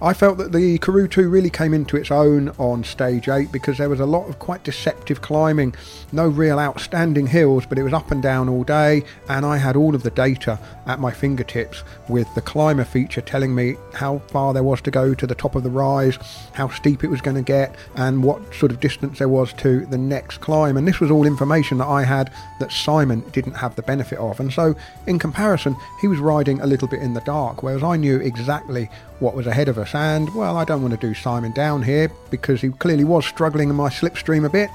I 0.04 0.12
felt 0.12 0.36
that 0.36 0.52
the 0.52 0.76
Karoo 0.80 1.08
2 1.08 1.30
really 1.30 1.48
came 1.48 1.72
into 1.72 1.96
its 1.96 2.10
own 2.10 2.50
on 2.58 2.84
stage 2.84 3.30
8 3.30 3.50
because 3.50 3.78
there 3.78 3.88
was 3.88 4.00
a 4.00 4.04
lot 4.04 4.28
of 4.28 4.38
quite 4.38 4.62
deceptive 4.62 5.22
climbing, 5.22 5.74
no 6.12 6.28
real 6.28 6.58
outstanding 6.58 7.26
hills, 7.26 7.64
but 7.64 7.78
it 7.78 7.84
was 7.84 7.94
up 7.94 8.10
and 8.10 8.22
down 8.22 8.50
all 8.50 8.64
day, 8.64 9.02
and 9.30 9.46
I 9.46 9.56
had 9.56 9.76
all 9.76 9.94
of 9.94 10.02
the 10.02 10.10
data 10.10 10.60
at 10.86 11.00
my 11.00 11.10
fingertips 11.10 11.84
with 12.10 12.28
the 12.34 12.42
climber 12.42 12.84
feature 12.84 13.22
telling 13.22 13.54
me 13.54 13.76
how 13.94 14.18
far 14.26 14.52
there 14.52 14.62
was 14.62 14.82
to 14.82 14.90
go 14.90 15.14
to 15.14 15.26
the 15.26 15.34
top 15.34 15.54
of 15.54 15.62
the 15.62 15.70
rise, 15.70 16.18
how 16.52 16.68
steep 16.68 17.02
it 17.02 17.08
was 17.08 17.22
going 17.22 17.36
to 17.36 17.42
get, 17.42 17.74
and 17.94 18.22
what 18.22 18.42
sort 18.54 18.72
of 18.72 18.80
distance 18.80 19.20
there 19.20 19.30
was 19.30 19.54
to 19.54 19.86
the 19.86 19.96
next 19.96 20.42
climb. 20.42 20.76
And 20.76 20.86
this 20.86 21.00
was 21.00 21.10
all 21.10 21.24
information 21.24 21.78
that 21.78 21.88
I 21.88 22.02
had 22.02 22.30
that 22.60 22.72
Simon 22.72 23.20
didn't 23.32 23.54
have 23.54 23.74
the 23.74 23.80
benefit 23.80 24.18
of. 24.18 24.38
And 24.38 24.52
so, 24.52 24.74
in 25.06 25.18
comparison, 25.18 25.74
he 26.02 26.08
was 26.08 26.18
riding 26.18 26.60
a 26.60 26.66
little 26.66 26.88
bit 26.88 27.00
in 27.00 27.14
the 27.14 27.22
dark, 27.22 27.62
whereas 27.62 27.82
I 27.82 27.96
knew 27.96 28.18
exactly 28.18 28.90
what 29.20 29.34
was 29.34 29.46
ahead 29.46 29.68
of 29.68 29.78
us. 29.78 29.94
And, 29.94 30.34
well, 30.34 30.56
I 30.56 30.64
don't 30.64 30.82
want 30.82 30.98
to 30.98 31.06
do 31.06 31.14
Simon 31.14 31.52
down 31.52 31.82
here 31.82 32.10
because 32.30 32.60
he 32.60 32.70
clearly 32.70 33.04
was 33.04 33.24
struggling 33.24 33.68
in 33.68 33.76
my 33.76 33.88
slipstream 33.88 34.44
a 34.44 34.50
bit. 34.50 34.70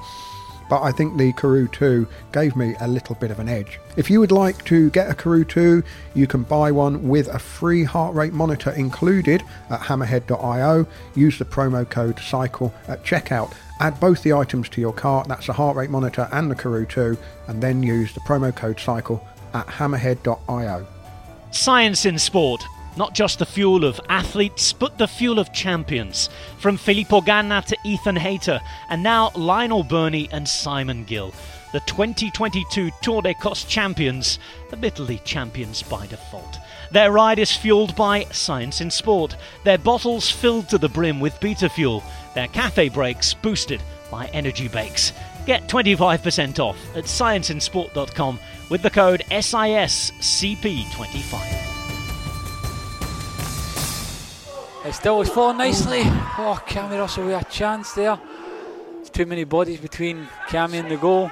But 0.69 0.83
I 0.83 0.91
think 0.91 1.17
the 1.17 1.33
Karoo 1.33 1.67
2 1.67 2.07
gave 2.31 2.55
me 2.55 2.75
a 2.79 2.87
little 2.87 3.15
bit 3.15 3.31
of 3.31 3.39
an 3.39 3.49
edge. 3.49 3.79
If 3.97 4.11
you 4.11 4.19
would 4.19 4.31
like 4.31 4.63
to 4.65 4.91
get 4.91 5.09
a 5.09 5.15
Karoo 5.15 5.43
2, 5.43 5.83
you 6.13 6.27
can 6.27 6.43
buy 6.43 6.71
one 6.71 7.09
with 7.09 7.27
a 7.27 7.39
free 7.39 7.83
heart 7.83 8.13
rate 8.13 8.33
monitor 8.33 8.69
included 8.71 9.41
at 9.71 9.79
hammerhead.io. 9.79 10.85
Use 11.15 11.39
the 11.39 11.45
promo 11.45 11.89
code 11.89 12.17
CYCLE 12.17 12.71
at 12.87 13.03
checkout. 13.03 13.51
Add 13.79 13.99
both 13.99 14.21
the 14.21 14.33
items 14.33 14.69
to 14.69 14.81
your 14.81 14.93
cart, 14.93 15.27
that's 15.27 15.47
the 15.47 15.53
heart 15.53 15.75
rate 15.75 15.89
monitor 15.89 16.29
and 16.31 16.51
the 16.51 16.55
Karoo 16.55 16.85
2, 16.85 17.17
and 17.47 17.63
then 17.63 17.81
use 17.81 18.13
the 18.13 18.19
promo 18.21 18.55
code 18.55 18.77
CYCLE 18.77 19.25
at 19.55 19.65
hammerhead.io. 19.65 20.85
Science 21.49 22.05
in 22.05 22.19
sport. 22.19 22.63
Not 22.99 23.13
just 23.13 23.39
the 23.39 23.45
fuel 23.45 23.85
of 23.85 24.01
athletes, 24.09 24.73
but 24.73 24.97
the 24.97 25.07
fuel 25.07 25.39
of 25.39 25.53
champions. 25.53 26.29
From 26.57 26.75
Filippo 26.75 27.21
Ganna 27.21 27.63
to 27.63 27.77
Ethan 27.85 28.17
Hayter, 28.17 28.59
and 28.89 29.01
now 29.01 29.31
Lionel 29.35 29.83
Birnie 29.83 30.27
and 30.33 30.45
Simon 30.45 31.05
Gill. 31.05 31.33
The 31.71 31.79
2022 31.79 32.91
Tour 33.01 33.21
d'Écosse 33.21 33.65
champions, 33.65 34.37
admittedly 34.73 35.21
champions 35.23 35.81
by 35.81 36.07
default. 36.07 36.57
Their 36.91 37.13
ride 37.13 37.39
is 37.39 37.55
fueled 37.55 37.95
by 37.95 38.25
Science 38.33 38.81
in 38.81 38.91
Sport, 38.91 39.37
their 39.63 39.77
bottles 39.77 40.29
filled 40.29 40.67
to 40.67 40.77
the 40.77 40.89
brim 40.89 41.21
with 41.21 41.39
beta 41.39 41.69
fuel, 41.69 42.03
their 42.35 42.49
cafe 42.49 42.89
breaks 42.89 43.33
boosted 43.33 43.81
by 44.11 44.25
Energy 44.33 44.67
Bakes. 44.67 45.13
Get 45.45 45.69
25% 45.69 46.59
off 46.59 46.75
at 46.97 47.05
scienceinsport.com 47.05 48.39
with 48.69 48.81
the 48.81 48.89
code 48.89 49.23
SISCP25. 49.31 51.78
It 54.89 54.93
still 54.93 55.19
was 55.19 55.29
falling 55.29 55.57
nicely. 55.57 56.01
Oh, 56.01 56.59
Cammy 56.65 56.97
Russell 56.97 57.27
with 57.27 57.39
a 57.39 57.45
chance 57.45 57.93
there. 57.93 58.19
There's 58.95 59.11
too 59.11 59.27
many 59.27 59.43
bodies 59.43 59.79
between 59.79 60.27
Cammy 60.47 60.79
and 60.79 60.89
the 60.89 60.97
goal. 60.97 61.31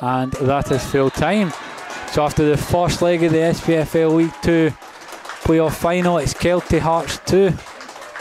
And 0.00 0.30
that 0.30 0.70
is 0.70 0.86
full 0.86 1.10
time. 1.10 1.52
So 2.12 2.22
after 2.22 2.48
the 2.48 2.56
first 2.56 3.02
leg 3.02 3.24
of 3.24 3.32
the 3.32 3.38
SPFL 3.38 4.14
League 4.14 4.34
2 4.42 4.70
playoff 5.42 5.74
final, 5.74 6.18
it's 6.18 6.34
Kelty 6.34 6.78
Hearts 6.78 7.18
2, 7.26 7.50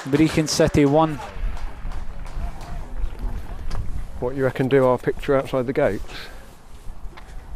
Brechin 0.09 0.49
City 0.49 0.85
1. 0.85 1.17
What 4.19 4.35
you 4.35 4.43
reckon 4.43 4.69
do 4.69 4.85
our 4.85 4.97
picture 4.97 5.37
outside 5.37 5.67
the 5.67 5.73
gates? 5.73 6.03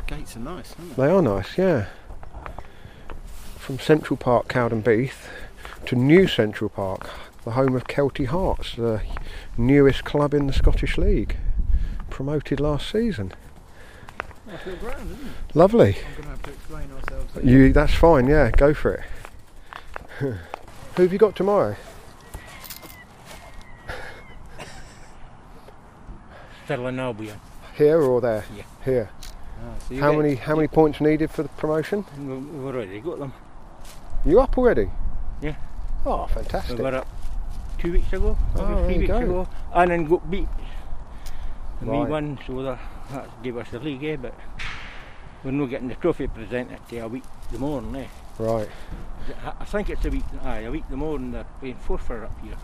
Gates 0.05 0.35
are 0.35 0.39
nice, 0.41 0.75
aren't 0.77 0.95
They 0.97 1.07
are 1.07 1.21
nice, 1.23 1.57
yeah. 1.57 1.87
From 3.65 3.79
Central 3.79 4.15
Park, 4.15 4.47
Cowdenbeath, 4.47 5.27
to 5.87 5.95
New 5.95 6.27
Central 6.27 6.69
Park, 6.69 7.09
the 7.43 7.51
home 7.51 7.75
of 7.75 7.87
Kelty 7.87 8.27
Hearts, 8.27 8.75
the 8.75 9.01
newest 9.57 10.03
club 10.03 10.35
in 10.35 10.45
the 10.45 10.53
Scottish 10.53 10.99
League, 10.99 11.37
promoted 12.11 12.59
last 12.59 12.91
season. 12.91 13.33
Nice 14.45 14.63
little 14.67 14.79
ground, 14.79 15.09
isn't 15.11 15.25
it? 15.27 15.55
Lovely. 15.55 15.97
I'm 15.97 16.13
going 16.13 16.23
to 16.23 16.29
have 16.29 16.43
to 16.43 16.49
explain 16.51 16.91
ourselves. 16.91 17.43
You, 17.43 17.73
that's 17.73 17.95
fine, 17.95 18.27
yeah, 18.27 18.51
go 18.51 18.75
for 18.75 18.93
it. 18.93 19.03
Who 20.95 21.01
have 21.01 21.11
you 21.11 21.17
got 21.17 21.35
tomorrow? 21.35 21.75
Stirling 26.65 26.99
Albion. 26.99 27.39
Here 27.75 27.99
or 27.99 28.21
there? 28.21 28.45
Yeah. 28.55 28.63
Here. 28.83 29.09
Ah, 29.63 29.73
so 29.89 29.95
how 29.97 30.13
many 30.13 30.35
how 30.35 30.55
many 30.55 30.67
points 30.67 31.01
needed 31.01 31.31
for 31.31 31.43
the 31.43 31.49
promotion? 31.49 32.05
We- 32.17 32.35
We've 32.37 32.65
already 32.75 32.99
got 32.99 33.19
them. 33.19 33.33
You 34.25 34.39
up 34.39 34.57
already? 34.57 34.89
Yeah. 35.41 35.55
Oh, 36.05 36.25
fantastic. 36.27 36.77
We 36.77 36.83
were 36.83 36.95
up 36.95 37.07
two 37.77 37.91
weeks 37.93 38.11
ago, 38.13 38.37
Oh, 38.55 38.81
maybe 38.87 38.93
three 38.93 38.97
weeks 38.99 39.07
go. 39.11 39.17
ago, 39.19 39.47
and 39.73 39.91
then 39.91 40.05
got 40.05 40.29
beat. 40.31 40.47
And 41.81 41.89
Right. 41.89 42.03
we 42.05 42.09
won, 42.11 42.39
so 42.47 42.63
that, 42.63 42.79
that 43.11 43.43
gave 43.43 43.57
us 43.57 43.69
the 43.69 43.79
league, 43.79 44.03
eh? 44.03 44.15
But 44.15 44.33
we're 45.43 45.51
not 45.51 45.69
getting 45.69 45.87
the 45.89 45.95
trophy 45.95 46.27
presented 46.27 46.79
till 46.87 47.05
a 47.05 47.07
week 47.07 47.23
the 47.51 47.59
morning, 47.59 47.95
eh? 47.95 48.07
Right. 48.39 48.69
I- 49.45 49.53
I 49.59 49.65
think 49.65 49.89
it's 49.89 50.05
a 50.05 50.09
week, 50.09 50.23
aye, 50.43 50.59
a 50.61 50.71
week 50.71 50.85
the 50.89 50.97
morning 50.97 51.31
they're 51.31 51.45
playing 51.59 51.75
Forfar 51.87 52.23
up 52.23 52.39
here. 52.41 52.55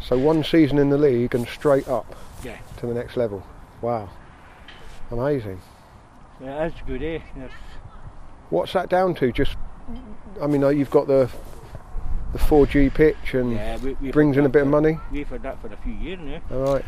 So 0.00 0.18
one 0.18 0.44
season 0.44 0.78
in 0.78 0.90
the 0.90 0.98
league 0.98 1.34
and 1.34 1.46
straight 1.48 1.88
up 1.88 2.14
Yeah. 2.44 2.58
to 2.78 2.86
the 2.86 2.94
next 2.94 3.16
level. 3.16 3.42
Wow. 3.80 4.08
Amazing. 5.10 5.60
Yeah, 6.40 6.68
that's 6.68 6.80
good, 6.82 7.02
eh? 7.02 7.20
That's, 7.36 7.52
What's 8.50 8.72
that 8.74 8.88
down 8.90 9.14
to? 9.16 9.32
Just, 9.32 9.56
I 10.40 10.46
mean, 10.46 10.62
you've 10.76 10.90
got 10.90 11.06
the 11.06 11.30
the 12.32 12.38
4G 12.38 12.92
pitch 12.94 13.34
and 13.34 13.52
yeah, 13.52 13.76
we, 13.78 13.92
we've 13.94 14.12
brings 14.12 14.36
in 14.36 14.46
a 14.46 14.48
bit 14.48 14.62
of 14.62 14.68
money. 14.68 14.98
We've 15.10 15.28
had 15.28 15.42
that 15.42 15.60
for 15.60 15.68
a 15.68 15.76
few 15.76 15.92
years 15.92 16.18
now. 16.20 16.40
All 16.50 16.74
right. 16.74 16.84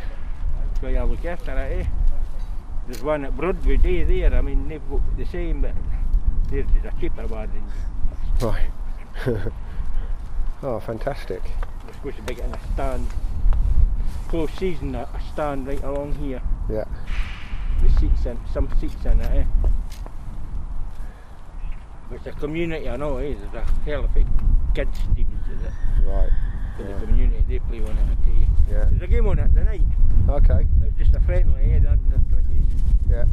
That's 0.68 0.82
why 0.82 0.94
I 0.94 1.02
look 1.04 1.24
after 1.24 1.52
it, 1.52 1.80
eh? 1.80 1.86
There's 2.86 3.02
one 3.02 3.24
at 3.24 3.36
Broadway 3.36 3.76
Day 3.76 4.04
there, 4.04 4.34
I 4.34 4.40
mean, 4.40 4.68
they've 4.68 4.90
got 4.90 5.16
the 5.16 5.26
same, 5.26 5.60
but 5.62 5.74
theirs 6.50 6.66
is 6.78 6.84
a 6.84 7.00
cheaper 7.00 7.26
one. 7.26 7.50
Right. 8.40 8.70
oh, 10.62 10.80
fantastic. 10.80 11.42
we're 11.86 11.92
supposed 11.92 12.16
to 12.16 12.22
be 12.22 12.34
getting 12.34 12.52
a 12.52 12.72
stand, 12.72 13.06
close 14.28 14.50
season, 14.52 14.94
a, 14.94 15.02
a 15.02 15.20
stand 15.32 15.66
right 15.66 15.82
along 15.82 16.14
here. 16.14 16.42
Yeah. 16.70 16.84
With 17.82 17.98
seats 18.00 18.26
in, 18.26 18.38
some 18.52 18.68
seats 18.80 19.04
in 19.04 19.20
it, 19.20 19.30
eh? 19.30 19.44
It's 22.12 22.26
a 22.26 22.32
community, 22.32 22.88
I 22.88 22.96
know, 22.96 23.18
it 23.18 23.30
is. 23.32 23.40
There's 23.52 23.54
a 23.66 23.70
hell 23.84 24.04
of 24.04 24.16
a 24.16 24.24
kids 24.74 24.98
teams 25.16 25.28
is 25.48 25.62
it? 25.64 25.72
Right. 26.06 26.30
For 26.76 26.82
Yeah. 26.82 26.98
the 26.98 27.06
community, 27.06 27.44
they 27.48 27.58
play 27.60 27.78
on 27.80 27.84
it, 27.86 27.90
I 27.90 28.14
tell. 28.24 28.34
Yeah. 28.70 28.84
There's 28.90 29.02
a 29.02 29.06
game 29.06 29.26
on 29.26 29.38
it 29.38 29.54
tonight. 29.54 29.82
Okay. 30.28 30.66
but 30.78 30.88
It's 30.88 30.98
just 30.98 31.14
a 31.14 31.20
friendly, 31.20 31.72
eh? 31.72 31.78
They're 31.80 31.92
in 31.92 32.10
the 32.10 32.18
20s. 32.30 32.68
Yeah. 33.10 33.24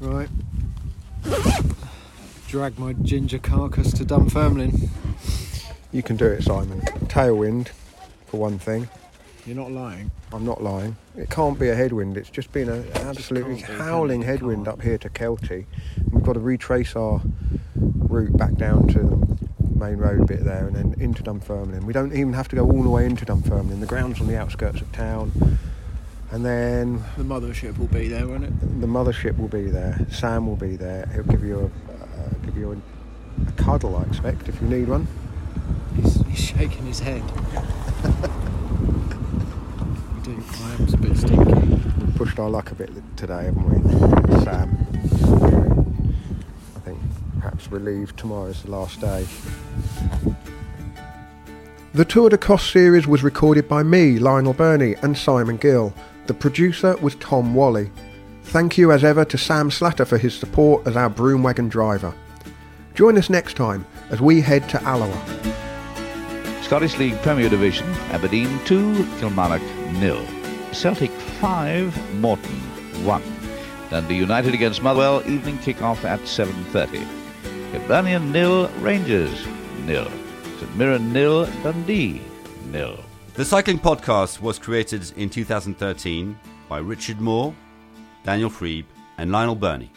Right. 0.00 0.28
Drag 2.48 2.78
my 2.78 2.92
ginger 2.94 3.38
carcass 3.38 3.92
to 3.94 4.04
Dunfermline. 4.04 4.90
You 5.92 6.02
can 6.02 6.16
do 6.16 6.26
it, 6.26 6.42
Simon. 6.42 6.80
Tailwind, 7.06 7.68
for 8.26 8.38
one 8.38 8.58
thing. 8.58 8.88
You're 9.46 9.56
not 9.56 9.72
lying. 9.72 10.10
I'm 10.32 10.44
not 10.44 10.62
lying. 10.62 10.96
It 11.16 11.30
can't 11.30 11.58
be 11.58 11.68
a 11.70 11.74
headwind. 11.74 12.16
It's 12.16 12.30
just 12.30 12.52
been 12.52 12.68
a- 12.68 12.74
an 12.74 12.90
absolutely 13.08 13.56
can't 13.62 13.66
be, 13.78 13.84
howling 13.84 14.22
headwind 14.22 14.66
can't. 14.66 14.78
up 14.78 14.82
here 14.82 14.98
to 14.98 15.08
Kelty. 15.08 15.64
We've 16.10 16.22
got 16.22 16.34
to 16.34 16.40
retrace 16.40 16.94
our 16.94 17.20
route 17.74 18.36
back 18.36 18.54
down 18.56 18.86
to 18.88 18.98
the 18.98 19.76
main 19.84 19.96
road 19.96 20.26
bit 20.26 20.44
there 20.44 20.66
and 20.66 20.76
then 20.76 20.94
into 21.00 21.22
Dunfermline. 21.22 21.86
We 21.86 21.92
don't 21.92 22.12
even 22.12 22.32
have 22.34 22.48
to 22.48 22.56
go 22.56 22.64
all 22.70 22.82
the 22.82 22.90
way 22.90 23.06
into 23.06 23.24
Dunfermline. 23.24 23.80
The 23.80 23.86
ground's 23.86 24.20
on 24.20 24.26
the 24.26 24.36
outskirts 24.38 24.80
of 24.82 24.92
town. 24.92 25.32
And 26.32 26.44
then 26.44 27.02
The 27.16 27.24
mothership 27.24 27.76
will 27.78 27.88
be 27.88 28.06
there, 28.08 28.26
won't 28.28 28.44
it? 28.44 28.80
the 28.80 28.86
mothership 28.86 29.36
will 29.38 29.48
be 29.48 29.62
there. 29.70 30.06
Sam 30.10 30.46
will 30.46 30.54
be 30.56 30.76
there. 30.76 31.06
He'll 31.12 31.24
give 31.24 31.42
you 31.42 31.58
a 31.58 31.64
uh, 31.92 32.28
give 32.44 32.56
you 32.56 32.70
a, 32.72 33.48
a 33.48 33.52
cuddle, 33.52 33.96
I 33.96 34.02
expect, 34.02 34.48
if 34.48 34.60
you 34.60 34.68
need 34.68 34.86
one. 34.88 35.08
He's, 35.96 36.20
he's 36.26 36.38
shaking 36.38 36.86
his 36.86 37.00
head. 37.00 37.22
I 40.30 40.34
do. 40.34 40.44
I 40.62 40.74
am 40.74 40.94
a 40.94 40.96
bit 40.96 41.16
stinky. 41.16 41.54
We've 41.54 42.14
pushed 42.16 42.38
our 42.38 42.48
luck 42.48 42.70
a 42.70 42.74
bit 42.74 42.90
today, 43.16 43.44
haven't 43.44 43.68
we, 43.68 44.44
Sam? 44.44 44.86
I 46.76 46.80
think 46.80 46.98
perhaps 47.40 47.70
relieved 47.70 48.16
tomorrow's 48.16 48.62
the 48.62 48.70
last 48.70 49.00
day. 49.00 49.26
The 51.92 52.04
Tour 52.04 52.30
d'Écosse 52.30 52.70
series 52.70 53.06
was 53.08 53.24
recorded 53.24 53.68
by 53.68 53.82
me, 53.82 54.18
Lionel 54.18 54.52
Birnie, 54.52 54.94
and 55.02 55.18
Simon 55.18 55.56
Gill. 55.56 55.92
The 56.26 56.34
producer 56.34 56.96
was 56.98 57.16
Tom 57.16 57.54
Whalley. 57.54 57.90
Thank 58.44 58.78
you 58.78 58.92
as 58.92 59.02
ever 59.02 59.24
to 59.24 59.38
Sam 59.38 59.70
Slatter 59.70 60.04
for 60.04 60.18
his 60.18 60.34
support 60.34 60.86
as 60.86 60.96
our 60.96 61.10
broom 61.10 61.42
wagon 61.42 61.68
driver. 61.68 62.14
Join 62.94 63.18
us 63.18 63.30
next 63.30 63.56
time 63.56 63.84
as 64.10 64.20
we 64.20 64.40
head 64.40 64.68
to 64.68 64.82
Alloa. 64.84 65.20
Scottish 66.62 66.96
League 66.98 67.20
Premier 67.22 67.48
Division, 67.48 67.88
Aberdeen 68.12 68.60
2, 68.66 69.04
Kilmarnock 69.18 69.62
nil. 69.98 70.24
Celtic 70.72 71.10
5, 71.10 72.20
Morton 72.20 72.56
1. 73.04 73.22
Dundee 73.90 74.16
United 74.16 74.54
against 74.54 74.82
Motherwell, 74.82 75.22
evening 75.28 75.58
kick-off 75.58 76.04
at 76.04 76.20
7.30. 76.20 77.04
Hibernian 77.72 78.30
nil, 78.30 78.68
Rangers 78.80 79.46
nil. 79.86 80.10
St 80.58 80.76
Mirren 80.76 81.12
nil, 81.12 81.46
Dundee 81.62 82.20
nil. 82.70 82.98
The 83.34 83.44
Cycling 83.44 83.78
Podcast 83.78 84.40
was 84.40 84.58
created 84.58 85.10
in 85.16 85.30
2013 85.30 86.38
by 86.68 86.78
Richard 86.78 87.20
Moore, 87.20 87.54
Daniel 88.24 88.50
Friebe, 88.50 88.86
and 89.18 89.32
Lionel 89.32 89.54
Birnie. 89.54 89.90